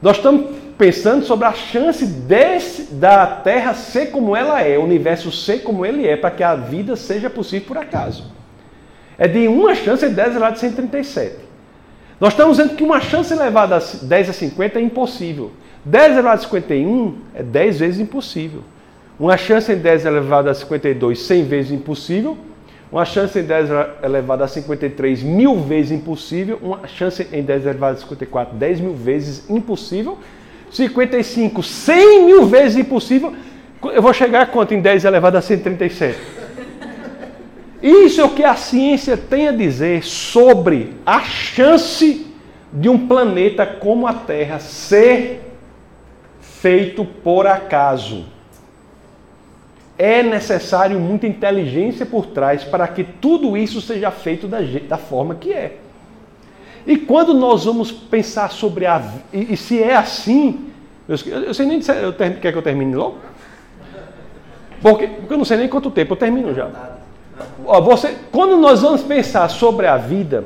Nós 0.00 0.16
estamos 0.16 0.56
pensando 0.78 1.24
sobre 1.24 1.44
a 1.44 1.52
chance 1.52 2.06
desse, 2.06 2.94
da 2.94 3.26
Terra 3.26 3.74
ser 3.74 4.06
como 4.06 4.34
ela 4.34 4.62
é, 4.62 4.78
o 4.78 4.84
universo 4.84 5.30
ser 5.30 5.62
como 5.62 5.84
ele 5.84 6.06
é, 6.06 6.16
para 6.16 6.30
que 6.30 6.42
a 6.42 6.54
vida 6.54 6.96
seja 6.96 7.28
possível 7.28 7.66
por 7.66 7.76
acaso. 7.76 8.32
É 9.18 9.26
de 9.26 9.48
uma 9.48 9.74
chance 9.74 10.06
em 10.06 10.12
10 10.12 10.30
elevado 10.30 10.52
a 10.54 10.56
137. 10.56 11.36
Nós 12.20 12.32
estamos 12.32 12.56
dizendo 12.56 12.76
que 12.76 12.84
uma 12.84 13.00
chance 13.00 13.32
elevada 13.32 13.76
a 13.76 13.80
10 13.80 14.30
a 14.30 14.32
50 14.32 14.78
é 14.78 14.82
impossível. 14.82 15.52
10 15.84 16.12
elevado 16.12 16.38
a 16.38 16.42
51 16.42 17.18
é 17.34 17.42
10 17.42 17.78
vezes 17.80 18.00
impossível. 18.00 18.62
Uma 19.18 19.36
chance 19.36 19.72
em 19.72 19.76
10 19.76 20.06
elevado 20.06 20.48
a 20.48 20.54
52, 20.54 21.18
100 21.18 21.44
vezes 21.44 21.72
impossível. 21.72 22.38
Uma 22.90 23.04
chance 23.04 23.36
em 23.36 23.42
10 23.42 23.68
elevado 24.00 24.44
a 24.44 24.48
53, 24.48 25.24
mil 25.24 25.56
vezes 25.56 25.90
impossível. 25.90 26.58
Uma 26.62 26.86
chance 26.86 27.26
em 27.32 27.42
10 27.42 27.66
elevado 27.66 27.96
a 27.96 28.00
54, 28.00 28.56
10 28.56 28.80
mil 28.80 28.94
vezes 28.94 29.50
impossível. 29.50 30.18
55, 30.70 31.62
100 31.64 32.26
mil 32.26 32.46
vezes 32.46 32.76
impossível. 32.76 33.34
Eu 33.92 34.00
vou 34.00 34.12
chegar 34.12 34.42
a 34.42 34.46
quanto 34.46 34.72
em 34.74 34.80
10 34.80 35.04
elevado 35.04 35.36
a 35.36 35.42
137? 35.42 36.16
Isso 37.82 38.20
é 38.20 38.24
o 38.24 38.30
que 38.30 38.44
a 38.44 38.54
ciência 38.54 39.16
tem 39.16 39.48
a 39.48 39.52
dizer 39.52 40.04
sobre 40.04 40.94
a 41.04 41.20
chance 41.20 42.26
de 42.72 42.88
um 42.88 43.08
planeta 43.08 43.66
como 43.66 44.06
a 44.06 44.12
Terra 44.12 44.60
ser 44.60 45.40
feito 46.40 47.04
por 47.04 47.46
acaso 47.46 48.37
é 49.98 50.22
necessário 50.22 51.00
muita 51.00 51.26
inteligência 51.26 52.06
por 52.06 52.26
trás 52.26 52.62
para 52.62 52.86
que 52.86 53.02
tudo 53.02 53.56
isso 53.56 53.80
seja 53.80 54.10
feito 54.12 54.46
da, 54.46 54.58
da 54.88 54.96
forma 54.96 55.34
que 55.34 55.52
é. 55.52 55.76
E 56.86 56.96
quando 56.96 57.34
nós 57.34 57.64
vamos 57.64 57.90
pensar 57.90 58.50
sobre 58.50 58.86
a. 58.86 59.02
E, 59.32 59.52
e 59.52 59.56
se 59.56 59.82
é 59.82 59.96
assim. 59.96 60.68
Eu, 61.08 61.16
eu 61.42 61.52
sei 61.52 61.66
nem 61.66 61.82
se 61.82 61.92
eu 61.92 62.12
ter, 62.12 62.38
quer 62.38 62.52
que 62.52 62.58
eu 62.58 62.62
termine 62.62 62.94
logo? 62.94 63.18
Porque, 64.80 65.08
porque 65.08 65.34
eu 65.34 65.38
não 65.38 65.44
sei 65.44 65.56
nem 65.56 65.68
quanto 65.68 65.90
tempo, 65.90 66.12
eu 66.12 66.16
termino 66.16 66.54
já. 66.54 66.70
Você, 67.82 68.16
quando 68.30 68.56
nós 68.56 68.82
vamos 68.82 69.02
pensar 69.02 69.48
sobre 69.48 69.86
a 69.86 69.96
vida, 69.96 70.44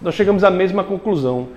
nós 0.00 0.14
chegamos 0.14 0.44
à 0.44 0.50
mesma 0.50 0.84
conclusão. 0.84 1.48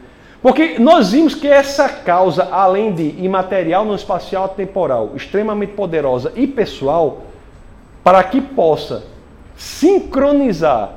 Porque 0.43 0.77
nós 0.77 1.13
vimos 1.13 1.33
que 1.33 1.47
essa 1.47 1.87
causa, 1.87 2.49
além 2.51 2.93
de 2.93 3.15
imaterial, 3.23 3.85
não 3.85 3.95
espacial, 3.95 4.49
temporal, 4.49 5.13
extremamente 5.15 5.71
poderosa 5.71 6.33
e 6.35 6.45
pessoal, 6.45 7.23
para 8.03 8.21
que 8.25 8.41
possa 8.41 9.05
sincronizar 9.55 10.95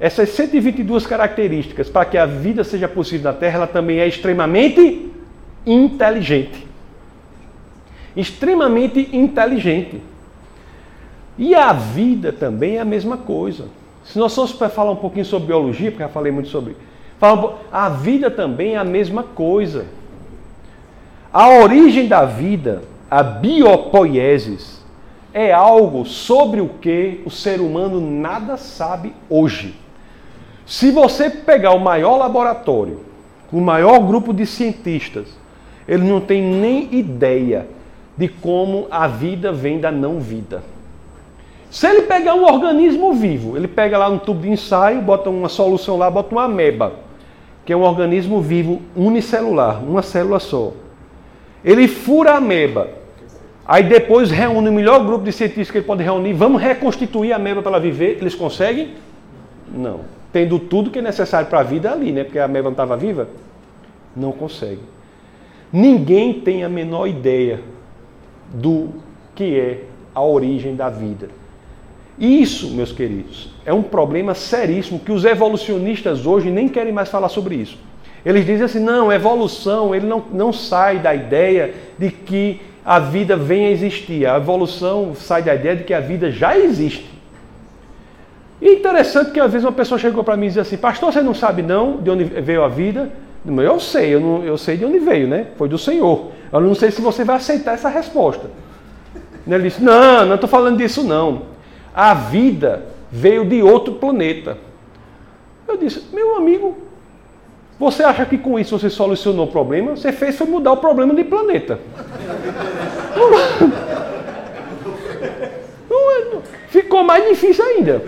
essas 0.00 0.30
122 0.30 1.06
características 1.06 1.90
para 1.90 2.06
que 2.06 2.16
a 2.16 2.24
vida 2.24 2.64
seja 2.64 2.88
possível 2.88 3.30
na 3.30 3.38
Terra, 3.38 3.56
ela 3.56 3.66
também 3.66 3.98
é 3.98 4.08
extremamente 4.08 5.12
inteligente. 5.66 6.66
Extremamente 8.16 9.10
inteligente. 9.14 10.00
E 11.36 11.54
a 11.54 11.74
vida 11.74 12.32
também 12.32 12.76
é 12.76 12.80
a 12.80 12.84
mesma 12.84 13.18
coisa. 13.18 13.66
Se 14.04 14.18
nós 14.18 14.34
formos 14.34 14.54
para 14.54 14.70
falar 14.70 14.92
um 14.92 14.96
pouquinho 14.96 15.26
sobre 15.26 15.48
biologia, 15.48 15.90
porque 15.90 16.02
já 16.02 16.08
falei 16.08 16.32
muito 16.32 16.48
sobre. 16.48 16.74
A 17.72 17.88
vida 17.88 18.30
também 18.30 18.74
é 18.74 18.78
a 18.78 18.84
mesma 18.84 19.22
coisa. 19.22 19.86
A 21.32 21.48
origem 21.48 22.06
da 22.06 22.24
vida, 22.24 22.82
a 23.10 23.22
biopoiesis, 23.22 24.84
é 25.32 25.52
algo 25.52 26.04
sobre 26.06 26.60
o 26.60 26.68
que 26.68 27.20
o 27.24 27.30
ser 27.30 27.60
humano 27.60 28.00
nada 28.00 28.56
sabe 28.56 29.14
hoje. 29.28 29.74
Se 30.64 30.90
você 30.90 31.28
pegar 31.28 31.72
o 31.72 31.78
maior 31.78 32.16
laboratório, 32.16 33.00
o 33.52 33.60
maior 33.60 34.00
grupo 34.00 34.32
de 34.32 34.46
cientistas, 34.46 35.28
eles 35.86 36.08
não 36.08 36.20
têm 36.20 36.42
nem 36.42 36.94
ideia 36.94 37.66
de 38.16 38.28
como 38.28 38.86
a 38.90 39.06
vida 39.06 39.52
vem 39.52 39.78
da 39.78 39.92
não 39.92 40.18
vida. 40.18 40.62
Se 41.70 41.86
ele 41.86 42.02
pegar 42.02 42.34
um 42.34 42.44
organismo 42.44 43.12
vivo, 43.12 43.56
ele 43.56 43.68
pega 43.68 43.98
lá 43.98 44.08
um 44.08 44.18
tubo 44.18 44.42
de 44.42 44.50
ensaio, 44.50 45.02
bota 45.02 45.28
uma 45.28 45.48
solução 45.48 45.96
lá, 45.96 46.10
bota 46.10 46.34
uma 46.34 46.44
ameba, 46.44 46.94
que 47.66 47.72
é 47.72 47.76
um 47.76 47.82
organismo 47.82 48.40
vivo 48.40 48.80
unicelular, 48.94 49.82
uma 49.82 50.00
célula 50.00 50.38
só. 50.38 50.72
Ele 51.64 51.88
fura 51.88 52.30
a 52.30 52.36
ameba. 52.36 52.88
Aí 53.66 53.82
depois 53.82 54.30
reúne 54.30 54.68
o 54.68 54.72
melhor 54.72 55.04
grupo 55.04 55.24
de 55.24 55.32
cientistas 55.32 55.72
que 55.72 55.78
ele 55.78 55.84
pode 55.84 56.04
reunir. 56.04 56.32
Vamos 56.32 56.62
reconstituir 56.62 57.32
a 57.32 57.36
ameba 57.36 57.60
para 57.60 57.72
ela 57.72 57.80
viver. 57.80 58.18
Eles 58.20 58.36
conseguem? 58.36 58.94
Não. 59.68 60.02
Tendo 60.32 60.60
tudo 60.60 60.92
que 60.92 61.00
é 61.00 61.02
necessário 61.02 61.48
para 61.48 61.58
a 61.58 61.62
vida 61.64 61.90
ali, 61.90 62.12
né? 62.12 62.22
Porque 62.22 62.38
a 62.38 62.44
ameba 62.44 62.66
não 62.66 62.70
estava 62.70 62.96
viva. 62.96 63.28
Não 64.14 64.30
consegue. 64.30 64.82
Ninguém 65.72 66.34
tem 66.34 66.62
a 66.62 66.68
menor 66.68 67.08
ideia 67.08 67.60
do 68.54 68.90
que 69.34 69.58
é 69.58 69.82
a 70.14 70.22
origem 70.22 70.76
da 70.76 70.88
vida. 70.88 71.28
Isso, 72.18 72.70
meus 72.70 72.92
queridos, 72.92 73.50
é 73.64 73.72
um 73.72 73.82
problema 73.82 74.34
seríssimo 74.34 74.98
que 74.98 75.12
os 75.12 75.24
evolucionistas 75.24 76.24
hoje 76.24 76.50
nem 76.50 76.66
querem 76.66 76.92
mais 76.92 77.10
falar 77.10 77.28
sobre 77.28 77.56
isso. 77.56 77.78
Eles 78.24 78.46
dizem 78.46 78.64
assim: 78.64 78.80
não, 78.80 79.12
evolução, 79.12 79.94
ele 79.94 80.06
não, 80.06 80.24
não 80.32 80.52
sai 80.52 80.98
da 80.98 81.14
ideia 81.14 81.74
de 81.98 82.10
que 82.10 82.60
a 82.84 82.98
vida 82.98 83.36
vem 83.36 83.66
a 83.66 83.70
existir. 83.70 84.26
A 84.26 84.38
evolução 84.38 85.14
sai 85.14 85.42
da 85.42 85.54
ideia 85.54 85.76
de 85.76 85.84
que 85.84 85.92
a 85.92 86.00
vida 86.00 86.30
já 86.30 86.58
existe. 86.58 87.10
E 88.62 88.72
interessante 88.76 89.32
que 89.32 89.38
às 89.38 89.52
vezes 89.52 89.66
uma 89.66 89.72
pessoa 89.72 89.98
chegou 89.98 90.24
para 90.24 90.38
mim 90.38 90.46
e 90.46 90.48
disse 90.48 90.60
assim: 90.60 90.78
Pastor, 90.78 91.12
você 91.12 91.20
não 91.20 91.34
sabe 91.34 91.60
não 91.60 91.98
de 91.98 92.10
onde 92.10 92.24
veio 92.24 92.64
a 92.64 92.68
vida? 92.68 93.10
Eu 93.46 93.78
sei, 93.78 94.14
eu, 94.14 94.20
não, 94.20 94.42
eu 94.42 94.56
sei 94.56 94.78
de 94.78 94.84
onde 94.86 94.98
veio, 94.98 95.28
né? 95.28 95.48
Foi 95.56 95.68
do 95.68 95.78
Senhor. 95.78 96.32
Eu 96.50 96.60
não 96.62 96.74
sei 96.74 96.90
se 96.90 97.00
você 97.00 97.22
vai 97.24 97.36
aceitar 97.36 97.74
essa 97.74 97.90
resposta. 97.90 98.50
Ele 99.46 99.64
disse: 99.64 99.84
Não, 99.84 100.24
não 100.24 100.36
estou 100.36 100.48
falando 100.48 100.78
disso 100.78 101.02
não 101.02 101.55
a 101.96 102.12
vida 102.12 102.84
veio 103.10 103.46
de 103.46 103.62
outro 103.62 103.94
planeta. 103.94 104.58
Eu 105.66 105.78
disse, 105.78 106.04
meu 106.12 106.36
amigo, 106.36 106.76
você 107.80 108.02
acha 108.02 108.26
que 108.26 108.36
com 108.36 108.58
isso 108.58 108.78
você 108.78 108.90
solucionou 108.90 109.46
o 109.46 109.50
problema? 109.50 109.96
Você 109.96 110.12
fez 110.12 110.36
foi 110.36 110.46
mudar 110.46 110.72
o 110.72 110.76
problema 110.76 111.14
de 111.14 111.24
planeta. 111.24 111.80
É, 115.88 116.38
ficou 116.68 117.02
mais 117.02 117.26
difícil 117.26 117.64
ainda. 117.64 118.02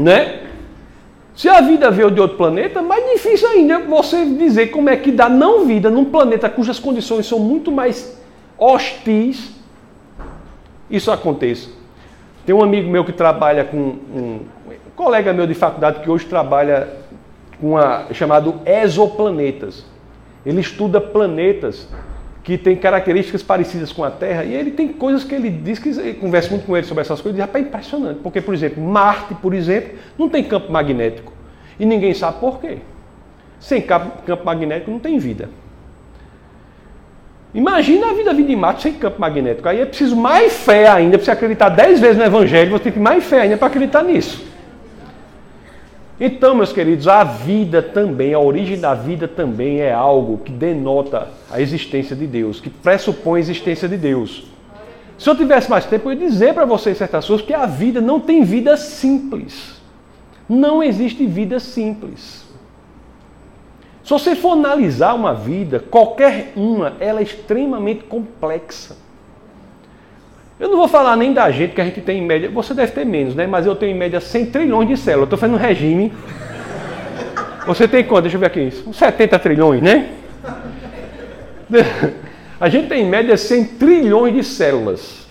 Né? 0.00 0.44
Se 1.34 1.48
a 1.48 1.60
vida 1.60 1.90
veio 1.90 2.10
de 2.10 2.20
outro 2.20 2.36
planeta, 2.36 2.80
mais 2.82 3.04
difícil 3.12 3.48
ainda 3.48 3.80
você 3.80 4.24
dizer 4.24 4.68
como 4.68 4.88
é 4.90 4.96
que 4.96 5.10
dá 5.10 5.28
não 5.28 5.64
vida 5.64 5.90
num 5.90 6.04
planeta 6.04 6.48
cujas 6.48 6.78
condições 6.78 7.26
são 7.26 7.40
muito 7.40 7.72
mais 7.72 8.16
hostis. 8.56 9.50
Isso 10.88 11.10
aconteça. 11.10 11.77
Tem 12.48 12.54
um 12.54 12.62
amigo 12.62 12.88
meu 12.88 13.04
que 13.04 13.12
trabalha 13.12 13.62
com 13.62 13.76
um, 13.76 13.90
um 14.16 14.40
colega 14.96 15.34
meu 15.34 15.46
de 15.46 15.52
faculdade 15.52 16.00
que 16.00 16.08
hoje 16.08 16.24
trabalha 16.24 16.88
com 17.60 17.76
a 17.76 18.06
chamado 18.14 18.62
exoplanetas. 18.64 19.84
Ele 20.46 20.58
estuda 20.58 20.98
planetas 20.98 21.86
que 22.42 22.56
têm 22.56 22.74
características 22.74 23.42
parecidas 23.42 23.92
com 23.92 24.02
a 24.02 24.10
Terra 24.10 24.44
e 24.44 24.54
ele 24.54 24.70
tem 24.70 24.88
coisas 24.88 25.24
que 25.24 25.34
ele 25.34 25.50
diz 25.50 25.78
que 25.78 26.14
conversa 26.14 26.48
muito 26.48 26.64
com 26.64 26.74
ele 26.74 26.86
sobre 26.86 27.02
essas 27.02 27.20
coisas 27.20 27.38
e 27.38 27.42
é 27.42 27.60
impressionante, 27.60 28.20
porque 28.22 28.40
por 28.40 28.54
exemplo, 28.54 28.82
Marte, 28.82 29.34
por 29.34 29.52
exemplo, 29.52 29.98
não 30.16 30.30
tem 30.30 30.42
campo 30.42 30.72
magnético 30.72 31.30
e 31.78 31.84
ninguém 31.84 32.14
sabe 32.14 32.40
por 32.40 32.60
quê. 32.60 32.78
Sem 33.60 33.82
campo 33.82 34.42
magnético 34.42 34.90
não 34.90 34.98
tem 34.98 35.18
vida. 35.18 35.50
Imagina 37.54 38.10
a 38.10 38.12
vida 38.12 38.34
vida 38.34 38.52
em 38.52 38.56
Marte 38.56 38.82
sem 38.82 38.92
campo 38.92 39.20
magnético. 39.20 39.68
Aí 39.68 39.80
é 39.80 39.86
preciso 39.86 40.14
mais 40.14 40.52
fé 40.52 40.88
ainda, 40.88 41.16
para 41.16 41.24
você 41.24 41.30
acreditar 41.30 41.70
dez 41.70 41.98
vezes 41.98 42.18
no 42.18 42.24
Evangelho, 42.24 42.70
você 42.70 42.84
tem 42.84 42.92
que 42.92 43.00
mais 43.00 43.24
fé 43.24 43.42
ainda 43.42 43.56
para 43.56 43.68
acreditar 43.68 44.02
nisso. 44.02 44.46
Então, 46.20 46.54
meus 46.54 46.72
queridos, 46.72 47.06
a 47.06 47.22
vida 47.22 47.80
também, 47.80 48.34
a 48.34 48.40
origem 48.40 48.78
da 48.78 48.92
vida 48.92 49.28
também 49.28 49.80
é 49.80 49.92
algo 49.92 50.38
que 50.38 50.50
denota 50.50 51.28
a 51.48 51.60
existência 51.60 52.16
de 52.16 52.26
Deus, 52.26 52.60
que 52.60 52.68
pressupõe 52.68 53.38
a 53.38 53.40
existência 53.40 53.88
de 53.88 53.96
Deus. 53.96 54.44
Se 55.16 55.30
eu 55.30 55.36
tivesse 55.36 55.70
mais 55.70 55.86
tempo, 55.86 56.08
eu 56.08 56.14
ia 56.14 56.28
dizer 56.28 56.54
para 56.54 56.64
vocês 56.64 56.98
certas 56.98 57.26
coisas 57.26 57.46
que 57.46 57.54
a 57.54 57.66
vida 57.66 58.00
não 58.00 58.18
tem 58.18 58.42
vida 58.42 58.76
simples. 58.76 59.80
Não 60.48 60.82
existe 60.82 61.24
vida 61.24 61.60
simples. 61.60 62.47
Se 64.08 64.14
você 64.14 64.34
for 64.34 64.52
analisar 64.52 65.12
uma 65.12 65.34
vida, 65.34 65.80
qualquer 65.80 66.54
uma, 66.56 66.94
ela 66.98 67.20
é 67.20 67.22
extremamente 67.22 68.04
complexa. 68.04 68.96
Eu 70.58 70.70
não 70.70 70.78
vou 70.78 70.88
falar 70.88 71.14
nem 71.14 71.34
da 71.34 71.50
gente, 71.50 71.74
que 71.74 71.80
a 71.82 71.84
gente 71.84 72.00
tem 72.00 72.20
em 72.22 72.26
média, 72.26 72.48
você 72.48 72.72
deve 72.72 72.92
ter 72.92 73.04
menos, 73.04 73.34
né? 73.34 73.46
Mas 73.46 73.66
eu 73.66 73.76
tenho 73.76 73.94
em 73.94 73.98
média 73.98 74.18
100 74.18 74.46
trilhões 74.46 74.88
de 74.88 74.96
células. 74.96 75.26
Estou 75.26 75.38
fazendo 75.38 75.56
um 75.56 75.60
regime. 75.60 76.10
Você 77.66 77.86
tem 77.86 78.02
quanto? 78.02 78.22
Deixa 78.22 78.36
eu 78.38 78.40
ver 78.40 78.46
aqui. 78.46 78.70
70 78.70 79.38
trilhões, 79.40 79.82
né? 79.82 80.08
A 82.58 82.70
gente 82.70 82.88
tem 82.88 83.02
em 83.02 83.10
média 83.10 83.36
100 83.36 83.64
trilhões 83.76 84.34
de 84.34 84.42
células. 84.42 85.28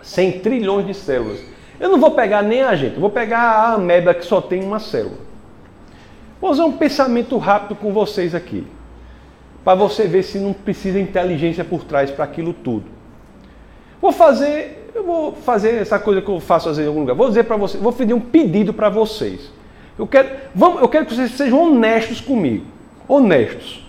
100 0.00 0.38
trilhões 0.38 0.86
de 0.86 0.94
células. 0.94 1.40
Eu 1.80 1.88
não 1.88 1.98
vou 1.98 2.12
pegar 2.12 2.40
nem 2.40 2.62
a 2.62 2.76
gente, 2.76 3.00
vou 3.00 3.10
pegar 3.10 3.40
a 3.40 3.72
ameba 3.72 4.14
que 4.14 4.24
só 4.24 4.40
tem 4.40 4.62
uma 4.62 4.78
célula. 4.78 5.27
Vou 6.40 6.50
usar 6.50 6.64
um 6.64 6.72
pensamento 6.72 7.36
rápido 7.36 7.74
com 7.74 7.92
vocês 7.92 8.34
aqui, 8.34 8.66
para 9.64 9.74
você 9.74 10.06
ver 10.06 10.22
se 10.22 10.38
não 10.38 10.52
precisa 10.52 11.00
inteligência 11.00 11.64
por 11.64 11.84
trás 11.84 12.10
para 12.10 12.24
aquilo 12.24 12.52
tudo. 12.52 12.84
Vou 14.00 14.12
fazer, 14.12 14.90
eu 14.94 15.02
vou 15.02 15.32
fazer 15.32 15.74
essa 15.74 15.98
coisa 15.98 16.22
que 16.22 16.28
eu 16.28 16.38
faço 16.38 16.68
às 16.68 16.76
vezes 16.76 16.86
em 16.86 16.88
algum 16.88 17.00
lugar. 17.00 17.16
Vou 17.16 17.28
dizer 17.28 17.44
para 17.44 17.56
vocês, 17.56 17.82
vou 17.82 17.92
pedir 17.92 18.14
um 18.14 18.20
pedido 18.20 18.72
para 18.72 18.88
vocês. 18.88 19.50
Eu 19.98 20.06
quero, 20.06 20.28
vamos, 20.54 20.80
eu 20.80 20.88
quero 20.88 21.06
que 21.06 21.14
vocês 21.14 21.32
sejam 21.32 21.60
honestos 21.60 22.20
comigo, 22.20 22.64
honestos. 23.08 23.84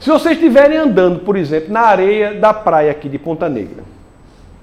Se 0.00 0.08
vocês 0.08 0.36
estiverem 0.36 0.78
andando, 0.78 1.20
por 1.20 1.36
exemplo, 1.36 1.70
na 1.70 1.80
areia 1.80 2.32
da 2.32 2.54
praia 2.54 2.90
aqui 2.90 3.10
de 3.10 3.18
Ponta 3.18 3.46
Negra, 3.48 3.84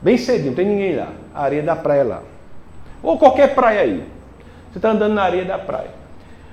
bem 0.01 0.17
cedinho, 0.17 0.47
não 0.47 0.55
tem 0.55 0.65
ninguém 0.65 0.95
lá, 0.95 1.09
a 1.35 1.43
areia 1.43 1.61
da 1.61 1.75
praia 1.75 2.03
lá, 2.03 2.23
ou 3.03 3.19
qualquer 3.19 3.53
praia 3.53 3.81
aí, 3.81 4.03
você 4.71 4.79
está 4.79 4.89
andando 4.89 5.13
na 5.13 5.23
areia 5.23 5.45
da 5.45 5.59
praia. 5.59 6.04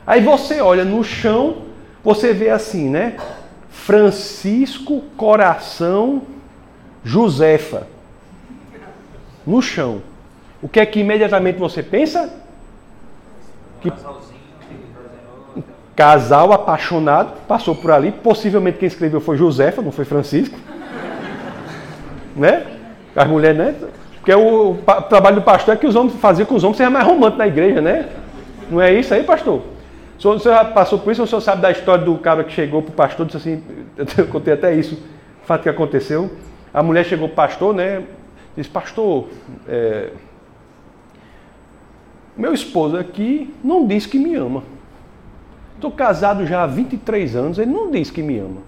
Aí 0.06 0.20
você 0.20 0.60
olha 0.60 0.84
no 0.84 1.04
chão, 1.04 1.62
você 2.02 2.32
vê 2.32 2.50
assim, 2.50 2.88
né? 2.88 3.16
Francisco 3.70 5.00
Coração 5.16 6.22
Josefa. 7.04 7.86
No 9.46 9.60
chão. 9.62 10.02
O 10.60 10.68
que 10.68 10.78
é 10.78 10.86
que 10.86 11.00
imediatamente 11.00 11.58
você 11.58 11.82
pensa? 11.82 12.32
Que 13.80 13.92
casal 15.96 16.52
apaixonado 16.52 17.32
passou 17.46 17.74
por 17.74 17.90
ali. 17.90 18.12
Possivelmente 18.12 18.78
quem 18.78 18.86
escreveu 18.86 19.20
foi 19.20 19.36
Josefa, 19.36 19.82
não 19.82 19.92
foi 19.92 20.04
Francisco. 20.04 20.56
né? 22.36 22.64
As 23.14 23.26
mulheres, 23.26 23.58
né? 23.58 23.74
Porque 24.16 24.32
o, 24.32 24.70
o, 24.70 25.02
trabalho 25.08 25.36
do 25.36 25.42
pastor 25.42 25.74
é 25.74 25.76
que 25.76 25.86
os 25.86 25.96
homens 25.96 26.14
faziam 26.20 26.46
com 26.46 26.54
os 26.54 26.62
homens 26.62 26.76
sejam 26.76 26.92
mais 26.92 27.04
românticos 27.04 27.38
na 27.38 27.46
igreja, 27.48 27.80
né? 27.80 28.08
Não 28.70 28.80
é 28.80 28.94
isso 28.94 29.12
aí, 29.12 29.24
pastor? 29.24 29.71
O 30.24 30.38
senhor, 30.38 30.54
já 30.54 30.64
passou 30.64 31.00
por 31.00 31.10
isso 31.10 31.20
ou 31.20 31.24
o 31.24 31.28
senhor 31.28 31.40
sabe 31.40 31.62
da 31.62 31.72
história 31.72 32.04
do 32.04 32.16
cara 32.16 32.44
que 32.44 32.52
chegou 32.52 32.80
para 32.80 32.92
o 32.92 32.94
pastor 32.94 33.26
disse 33.26 33.38
assim, 33.38 33.62
eu 34.16 34.28
contei 34.28 34.54
até 34.54 34.72
isso, 34.72 34.94
o 35.42 35.46
fato 35.46 35.62
que 35.62 35.68
aconteceu. 35.68 36.30
A 36.72 36.80
mulher 36.80 37.04
chegou 37.04 37.28
para 37.28 37.32
o 37.32 37.48
pastor, 37.48 37.74
né? 37.74 38.04
Disse, 38.56 38.70
pastor, 38.70 39.28
é, 39.66 40.10
meu 42.36 42.54
esposo 42.54 42.96
aqui 42.96 43.52
não 43.64 43.84
diz 43.84 44.06
que 44.06 44.16
me 44.16 44.36
ama. 44.36 44.62
Estou 45.74 45.90
casado 45.90 46.46
já 46.46 46.62
há 46.62 46.66
23 46.66 47.34
anos, 47.34 47.58
ele 47.58 47.72
não 47.72 47.90
diz 47.90 48.08
que 48.08 48.22
me 48.22 48.38
ama. 48.38 48.60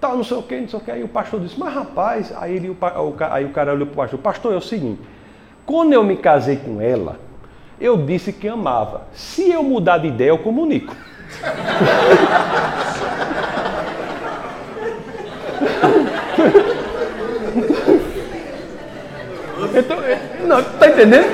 Tal, 0.00 0.16
não 0.16 0.24
sei 0.24 0.38
o 0.38 0.42
que, 0.42 0.58
não 0.58 0.68
sei 0.68 0.78
o 0.78 0.82
que. 0.82 0.90
Aí 0.90 1.04
o 1.04 1.08
pastor 1.08 1.38
disse, 1.38 1.60
mas 1.60 1.74
rapaz, 1.74 2.32
aí, 2.34 2.56
ele, 2.56 2.70
o, 2.70 2.76
aí 3.30 3.44
o 3.44 3.50
cara 3.50 3.74
olhou 3.74 3.86
para 3.86 3.92
o 3.92 3.96
pastor, 3.96 4.18
pastor, 4.18 4.52
é 4.54 4.56
o 4.56 4.60
seguinte, 4.60 5.00
quando 5.66 5.92
eu 5.92 6.02
me 6.02 6.16
casei 6.16 6.56
com 6.56 6.80
ela, 6.80 7.20
eu 7.82 7.96
disse 7.96 8.32
que 8.32 8.46
amava. 8.46 9.08
Se 9.12 9.50
eu 9.50 9.64
mudar 9.64 9.98
de 9.98 10.06
ideia, 10.06 10.28
eu 10.28 10.38
comunico. 10.38 10.94
então, 19.76 19.98
é, 20.04 20.20
não, 20.46 20.62
tá 20.62 20.88
entendendo? 20.88 21.26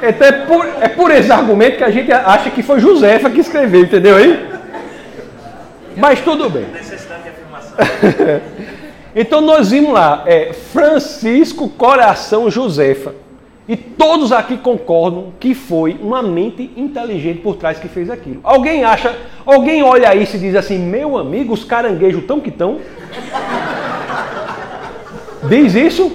Então 0.00 0.28
é 0.28 0.32
por, 0.32 0.66
é 0.82 0.88
por 0.88 1.10
esse 1.10 1.32
argumento 1.32 1.78
que 1.78 1.84
a 1.84 1.90
gente 1.90 2.12
acha 2.12 2.48
que 2.50 2.62
foi 2.62 2.78
Josefa 2.78 3.28
que 3.28 3.40
escreveu, 3.40 3.82
entendeu 3.82 4.14
aí? 4.14 4.48
Mas 5.96 6.20
tudo 6.20 6.48
bem. 6.48 6.66
então 9.16 9.40
nós 9.40 9.70
vimos 9.70 9.92
lá, 9.92 10.22
é, 10.26 10.52
Francisco 10.52 11.68
Coração 11.70 12.48
Josefa. 12.48 13.25
E 13.68 13.76
todos 13.76 14.30
aqui 14.30 14.56
concordam 14.56 15.32
que 15.40 15.52
foi 15.54 15.98
uma 16.00 16.22
mente 16.22 16.70
inteligente 16.76 17.40
por 17.40 17.56
trás 17.56 17.78
que 17.78 17.88
fez 17.88 18.08
aquilo. 18.08 18.40
Alguém 18.44 18.84
acha, 18.84 19.16
alguém 19.44 19.82
olha 19.82 20.14
isso 20.14 20.36
e 20.36 20.38
diz 20.38 20.54
assim: 20.54 20.78
meu 20.78 21.18
amigo, 21.18 21.52
os 21.52 21.64
caranguejos 21.64 22.24
tão 22.24 22.40
que 22.40 22.50
tão. 22.50 22.78
Diz 25.48 25.74
isso? 25.74 26.12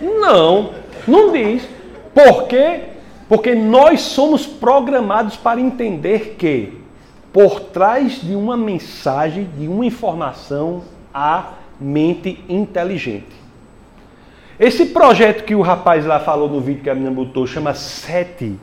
Não, 0.00 0.70
não 1.06 1.32
diz. 1.32 1.68
Por 2.14 2.46
quê? 2.46 2.80
Porque 3.28 3.54
nós 3.54 4.00
somos 4.00 4.46
programados 4.46 5.36
para 5.36 5.60
entender 5.60 6.36
que 6.38 6.80
por 7.32 7.60
trás 7.60 8.20
de 8.20 8.34
uma 8.34 8.56
mensagem, 8.56 9.48
de 9.56 9.68
uma 9.68 9.84
informação, 9.84 10.82
há 11.14 11.52
mente 11.80 12.42
inteligente. 12.48 13.40
Esse 14.60 14.84
projeto 14.84 15.44
que 15.44 15.54
o 15.54 15.62
rapaz 15.62 16.04
lá 16.04 16.20
falou 16.20 16.46
no 16.46 16.60
vídeo 16.60 16.82
que 16.82 16.90
a 16.90 16.94
menina 16.94 17.10
botou 17.10 17.46
chama 17.46 17.72
SETI 17.72 18.60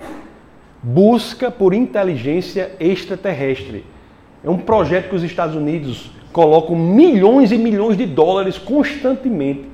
Busca 0.84 1.50
por 1.50 1.74
Inteligência 1.74 2.72
Extraterrestre. 2.80 3.84
É 4.44 4.50
um 4.50 4.60
projeto 4.60 5.10
que 5.10 5.16
os 5.16 5.24
Estados 5.24 5.56
Unidos 5.56 6.12
colocam 6.32 6.76
milhões 6.76 7.52
e 7.52 7.58
milhões 7.58 7.98
de 7.98 8.06
dólares 8.06 8.60
constantemente 8.60 9.66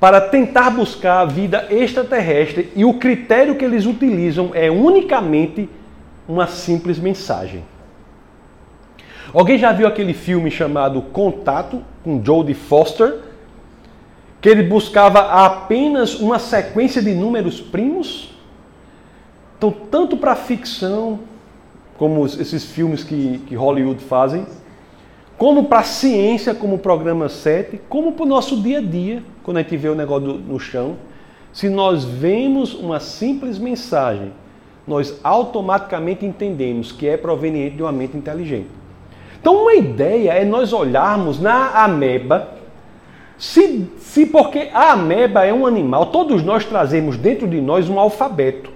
para 0.00 0.20
tentar 0.20 0.70
buscar 0.70 1.20
a 1.20 1.24
vida 1.24 1.68
extraterrestre 1.70 2.72
e 2.74 2.84
o 2.84 2.94
critério 2.94 3.54
que 3.54 3.64
eles 3.64 3.86
utilizam 3.86 4.50
é 4.52 4.68
unicamente 4.68 5.68
uma 6.28 6.48
simples 6.48 6.98
mensagem. 6.98 7.62
Alguém 9.32 9.58
já 9.58 9.70
viu 9.70 9.86
aquele 9.86 10.12
filme 10.12 10.50
chamado 10.50 11.00
Contato 11.02 11.84
com 12.02 12.20
Jodie 12.20 12.52
Foster? 12.52 13.25
Que 14.40 14.48
ele 14.48 14.62
buscava 14.62 15.20
apenas 15.44 16.14
uma 16.14 16.38
sequência 16.38 17.02
de 17.02 17.14
números 17.14 17.60
primos? 17.60 18.30
Então, 19.56 19.74
tanto 19.90 20.16
para 20.16 20.36
ficção, 20.36 21.20
como 21.98 22.26
esses 22.26 22.64
filmes 22.64 23.02
que, 23.02 23.38
que 23.46 23.54
Hollywood 23.54 24.02
fazem, 24.04 24.46
como 25.38 25.64
para 25.64 25.80
a 25.80 25.84
ciência, 25.84 26.54
como 26.54 26.76
o 26.76 26.78
programa 26.78 27.28
7, 27.28 27.80
como 27.88 28.12
para 28.12 28.24
o 28.24 28.28
nosso 28.28 28.60
dia 28.60 28.78
a 28.78 28.82
dia, 28.82 29.22
quando 29.42 29.58
a 29.58 29.62
gente 29.62 29.76
vê 29.76 29.88
o 29.88 29.94
negócio 29.94 30.34
no 30.34 30.58
chão, 30.58 30.96
se 31.52 31.68
nós 31.68 32.04
vemos 32.04 32.74
uma 32.74 33.00
simples 33.00 33.58
mensagem, 33.58 34.32
nós 34.86 35.18
automaticamente 35.24 36.24
entendemos 36.24 36.92
que 36.92 37.08
é 37.08 37.16
proveniente 37.16 37.76
de 37.76 37.82
uma 37.82 37.92
mente 37.92 38.16
inteligente. 38.16 38.68
Então, 39.40 39.62
uma 39.62 39.74
ideia 39.74 40.32
é 40.32 40.44
nós 40.44 40.72
olharmos 40.72 41.40
na 41.40 41.82
ameba, 41.82 42.55
se, 43.38 43.86
se 43.98 44.26
porque 44.26 44.70
a 44.72 44.92
ameba 44.92 45.44
é 45.44 45.52
um 45.52 45.66
animal, 45.66 46.06
todos 46.06 46.42
nós 46.42 46.64
trazemos 46.64 47.16
dentro 47.16 47.46
de 47.46 47.60
nós 47.60 47.88
um 47.88 47.98
alfabeto. 47.98 48.70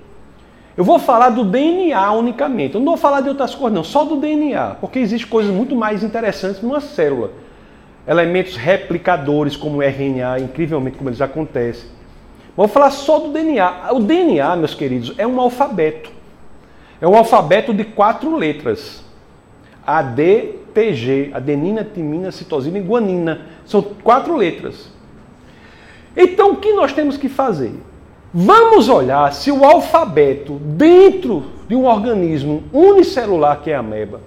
Eu 0.76 0.84
vou 0.84 0.98
falar 0.98 1.30
do 1.30 1.44
DNA 1.44 2.12
unicamente. 2.12 2.74
Eu 2.74 2.80
não 2.80 2.92
vou 2.92 2.96
falar 2.96 3.20
de 3.20 3.28
outras 3.28 3.54
coisas, 3.54 3.74
não, 3.74 3.84
só 3.84 4.04
do 4.04 4.16
DNA, 4.16 4.76
porque 4.80 4.98
existem 4.98 5.28
coisas 5.28 5.52
muito 5.52 5.74
mais 5.74 6.02
interessantes 6.02 6.62
numa 6.62 6.80
célula. 6.80 7.32
Elementos 8.06 8.56
replicadores 8.56 9.56
como 9.56 9.78
o 9.78 9.82
RNA, 9.82 10.40
incrivelmente 10.40 10.96
como 10.96 11.10
eles 11.10 11.20
acontecem. 11.20 11.88
Vou 12.56 12.66
falar 12.68 12.90
só 12.90 13.18
do 13.18 13.28
DNA. 13.28 13.92
O 13.92 14.00
DNA, 14.00 14.56
meus 14.56 14.74
queridos, 14.74 15.14
é 15.18 15.26
um 15.26 15.40
alfabeto. 15.40 16.10
É 17.00 17.06
um 17.06 17.16
alfabeto 17.16 17.72
de 17.72 17.84
quatro 17.84 18.34
letras. 18.36 19.04
ADTG, 20.70 21.30
adenina, 21.34 21.84
timina, 21.84 22.30
citosina 22.30 22.78
e 22.78 22.82
guanina. 22.82 23.46
São 23.64 23.82
quatro 23.82 24.36
letras. 24.36 24.90
Então, 26.16 26.52
o 26.52 26.56
que 26.56 26.72
nós 26.72 26.92
temos 26.92 27.16
que 27.16 27.28
fazer? 27.28 27.72
Vamos 28.32 28.88
olhar 28.88 29.32
se 29.32 29.50
o 29.50 29.64
alfabeto 29.64 30.54
dentro 30.54 31.44
de 31.68 31.74
um 31.74 31.84
organismo 31.84 32.62
unicelular 32.72 33.60
que 33.60 33.70
é 33.70 33.74
a 33.74 33.80
ameba 33.80 34.20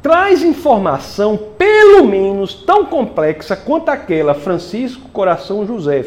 traz 0.00 0.42
informação 0.42 1.38
pelo 1.56 2.04
menos 2.04 2.52
tão 2.52 2.84
complexa 2.84 3.56
quanto 3.56 3.88
aquela 3.88 4.34
Francisco 4.34 5.08
Coração 5.08 5.66
José. 5.66 6.04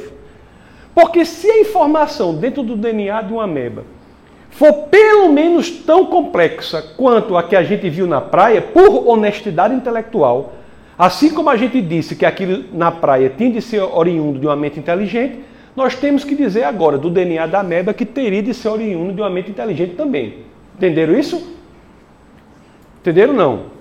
Porque 0.93 1.25
se 1.25 1.49
a 1.49 1.61
informação 1.61 2.35
dentro 2.35 2.61
do 2.61 2.77
DNA 2.77 3.23
de 3.23 3.33
uma 3.33 3.45
ameba 3.45 3.83
for 4.49 4.73
pelo 4.89 5.31
menos 5.31 5.69
tão 5.69 6.05
complexa 6.05 6.81
quanto 6.95 7.37
a 7.37 7.43
que 7.43 7.55
a 7.55 7.63
gente 7.63 7.89
viu 7.89 8.07
na 8.07 8.21
praia, 8.21 8.61
por 8.61 9.07
honestidade 9.07 9.73
intelectual, 9.73 10.53
assim 10.97 11.33
como 11.33 11.49
a 11.49 11.55
gente 11.55 11.81
disse 11.81 12.15
que 12.15 12.25
aquilo 12.25 12.65
na 12.73 12.91
praia 12.91 13.31
tinha 13.35 13.51
de 13.51 13.61
ser 13.61 13.81
oriundo 13.81 14.39
de 14.39 14.47
uma 14.47 14.55
mente 14.55 14.79
inteligente, 14.79 15.39
nós 15.75 15.95
temos 15.95 16.23
que 16.23 16.35
dizer 16.35 16.63
agora 16.63 16.97
do 16.97 17.09
DNA 17.09 17.45
da 17.45 17.59
ameba 17.59 17.93
que 17.93 18.05
teria 18.05 18.41
de 18.41 18.53
ser 18.53 18.69
oriundo 18.69 19.13
de 19.13 19.21
uma 19.21 19.29
mente 19.29 19.51
inteligente 19.51 19.95
também. 19.95 20.39
Entenderam 20.75 21.17
isso? 21.17 21.55
Entenderam 23.01 23.33
não? 23.33 23.77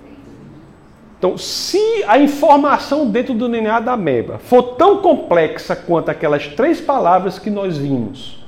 Então, 1.17 1.35
se 1.35 2.03
a 2.07 2.19
informação 2.19 3.09
dentro 3.09 3.33
do 3.33 3.49
DNA 3.49 3.79
da 3.79 3.93
ameba 3.93 4.37
for 4.37 4.61
tão 4.75 4.97
complexa 4.97 5.75
quanto 5.75 6.09
aquelas 6.09 6.47
três 6.49 6.79
palavras 6.79 7.39
que 7.39 7.49
nós 7.49 7.77
vimos 7.77 8.46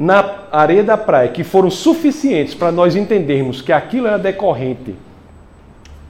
na 0.00 0.44
areia 0.50 0.82
da 0.82 0.96
praia, 0.96 1.28
que 1.28 1.44
foram 1.44 1.70
suficientes 1.70 2.54
para 2.54 2.72
nós 2.72 2.96
entendermos 2.96 3.60
que 3.60 3.70
aquilo 3.70 4.06
era 4.06 4.18
decorrente 4.18 4.94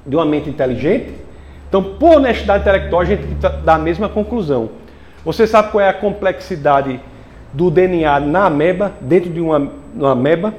de 0.06 0.14
uma 0.14 0.24
mente 0.24 0.48
inteligente, 0.48 1.12
então, 1.68 1.82
por 1.82 2.18
honestidade 2.18 2.62
intelectual, 2.62 3.00
a 3.00 3.04
gente 3.04 3.24
dá 3.64 3.74
a 3.74 3.78
mesma 3.78 4.08
conclusão. 4.08 4.70
Você 5.24 5.44
sabe 5.44 5.72
qual 5.72 5.82
é 5.82 5.88
a 5.88 5.92
complexidade 5.92 7.00
do 7.52 7.68
DNA 7.68 8.20
na 8.20 8.46
ameba, 8.46 8.92
dentro 9.00 9.28
de 9.28 9.40
uma, 9.40 9.72
uma 9.92 10.12
ameba? 10.12 10.54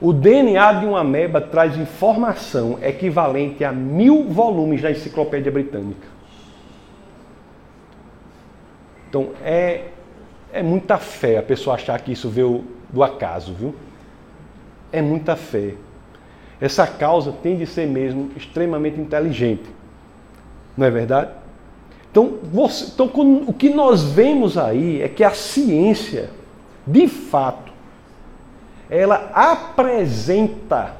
O 0.00 0.10
DNA 0.10 0.72
de 0.74 0.86
uma 0.86 1.00
ameba 1.00 1.42
traz 1.42 1.76
informação 1.76 2.78
equivalente 2.82 3.62
a 3.64 3.70
mil 3.70 4.24
volumes 4.24 4.80
da 4.80 4.90
enciclopédia 4.90 5.52
britânica. 5.52 6.08
Então 9.10 9.28
é, 9.44 9.88
é 10.52 10.62
muita 10.62 10.98
fé 10.98 11.38
a 11.38 11.42
pessoa 11.42 11.74
achar 11.74 12.00
que 12.00 12.12
isso 12.12 12.28
veio 12.28 12.64
do 12.88 13.02
acaso, 13.02 13.54
viu? 13.54 13.74
É 14.92 15.00
muita 15.00 15.36
fé. 15.36 15.74
Essa 16.60 16.86
causa 16.86 17.32
tem 17.32 17.56
de 17.56 17.66
ser 17.66 17.86
mesmo 17.86 18.30
extremamente 18.36 19.00
inteligente. 19.00 19.64
Não 20.76 20.86
é 20.86 20.90
verdade? 20.90 21.30
Então, 22.10 22.38
você, 22.52 22.86
então, 22.92 23.10
o 23.46 23.52
que 23.52 23.70
nós 23.70 24.02
vemos 24.02 24.58
aí 24.58 25.00
é 25.00 25.08
que 25.08 25.22
a 25.22 25.30
ciência, 25.30 26.30
de 26.86 27.06
fato, 27.06 27.72
ela 28.90 29.30
apresenta 29.32 30.96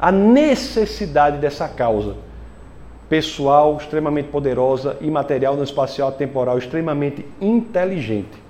a 0.00 0.10
necessidade 0.10 1.36
dessa 1.38 1.68
causa 1.68 2.16
pessoal, 3.12 3.76
extremamente 3.76 4.28
poderosa, 4.28 4.96
imaterial, 5.02 5.54
não 5.54 5.62
espacial, 5.62 6.12
temporal, 6.12 6.56
extremamente 6.56 7.22
inteligente. 7.42 8.42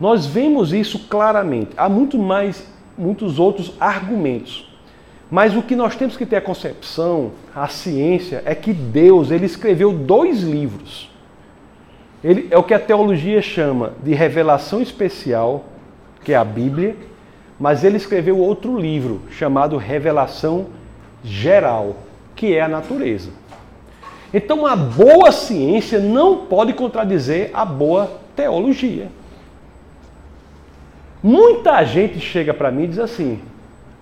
Nós 0.00 0.26
vemos 0.26 0.72
isso 0.72 0.98
claramente. 1.08 1.70
Há 1.76 1.88
muito 1.88 2.18
mais, 2.18 2.66
muitos 2.98 3.38
outros 3.38 3.74
argumentos. 3.78 4.68
Mas 5.30 5.54
o 5.54 5.62
que 5.62 5.76
nós 5.76 5.94
temos 5.94 6.16
que 6.16 6.26
ter 6.26 6.34
a 6.34 6.40
concepção, 6.40 7.30
a 7.54 7.68
ciência, 7.68 8.42
é 8.44 8.56
que 8.56 8.72
Deus 8.72 9.30
ele 9.30 9.46
escreveu 9.46 9.92
dois 9.92 10.42
livros. 10.42 11.08
Ele 12.24 12.48
é 12.50 12.58
o 12.58 12.64
que 12.64 12.74
a 12.74 12.80
teologia 12.80 13.40
chama 13.40 13.92
de 14.02 14.14
revelação 14.14 14.82
especial, 14.82 15.64
que 16.24 16.32
é 16.32 16.36
a 16.36 16.44
Bíblia, 16.44 16.96
mas 17.56 17.84
ele 17.84 17.98
escreveu 17.98 18.36
outro 18.36 18.76
livro 18.76 19.22
chamado 19.30 19.76
Revelação 19.76 20.66
Geral, 21.22 21.94
que 22.34 22.54
é 22.54 22.60
a 22.60 22.68
natureza. 22.68 23.30
Então 24.32 24.66
a 24.66 24.74
boa 24.74 25.30
ciência 25.30 25.98
não 26.00 26.46
pode 26.46 26.72
contradizer 26.72 27.50
a 27.54 27.64
boa 27.64 28.20
teologia. 28.34 29.08
Muita 31.22 31.82
gente 31.84 32.18
chega 32.20 32.52
para 32.52 32.70
mim 32.70 32.84
e 32.84 32.88
diz 32.88 32.98
assim: 32.98 33.40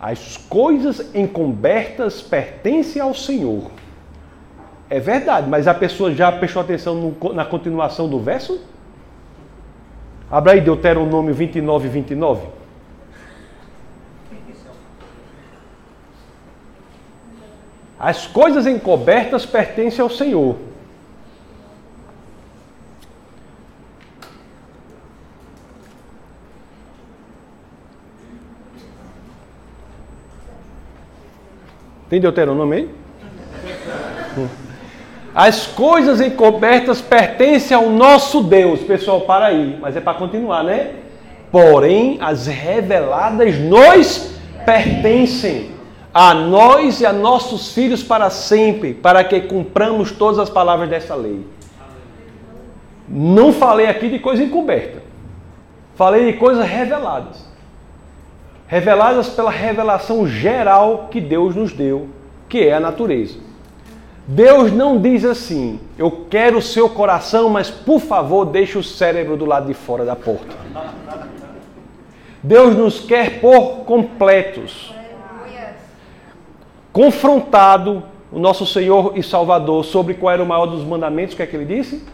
as 0.01 0.37
coisas 0.37 1.15
encobertas 1.15 2.21
pertencem 2.21 3.01
ao 3.01 3.15
Senhor. 3.15 3.71
É 4.91 4.99
verdade, 4.99 5.49
mas 5.49 5.69
a 5.69 5.75
pessoa 5.75 6.13
já 6.13 6.33
prestou 6.33 6.61
atenção 6.61 6.95
no, 6.95 7.33
na 7.33 7.45
continuação 7.45 8.09
do 8.09 8.19
verso? 8.19 8.61
Abra 10.31 10.53
aí 10.53 10.61
Deuteronômio 10.61 11.33
29, 11.33 11.89
29. 11.89 12.47
As 18.03 18.27
coisas 18.27 18.67
encobertas 18.67 19.47
pertencem 19.47 20.03
ao 20.03 20.11
Senhor. 20.11 20.57
Tem 32.11 32.21
Deuteronômio 32.21 32.75
aí? 32.75 32.91
As 35.33 35.69
coisas 35.69 36.21
encobertas 36.21 37.01
pertencem 37.01 37.77
ao 37.77 37.89
nosso 37.89 38.43
Deus. 38.43 38.81
Pessoal, 38.81 39.21
para 39.21 39.47
aí. 39.47 39.79
Mas 39.81 39.97
é 39.97 40.01
para 40.01 40.19
continuar, 40.19 40.65
né? 40.65 40.97
Porém, 41.53 42.19
as 42.21 42.49
reveladas 42.49 43.61
nos 43.61 44.35
pertencem 44.67 45.72
a 46.13 46.35
nós 46.35 47.01
e 47.01 47.07
a 47.07 47.13
nossos 47.13 47.73
filhos 47.73 48.03
para 48.03 48.31
sempre, 48.31 48.95
para 48.95 49.25
que 49.25 49.41
cumpramos 49.43 50.13
todas 50.13 50.39
as 50.39 50.51
palavras 50.51 50.89
dessa 50.89 51.15
lei. 51.15 51.47
Não 53.09 53.53
falei 53.53 53.87
aqui 53.87 54.09
de 54.09 54.19
coisa 54.19 54.43
encoberta. 54.43 55.03
Falei 55.95 56.33
de 56.33 56.39
coisas 56.39 56.67
reveladas 56.67 57.53
reveladas 58.73 59.29
pela 59.29 59.51
revelação 59.51 60.27
geral 60.27 61.09
que 61.11 61.21
Deus 61.21 61.55
nos 61.55 61.75
deu, 61.75 62.09
que 62.49 62.61
é 62.61 62.73
a 62.73 62.81
natureza. 62.81 63.39
Deus 64.27 64.73
não 64.73 64.99
diz 64.99 65.27
assim: 65.27 65.79
eu 65.99 66.25
quero 66.31 66.57
o 66.57 66.63
seu 66.63 66.89
coração, 66.89 67.51
mas 67.51 67.69
por 67.69 68.01
favor 68.01 68.47
deixe 68.47 68.79
o 68.79 68.83
cérebro 68.83 69.37
do 69.37 69.45
lado 69.45 69.67
de 69.67 69.75
fora 69.75 70.07
da 70.07 70.17
porta. 70.17 70.57
Deus 72.43 72.75
nos 72.75 72.99
quer 72.99 73.43
por 73.43 73.85
completos. 73.85 74.95
Confrontado 76.93 78.03
o 78.31 78.39
nosso 78.39 78.67
Senhor 78.67 79.17
e 79.17 79.23
Salvador 79.23 79.85
sobre 79.85 80.15
qual 80.15 80.33
era 80.33 80.43
o 80.43 80.47
maior 80.47 80.67
dos 80.67 80.85
mandamentos, 80.85 81.35
o 81.35 81.37
que 81.37 81.43
é 81.43 81.47
que 81.47 81.57
ele 81.57 81.65
disse? 81.65 82.05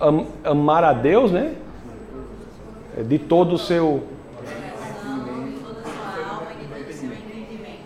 am, 0.00 0.26
amar 0.42 0.82
a 0.82 0.92
Deus, 0.92 1.30
né? 1.30 1.54
É 2.96 3.02
de 3.02 3.18
todo 3.18 3.54
o 3.54 3.58
seu 3.58 4.02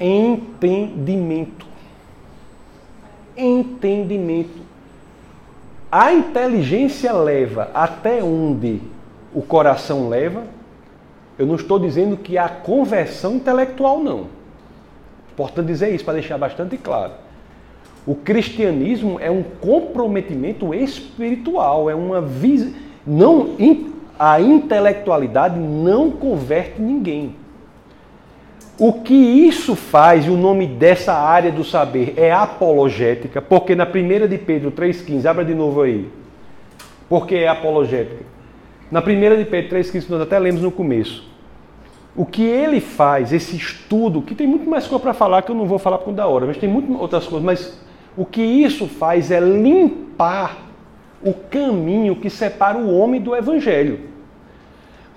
entendimento. 0.00 1.66
Entendimento. 3.36 4.62
A 5.90 6.12
inteligência 6.12 7.12
leva 7.12 7.70
até 7.74 8.22
onde 8.22 8.80
o 9.34 9.42
coração 9.42 10.08
leva. 10.08 10.44
Eu 11.38 11.46
não 11.46 11.56
estou 11.56 11.78
dizendo 11.78 12.16
que 12.16 12.38
há 12.38 12.48
conversão 12.48 13.36
intelectual, 13.36 14.00
não. 14.00 14.26
Importante 15.32 15.66
dizer 15.66 15.94
isso 15.94 16.04
para 16.04 16.14
deixar 16.14 16.38
bastante 16.38 16.76
claro. 16.76 17.12
O 18.06 18.14
cristianismo 18.14 19.18
é 19.18 19.30
um 19.30 19.42
comprometimento 19.42 20.72
espiritual, 20.74 21.88
é 21.90 21.94
uma 21.94 22.20
vis... 22.20 22.72
não 23.06 23.56
a 24.18 24.40
intelectualidade 24.40 25.58
não 25.58 26.10
converte 26.10 26.80
ninguém. 26.80 27.34
O 28.78 28.92
que 28.92 29.14
isso 29.14 29.74
faz, 29.76 30.26
e 30.26 30.30
o 30.30 30.36
nome 30.36 30.66
dessa 30.66 31.14
área 31.14 31.50
do 31.50 31.64
saber 31.64 32.14
é 32.16 32.32
apologética, 32.32 33.40
porque 33.40 33.74
na 33.74 33.86
primeira 33.86 34.26
de 34.26 34.36
Pedro 34.36 34.72
3,15, 34.72 35.26
abra 35.26 35.44
de 35.44 35.54
novo 35.54 35.82
aí. 35.82 36.08
Porque 37.08 37.36
é 37.36 37.48
apologética. 37.48 38.24
Na 38.90 39.00
primeira 39.02 39.36
de 39.36 39.44
Pedro 39.44 39.76
3,15, 39.76 40.08
nós 40.08 40.20
até 40.20 40.38
lemos 40.38 40.62
no 40.62 40.70
começo. 40.70 41.28
O 42.16 42.24
que 42.24 42.42
ele 42.42 42.80
faz, 42.80 43.32
esse 43.32 43.56
estudo, 43.56 44.22
que 44.22 44.34
tem 44.34 44.46
muito 44.46 44.68
mais 44.68 44.86
coisa 44.86 45.02
para 45.02 45.12
falar 45.12 45.42
que 45.42 45.50
eu 45.50 45.54
não 45.54 45.66
vou 45.66 45.78
falar 45.78 45.98
por 45.98 46.12
da 46.12 46.26
hora, 46.26 46.46
mas 46.46 46.56
tem 46.56 46.68
muitas 46.68 46.96
outras 46.96 47.26
coisas, 47.26 47.44
mas 47.44 47.80
o 48.16 48.24
que 48.24 48.42
isso 48.42 48.86
faz 48.86 49.30
é 49.30 49.40
limpar 49.40 50.58
o 51.22 51.32
caminho 51.32 52.14
que 52.14 52.30
separa 52.30 52.78
o 52.78 52.96
homem 52.96 53.20
do 53.20 53.34
evangelho. 53.34 54.00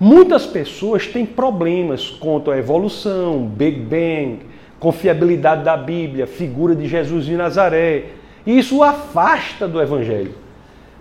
Muitas 0.00 0.46
pessoas 0.46 1.06
têm 1.06 1.26
problemas 1.26 2.08
quanto 2.08 2.50
à 2.50 2.58
evolução, 2.58 3.46
Big 3.46 3.80
Bang, 3.80 4.40
confiabilidade 4.80 5.64
da 5.64 5.76
Bíblia, 5.76 6.26
figura 6.26 6.74
de 6.74 6.86
Jesus 6.86 7.24
de 7.24 7.36
Nazaré. 7.36 8.06
E 8.46 8.58
isso 8.58 8.78
o 8.78 8.82
afasta 8.82 9.68
do 9.68 9.80
evangelho. 9.80 10.34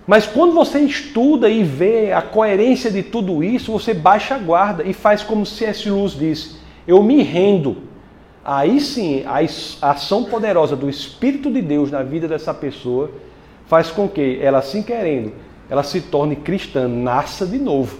Mas 0.08 0.26
quando 0.26 0.53
você 0.53 0.80
estuda 0.80 1.49
e 1.49 1.64
vê 1.64 2.14
a 2.14 2.22
coerência 2.22 2.89
de 2.89 3.03
tudo 3.03 3.43
isso, 3.43 3.74
você 3.74 3.93
baixa 3.93 4.36
a 4.36 4.39
guarda 4.39 4.84
e 4.84 4.93
faz 4.93 5.22
como 5.22 5.45
C.S. 5.45 5.89
Lewis 5.89 6.14
disse: 6.14 6.55
eu 6.88 7.03
me 7.03 7.22
rendo 7.22 7.78
aí 8.43 8.80
sim 8.80 9.26
a 9.26 9.91
ação 9.91 10.24
poderosa 10.24 10.74
do 10.74 10.89
Espírito 10.89 11.51
de 11.51 11.62
Deus 11.62 11.91
na 11.91 12.01
vida 12.01 12.30
dessa 12.30 12.53
pessoa 12.53 13.12
faz 13.68 13.91
com 13.91 14.08
que 14.08 14.39
ela, 14.41 14.60
assim 14.60 14.82
querendo, 14.82 15.34
ela 15.70 15.84
se 15.84 15.99
torne 15.99 16.38
cristã, 16.38 16.88
nasça 16.88 17.45
de 17.45 17.58
novo. 17.58 17.97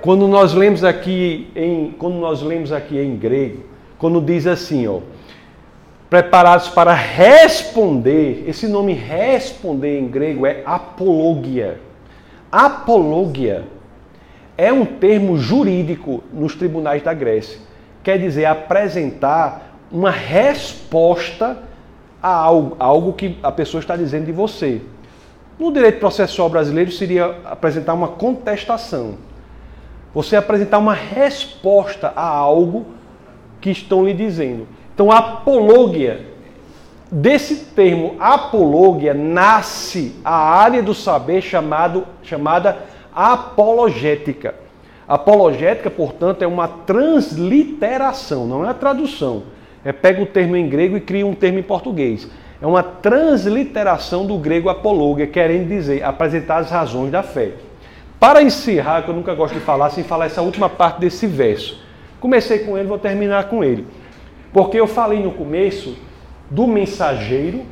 Quando 0.00 0.26
nós 0.26 0.54
lemos 0.54 0.82
aqui 0.82 1.48
em, 1.54 1.90
quando 1.98 2.14
nós 2.14 2.40
lemos 2.40 2.72
aqui 2.72 2.98
em 2.98 3.14
grego, 3.16 3.64
quando 3.98 4.18
diz 4.18 4.46
assim, 4.46 4.86
ó, 4.86 5.00
preparados 6.10 6.68
para 6.68 6.92
responder, 6.92 8.44
esse 8.46 8.66
nome 8.66 8.92
responder 8.92 9.98
em 9.98 10.08
grego 10.08 10.44
é 10.44 10.62
apologia. 10.66 11.80
Apologia 12.52 13.64
é 14.58 14.70
um 14.72 14.84
termo 14.84 15.38
jurídico 15.38 16.22
nos 16.32 16.54
tribunais 16.54 17.02
da 17.02 17.14
Grécia 17.14 17.70
quer 18.02 18.18
dizer 18.18 18.44
apresentar 18.44 19.76
uma 19.90 20.10
resposta 20.10 21.58
a 22.22 22.28
algo, 22.28 22.76
a 22.78 22.84
algo 22.84 23.12
que 23.12 23.38
a 23.42 23.50
pessoa 23.50 23.80
está 23.80 23.96
dizendo 23.96 24.26
de 24.26 24.32
você. 24.32 24.80
No 25.58 25.72
direito 25.72 25.98
processual 25.98 26.48
brasileiro 26.48 26.90
seria 26.90 27.36
apresentar 27.44 27.94
uma 27.94 28.08
contestação. 28.08 29.16
Você 30.14 30.36
apresentar 30.36 30.78
uma 30.78 30.94
resposta 30.94 32.12
a 32.16 32.26
algo 32.26 32.86
que 33.60 33.70
estão 33.70 34.04
lhe 34.04 34.14
dizendo. 34.14 34.66
Então, 35.00 35.10
apologia, 35.10 36.26
desse 37.10 37.56
termo 37.74 38.16
apologia, 38.20 39.14
nasce 39.14 40.14
a 40.22 40.34
área 40.34 40.82
do 40.82 40.92
saber 40.92 41.40
chamado, 41.40 42.06
chamada 42.22 42.76
apologética. 43.10 44.54
Apologética, 45.08 45.90
portanto, 45.90 46.42
é 46.42 46.46
uma 46.46 46.68
transliteração, 46.68 48.46
não 48.46 48.62
é 48.62 48.68
a 48.68 48.74
tradução. 48.74 49.44
É 49.82 49.90
pega 49.90 50.22
o 50.22 50.26
termo 50.26 50.54
em 50.54 50.68
grego 50.68 50.98
e 50.98 51.00
cria 51.00 51.26
um 51.26 51.34
termo 51.34 51.58
em 51.58 51.62
português. 51.62 52.28
É 52.60 52.66
uma 52.66 52.82
transliteração 52.82 54.26
do 54.26 54.36
grego 54.36 54.68
apologia, 54.68 55.26
querendo 55.26 55.66
dizer 55.66 56.04
apresentar 56.04 56.58
as 56.58 56.70
razões 56.70 57.10
da 57.10 57.22
fé. 57.22 57.52
Para 58.18 58.42
encerrar, 58.42 59.00
que 59.00 59.08
eu 59.08 59.14
nunca 59.14 59.34
gosto 59.34 59.54
de 59.54 59.60
falar 59.60 59.88
sem 59.88 60.04
falar 60.04 60.26
essa 60.26 60.42
última 60.42 60.68
parte 60.68 61.00
desse 61.00 61.26
verso. 61.26 61.82
Comecei 62.20 62.58
com 62.58 62.76
ele, 62.76 62.86
vou 62.86 62.98
terminar 62.98 63.44
com 63.44 63.64
ele. 63.64 63.86
Porque 64.52 64.78
eu 64.78 64.86
falei 64.86 65.22
no 65.22 65.32
começo 65.32 65.96
do 66.50 66.66
mensageiro, 66.66 67.62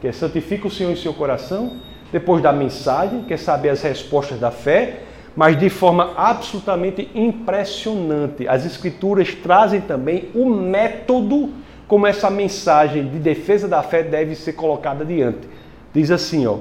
que 0.00 0.08
é 0.08 0.12
santifica 0.12 0.66
o 0.66 0.70
Senhor 0.70 0.92
em 0.92 0.96
seu 0.96 1.14
coração, 1.14 1.78
depois 2.12 2.42
da 2.42 2.52
mensagem, 2.52 3.24
que 3.24 3.34
é 3.34 3.36
saber 3.36 3.70
as 3.70 3.82
respostas 3.82 4.38
da 4.38 4.50
fé, 4.50 5.00
mas 5.34 5.58
de 5.58 5.70
forma 5.70 6.12
absolutamente 6.16 7.08
impressionante. 7.14 8.48
As 8.48 8.66
Escrituras 8.66 9.34
trazem 9.34 9.80
também 9.80 10.30
o 10.34 10.46
método 10.46 11.50
como 11.86 12.06
essa 12.06 12.28
mensagem 12.28 13.08
de 13.08 13.18
defesa 13.18 13.66
da 13.66 13.82
fé 13.82 14.02
deve 14.02 14.34
ser 14.34 14.52
colocada 14.52 15.04
diante. 15.04 15.48
Diz 15.94 16.10
assim, 16.10 16.46
ó, 16.46 16.58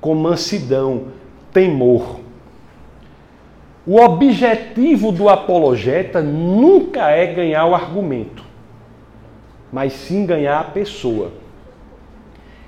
com 0.00 0.14
mansidão, 0.14 1.06
temor. 1.52 2.20
O 3.84 3.98
objetivo 3.98 5.10
do 5.10 5.28
apologeta 5.28 6.22
nunca 6.22 7.10
é 7.10 7.26
ganhar 7.26 7.64
o 7.66 7.74
argumento, 7.74 8.44
mas 9.72 9.92
sim 9.92 10.26
ganhar 10.26 10.60
a 10.60 10.64
pessoa. 10.64 11.32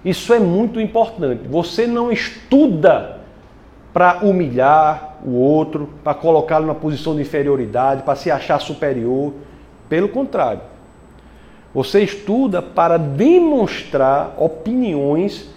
Isso 0.04 0.32
é 0.32 0.38
muito 0.38 0.80
importante. 0.80 1.46
Você 1.48 1.86
não 1.86 2.10
estuda 2.10 3.20
para 3.92 4.18
humilhar 4.22 5.16
o 5.24 5.32
outro, 5.32 5.90
para 6.02 6.14
colocá-lo 6.14 6.66
numa 6.66 6.74
posição 6.74 7.14
de 7.14 7.22
inferioridade, 7.22 8.02
para 8.02 8.14
se 8.14 8.30
achar 8.30 8.60
superior. 8.60 9.32
Pelo 9.88 10.08
contrário, 10.08 10.60
você 11.74 12.02
estuda 12.02 12.62
para 12.62 12.96
demonstrar 12.96 14.34
opiniões 14.38 15.48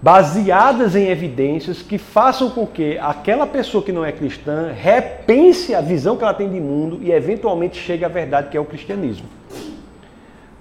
baseadas 0.00 0.94
em 0.94 1.08
evidências 1.08 1.82
que 1.82 1.98
façam 1.98 2.50
com 2.50 2.66
que 2.66 2.98
aquela 2.98 3.46
pessoa 3.46 3.82
que 3.82 3.92
não 3.92 4.04
é 4.04 4.12
cristã 4.12 4.70
repense 4.72 5.74
a 5.74 5.80
visão 5.80 6.16
que 6.16 6.22
ela 6.22 6.34
tem 6.34 6.48
de 6.48 6.60
mundo 6.60 6.98
e 7.02 7.10
eventualmente 7.10 7.78
chegue 7.78 8.04
à 8.04 8.08
verdade 8.08 8.48
que 8.48 8.56
é 8.56 8.60
o 8.60 8.64
cristianismo. 8.64 9.26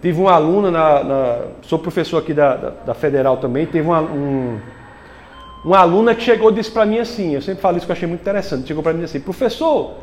Tive 0.06 0.22
uma 0.22 0.34
aluna, 0.34 0.70
na, 0.70 1.03
na 1.03 1.38
sou 1.64 1.80
professor 1.80 2.20
aqui 2.20 2.32
da, 2.32 2.56
da, 2.56 2.70
da 2.86 2.93
Federal 2.93 3.38
também, 3.38 3.66
teve 3.66 3.88
uma, 3.88 4.01
um, 4.01 4.60
uma 5.64 5.80
aluna 5.80 6.14
que 6.14 6.22
chegou 6.22 6.51
e 6.51 6.53
disse 6.53 6.70
para 6.70 6.86
mim 6.86 6.99
assim, 6.99 7.34
eu 7.34 7.41
sempre 7.41 7.60
falo 7.60 7.76
isso 7.76 7.88
que 7.88 7.91
eu 7.91 7.95
achei 7.95 8.08
muito 8.08 8.22
interessante, 8.22 8.68
chegou 8.68 8.84
para 8.84 8.93
mim 8.93 9.03
assim, 9.03 9.20
professor, 9.20 9.95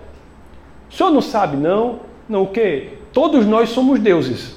o 0.91 0.93
senhor 0.93 1.13
não 1.13 1.21
sabe 1.21 1.57
não? 1.57 2.01
Não 2.29 2.43
o 2.43 2.47
quê? 2.49 2.95
Todos 3.13 3.47
nós 3.47 3.69
somos 3.69 4.01
deuses. 4.01 4.57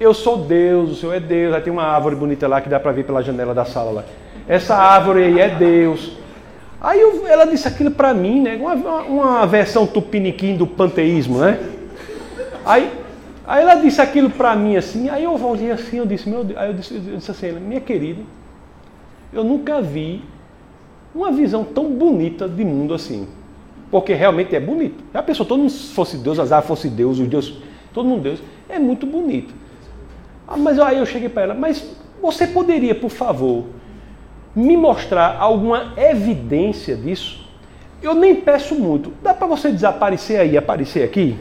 Eu 0.00 0.14
sou 0.14 0.38
Deus, 0.38 0.92
o 0.92 0.94
Senhor 0.94 1.12
é 1.12 1.20
Deus. 1.20 1.54
Aí 1.54 1.60
tem 1.60 1.72
uma 1.72 1.84
árvore 1.84 2.16
bonita 2.16 2.48
lá 2.48 2.62
que 2.62 2.68
dá 2.70 2.80
para 2.80 2.92
ver 2.92 3.04
pela 3.04 3.22
janela 3.22 3.52
da 3.52 3.66
sala 3.66 3.90
lá. 3.90 4.04
Essa 4.48 4.74
árvore 4.74 5.22
aí 5.22 5.38
é 5.38 5.50
Deus. 5.50 6.12
Aí 6.80 6.98
eu, 6.98 7.26
ela 7.26 7.44
disse 7.44 7.68
aquilo 7.68 7.90
para 7.90 8.14
mim, 8.14 8.40
né? 8.40 8.56
Uma, 8.56 8.74
uma 9.02 9.46
versão 9.46 9.86
tupiniquim 9.86 10.56
do 10.56 10.66
panteísmo, 10.66 11.40
né? 11.40 11.58
Aí, 12.64 13.05
aí 13.46 13.62
ela 13.62 13.76
disse 13.76 14.00
aquilo 14.00 14.30
para 14.30 14.54
mim 14.56 14.76
assim. 14.76 15.08
Aí 15.08 15.24
eu 15.24 15.32
olhei 15.44 15.70
assim, 15.70 15.98
eu 15.98 16.06
disse, 16.06 16.28
meu 16.28 16.44
Deus. 16.44 16.58
Aí 16.58 16.68
eu 16.68 16.74
disse, 16.74 16.94
eu 16.94 17.16
disse 17.16 17.30
assim, 17.30 17.52
minha 17.52 17.80
querida, 17.80 18.22
eu 19.32 19.44
nunca 19.44 19.80
vi 19.80 20.22
uma 21.14 21.32
visão 21.32 21.64
tão 21.64 21.90
bonita 21.90 22.48
de 22.48 22.64
mundo 22.64 22.94
assim. 22.94 23.26
Porque 23.90 24.12
realmente 24.12 24.54
é 24.54 24.60
bonito. 24.60 25.02
A 25.14 25.22
pessoa, 25.22 25.48
todo 25.48 25.60
mundo 25.60 25.72
fosse 25.72 26.16
Deus, 26.16 26.38
árvores 26.38 26.66
fosse 26.66 26.88
Deus, 26.88 27.18
os 27.18 27.28
deuses, 27.28 27.54
todo 27.92 28.08
mundo 28.08 28.22
Deus. 28.22 28.40
É 28.68 28.78
muito 28.78 29.06
bonito. 29.06 29.54
Ah, 30.46 30.56
mas 30.56 30.78
aí 30.78 30.98
eu 30.98 31.06
cheguei 31.06 31.28
para 31.28 31.42
ela, 31.42 31.54
mas 31.54 31.96
você 32.20 32.46
poderia, 32.46 32.94
por 32.94 33.10
favor, 33.10 33.66
me 34.54 34.76
mostrar 34.76 35.36
alguma 35.38 35.92
evidência 35.96 36.96
disso? 36.96 37.46
Eu 38.02 38.14
nem 38.14 38.34
peço 38.34 38.74
muito. 38.74 39.12
Dá 39.22 39.32
para 39.32 39.46
você 39.46 39.70
desaparecer 39.70 40.40
aí, 40.40 40.56
aparecer 40.56 41.02
aqui? 41.02 41.36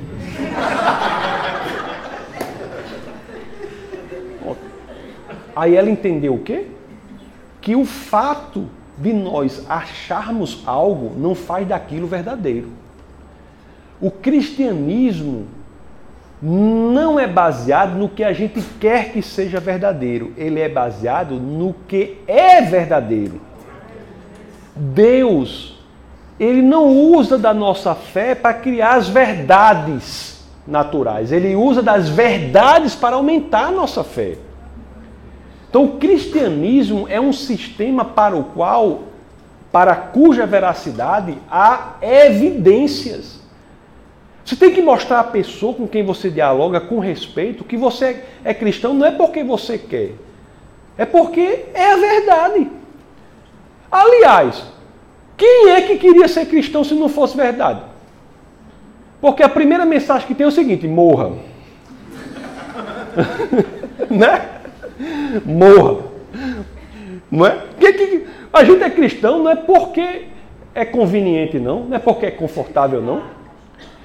Aí 5.55 5.75
ela 5.75 5.89
entendeu 5.89 6.35
o 6.35 6.39
quê? 6.39 6.67
Que 7.61 7.75
o 7.75 7.85
fato 7.85 8.67
de 8.97 9.13
nós 9.13 9.65
acharmos 9.69 10.63
algo 10.65 11.13
não 11.17 11.35
faz 11.35 11.67
daquilo 11.67 12.07
verdadeiro. 12.07 12.69
O 13.99 14.11
cristianismo 14.11 15.47
não 16.41 17.19
é 17.19 17.25
baseado 17.25 17.97
no 17.97 18.09
que 18.09 18.23
a 18.23 18.33
gente 18.33 18.61
quer 18.79 19.11
que 19.11 19.21
seja 19.21 19.59
verdadeiro, 19.59 20.33
ele 20.37 20.59
é 20.59 20.69
baseado 20.69 21.35
no 21.35 21.73
que 21.87 22.17
é 22.27 22.61
verdadeiro. 22.61 23.41
Deus, 24.75 25.81
ele 26.39 26.61
não 26.61 26.87
usa 26.87 27.37
da 27.37 27.53
nossa 27.53 27.95
fé 27.95 28.35
para 28.35 28.53
criar 28.53 28.95
as 28.95 29.07
verdades 29.07 30.45
naturais, 30.67 31.31
ele 31.31 31.55
usa 31.55 31.81
das 31.81 32.09
verdades 32.09 32.93
para 32.93 33.15
aumentar 33.15 33.67
a 33.67 33.71
nossa 33.71 34.03
fé. 34.03 34.37
Então, 35.75 35.83
o 35.83 35.97
cristianismo 35.97 37.05
é 37.09 37.19
um 37.19 37.33
sistema 37.33 38.05
para 38.05 38.33
o 38.33 38.45
qual, 38.45 39.09
para 39.73 39.93
cuja 39.93 40.45
veracidade 40.45 41.37
há 41.51 41.95
evidências. 42.01 43.41
Você 44.45 44.55
tem 44.55 44.71
que 44.71 44.81
mostrar 44.81 45.19
à 45.19 45.23
pessoa 45.25 45.73
com 45.73 45.85
quem 45.85 46.01
você 46.01 46.29
dialoga 46.29 46.79
com 46.79 46.99
respeito 46.99 47.65
que 47.65 47.75
você 47.75 48.23
é 48.45 48.53
cristão 48.53 48.93
não 48.93 49.05
é 49.05 49.11
porque 49.11 49.43
você 49.43 49.77
quer, 49.77 50.11
é 50.97 51.03
porque 51.03 51.65
é 51.73 51.91
a 51.91 51.97
verdade. 51.97 52.71
Aliás, 53.91 54.63
quem 55.35 55.71
é 55.71 55.81
que 55.81 55.97
queria 55.97 56.29
ser 56.29 56.45
cristão 56.45 56.85
se 56.85 56.93
não 56.93 57.09
fosse 57.09 57.35
verdade? 57.35 57.81
Porque 59.19 59.43
a 59.43 59.49
primeira 59.49 59.85
mensagem 59.85 60.25
que 60.25 60.35
tem 60.35 60.45
é 60.45 60.47
o 60.47 60.51
seguinte: 60.53 60.87
morra. 60.87 61.33
né? 64.09 64.55
Morra. 65.45 66.03
Não 67.31 67.45
é? 67.45 67.63
A 68.53 68.63
gente 68.63 68.83
é 68.83 68.89
cristão 68.89 69.43
não 69.43 69.51
é 69.51 69.55
porque 69.55 70.23
é 70.73 70.85
conveniente, 70.85 71.59
não, 71.59 71.85
não 71.85 71.95
é 71.95 71.99
porque 71.99 72.25
é 72.25 72.31
confortável, 72.31 73.01
não. 73.01 73.23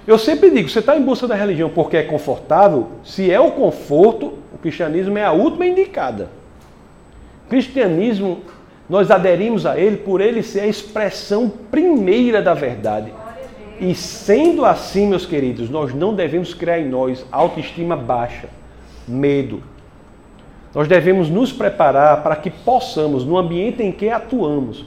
Eu 0.06 0.18
sempre 0.18 0.50
digo, 0.50 0.68
você 0.68 0.78
está 0.80 0.96
em 0.96 1.02
busca 1.02 1.26
da 1.26 1.34
religião 1.34 1.68
porque 1.68 1.96
é 1.96 2.02
confortável, 2.02 2.88
se 3.04 3.30
é 3.30 3.38
o 3.38 3.52
conforto, 3.52 4.38
o 4.52 4.58
cristianismo 4.58 5.18
é 5.18 5.24
a 5.24 5.32
última 5.32 5.66
indicada. 5.66 6.30
O 7.46 7.50
cristianismo, 7.50 8.40
nós 8.88 9.10
aderimos 9.10 9.66
a 9.66 9.78
ele 9.78 9.98
por 9.98 10.20
ele 10.20 10.42
ser 10.42 10.60
a 10.60 10.66
expressão 10.66 11.48
primeira 11.70 12.40
da 12.40 12.54
verdade. 12.54 13.12
E 13.78 13.94
sendo 13.94 14.64
assim, 14.64 15.06
meus 15.06 15.24
queridos, 15.24 15.70
nós 15.70 15.94
não 15.94 16.14
devemos 16.14 16.52
criar 16.54 16.80
em 16.80 16.88
nós 16.88 17.24
autoestima 17.30 17.96
baixa, 17.96 18.48
medo. 19.06 19.62
Nós 20.74 20.86
devemos 20.86 21.28
nos 21.28 21.52
preparar 21.52 22.22
para 22.22 22.36
que 22.36 22.50
possamos, 22.50 23.24
no 23.24 23.36
ambiente 23.36 23.82
em 23.82 23.90
que 23.90 24.08
atuamos, 24.08 24.84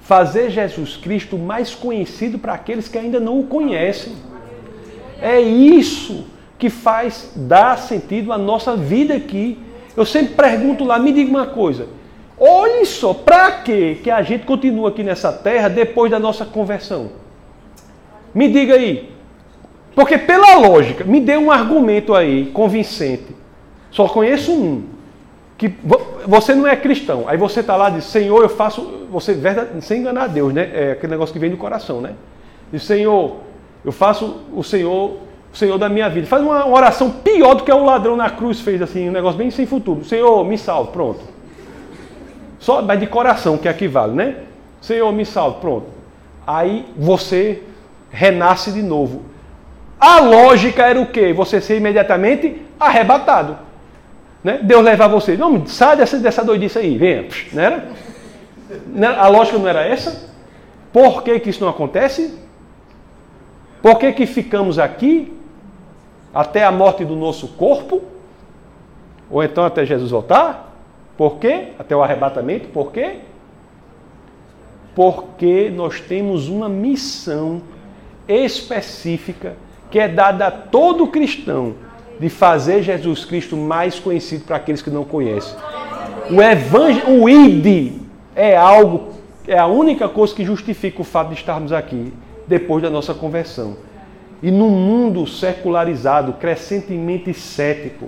fazer 0.00 0.50
Jesus 0.50 0.96
Cristo 0.96 1.36
mais 1.36 1.74
conhecido 1.74 2.38
para 2.38 2.54
aqueles 2.54 2.88
que 2.88 2.96
ainda 2.96 3.20
não 3.20 3.40
o 3.40 3.44
conhecem. 3.44 4.14
É 5.20 5.40
isso 5.40 6.26
que 6.58 6.70
faz 6.70 7.32
dar 7.34 7.78
sentido 7.78 8.32
à 8.32 8.38
nossa 8.38 8.76
vida 8.76 9.14
aqui. 9.14 9.58
Eu 9.96 10.06
sempre 10.06 10.34
pergunto 10.34 10.84
lá, 10.84 10.98
me 10.98 11.12
diga 11.12 11.30
uma 11.30 11.46
coisa. 11.46 11.86
Olhe 12.38 12.84
só, 12.86 13.12
para 13.12 13.50
que 13.62 13.96
que 13.96 14.10
a 14.10 14.22
gente 14.22 14.44
continua 14.44 14.90
aqui 14.90 15.02
nessa 15.02 15.32
terra 15.32 15.68
depois 15.68 16.10
da 16.10 16.18
nossa 16.18 16.44
conversão? 16.44 17.10
Me 18.34 18.48
diga 18.48 18.74
aí. 18.74 19.10
Porque 19.94 20.18
pela 20.18 20.56
lógica, 20.56 21.04
me 21.04 21.20
dê 21.20 21.36
um 21.36 21.50
argumento 21.50 22.14
aí 22.14 22.46
convincente. 22.52 23.34
Só 23.90 24.06
conheço 24.08 24.52
um. 24.52 24.95
Que 25.58 25.74
você 26.26 26.54
não 26.54 26.66
é 26.66 26.76
cristão. 26.76 27.24
Aí 27.26 27.38
você 27.38 27.60
está 27.60 27.76
lá 27.76 27.88
e 27.88 27.94
diz, 27.94 28.04
Senhor, 28.04 28.42
eu 28.42 28.48
faço. 28.48 29.06
Você, 29.10 29.32
verdade, 29.32 29.82
sem 29.84 30.00
enganar 30.00 30.28
Deus, 30.28 30.52
né? 30.52 30.70
É 30.72 30.92
aquele 30.92 31.12
negócio 31.12 31.32
que 31.32 31.38
vem 31.38 31.50
do 31.50 31.56
coração, 31.56 32.00
né? 32.00 32.12
Diz, 32.70 32.82
Senhor, 32.82 33.36
eu 33.84 33.92
faço 33.92 34.42
o 34.52 34.62
Senhor, 34.62 35.16
o 35.52 35.56
Senhor 35.56 35.78
da 35.78 35.88
minha 35.88 36.10
vida. 36.10 36.26
Faz 36.26 36.42
uma 36.42 36.68
oração 36.68 37.10
pior 37.10 37.54
do 37.54 37.64
que 37.64 37.72
o 37.72 37.84
ladrão 37.84 38.16
na 38.16 38.28
cruz 38.28 38.60
fez, 38.60 38.82
assim, 38.82 39.08
um 39.08 39.12
negócio 39.12 39.38
bem 39.38 39.50
sem 39.50 39.64
futuro. 39.64 40.04
Senhor, 40.04 40.44
me 40.44 40.58
salve, 40.58 40.92
pronto. 40.92 41.20
Só, 42.58 42.82
mas 42.82 43.00
de 43.00 43.06
coração, 43.06 43.56
que 43.56 43.68
equivale, 43.68 44.12
né? 44.12 44.36
Senhor, 44.80 45.10
me 45.12 45.24
salve, 45.24 45.60
pronto. 45.60 45.86
Aí 46.46 46.84
você 46.96 47.62
renasce 48.10 48.72
de 48.72 48.82
novo. 48.82 49.22
A 49.98 50.20
lógica 50.20 50.84
era 50.84 51.00
o 51.00 51.06
quê? 51.06 51.32
Você 51.32 51.60
ser 51.60 51.78
imediatamente 51.78 52.60
arrebatado. 52.78 53.65
Né? 54.46 54.60
Deus 54.62 54.84
levar 54.84 55.08
você. 55.08 55.36
Não, 55.36 55.66
sai 55.66 55.96
dessa, 55.96 56.20
dessa 56.20 56.44
doidice 56.44 56.78
aí, 56.78 56.96
venha. 56.96 57.26
Não 57.52 57.60
era? 57.60 57.88
A 59.20 59.26
lógica 59.26 59.58
não 59.58 59.66
era 59.66 59.84
essa? 59.84 60.30
Por 60.92 61.24
que, 61.24 61.40
que 61.40 61.50
isso 61.50 61.64
não 61.64 61.68
acontece? 61.68 62.38
Por 63.82 63.98
que, 63.98 64.12
que 64.12 64.24
ficamos 64.24 64.78
aqui 64.78 65.36
até 66.32 66.64
a 66.64 66.70
morte 66.70 67.04
do 67.04 67.16
nosso 67.16 67.48
corpo? 67.48 68.02
Ou 69.28 69.42
então 69.42 69.64
até 69.64 69.84
Jesus 69.84 70.12
voltar? 70.12 70.72
Por 71.16 71.38
quê? 71.38 71.72
Até 71.76 71.96
o 71.96 72.00
arrebatamento? 72.00 72.68
Por 72.68 72.92
quê? 72.92 73.16
Porque 74.94 75.72
nós 75.74 75.98
temos 75.98 76.48
uma 76.48 76.68
missão 76.68 77.62
específica 78.28 79.56
que 79.90 79.98
é 79.98 80.06
dada 80.06 80.46
a 80.46 80.50
todo 80.52 81.08
cristão 81.08 81.74
de 82.18 82.28
fazer 82.28 82.82
Jesus 82.82 83.24
Cristo 83.24 83.56
mais 83.56 83.98
conhecido 83.98 84.44
para 84.44 84.56
aqueles 84.56 84.82
que 84.82 84.90
não 84.90 85.04
conhecem. 85.04 85.54
O 86.30 86.42
evangelho, 86.42 87.22
o 87.22 87.28
ID 87.28 87.92
é 88.34 88.56
algo, 88.56 89.12
é 89.46 89.58
a 89.58 89.66
única 89.66 90.08
coisa 90.08 90.34
que 90.34 90.44
justifica 90.44 91.00
o 91.00 91.04
fato 91.04 91.28
de 91.28 91.34
estarmos 91.34 91.72
aqui 91.72 92.12
depois 92.46 92.82
da 92.82 92.90
nossa 92.90 93.14
conversão. 93.14 93.76
E 94.42 94.50
num 94.50 94.70
mundo 94.70 95.26
secularizado, 95.26 96.34
crescentemente 96.34 97.32
cético, 97.32 98.06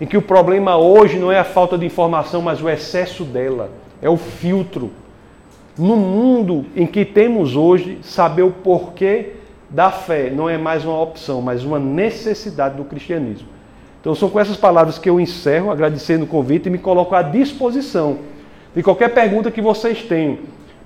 em 0.00 0.06
que 0.06 0.16
o 0.16 0.22
problema 0.22 0.76
hoje 0.76 1.18
não 1.18 1.30
é 1.30 1.38
a 1.38 1.44
falta 1.44 1.76
de 1.76 1.86
informação, 1.86 2.42
mas 2.42 2.62
o 2.62 2.68
excesso 2.68 3.24
dela, 3.24 3.70
é 4.00 4.08
o 4.08 4.16
filtro. 4.16 4.90
No 5.76 5.96
mundo 5.96 6.66
em 6.74 6.86
que 6.86 7.04
temos 7.04 7.56
hoje, 7.56 7.98
saber 8.02 8.42
o 8.42 8.50
porquê 8.50 9.34
da 9.70 9.90
fé 9.90 10.30
não 10.30 10.48
é 10.48 10.58
mais 10.58 10.84
uma 10.84 11.00
opção, 11.00 11.40
mas 11.40 11.64
uma 11.64 11.78
necessidade 11.78 12.76
do 12.76 12.84
cristianismo. 12.84 13.48
Então 14.00 14.14
são 14.14 14.28
com 14.28 14.40
essas 14.40 14.56
palavras 14.56 14.98
que 14.98 15.08
eu 15.08 15.20
encerro, 15.20 15.70
agradecendo 15.70 16.24
o 16.24 16.26
convite 16.26 16.66
e 16.66 16.70
me 16.70 16.78
coloco 16.78 17.14
à 17.14 17.22
disposição 17.22 18.18
de 18.74 18.82
qualquer 18.82 19.10
pergunta 19.10 19.50
que 19.50 19.60
vocês 19.60 20.02
tenham. 20.02 20.38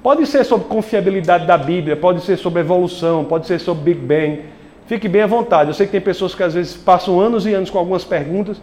Pode 0.03 0.27
ser 0.27 0.45
sobre 0.45 0.69
confiabilidade 0.69 1.47
da 1.47 1.57
Bíblia, 1.57 1.97
pode 1.97 2.23
ser 2.23 2.37
sobre 2.37 2.61
evolução, 2.61 3.25
pode 3.25 3.47
ser 3.47 3.59
sobre 3.59 3.95
Big 3.95 4.07
Bang. 4.07 4.43
Fique 4.87 5.09
bem 5.09 5.23
à 5.23 5.27
vontade. 5.27 5.71
Eu 5.71 5.75
sei 5.75 5.87
que 5.87 5.93
tem 5.93 6.01
pessoas 6.01 6.35
que 6.35 6.43
às 6.43 6.53
vezes 6.53 6.75
passam 6.77 7.19
anos 7.19 7.47
e 7.47 7.55
anos 7.55 7.71
com 7.71 7.79
algumas 7.79 8.05
perguntas 8.05 8.61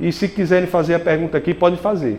e 0.00 0.10
se 0.10 0.26
quiserem 0.26 0.66
fazer 0.66 0.94
a 0.94 0.98
pergunta 0.98 1.38
aqui, 1.38 1.54
pode 1.54 1.76
fazer. 1.76 2.18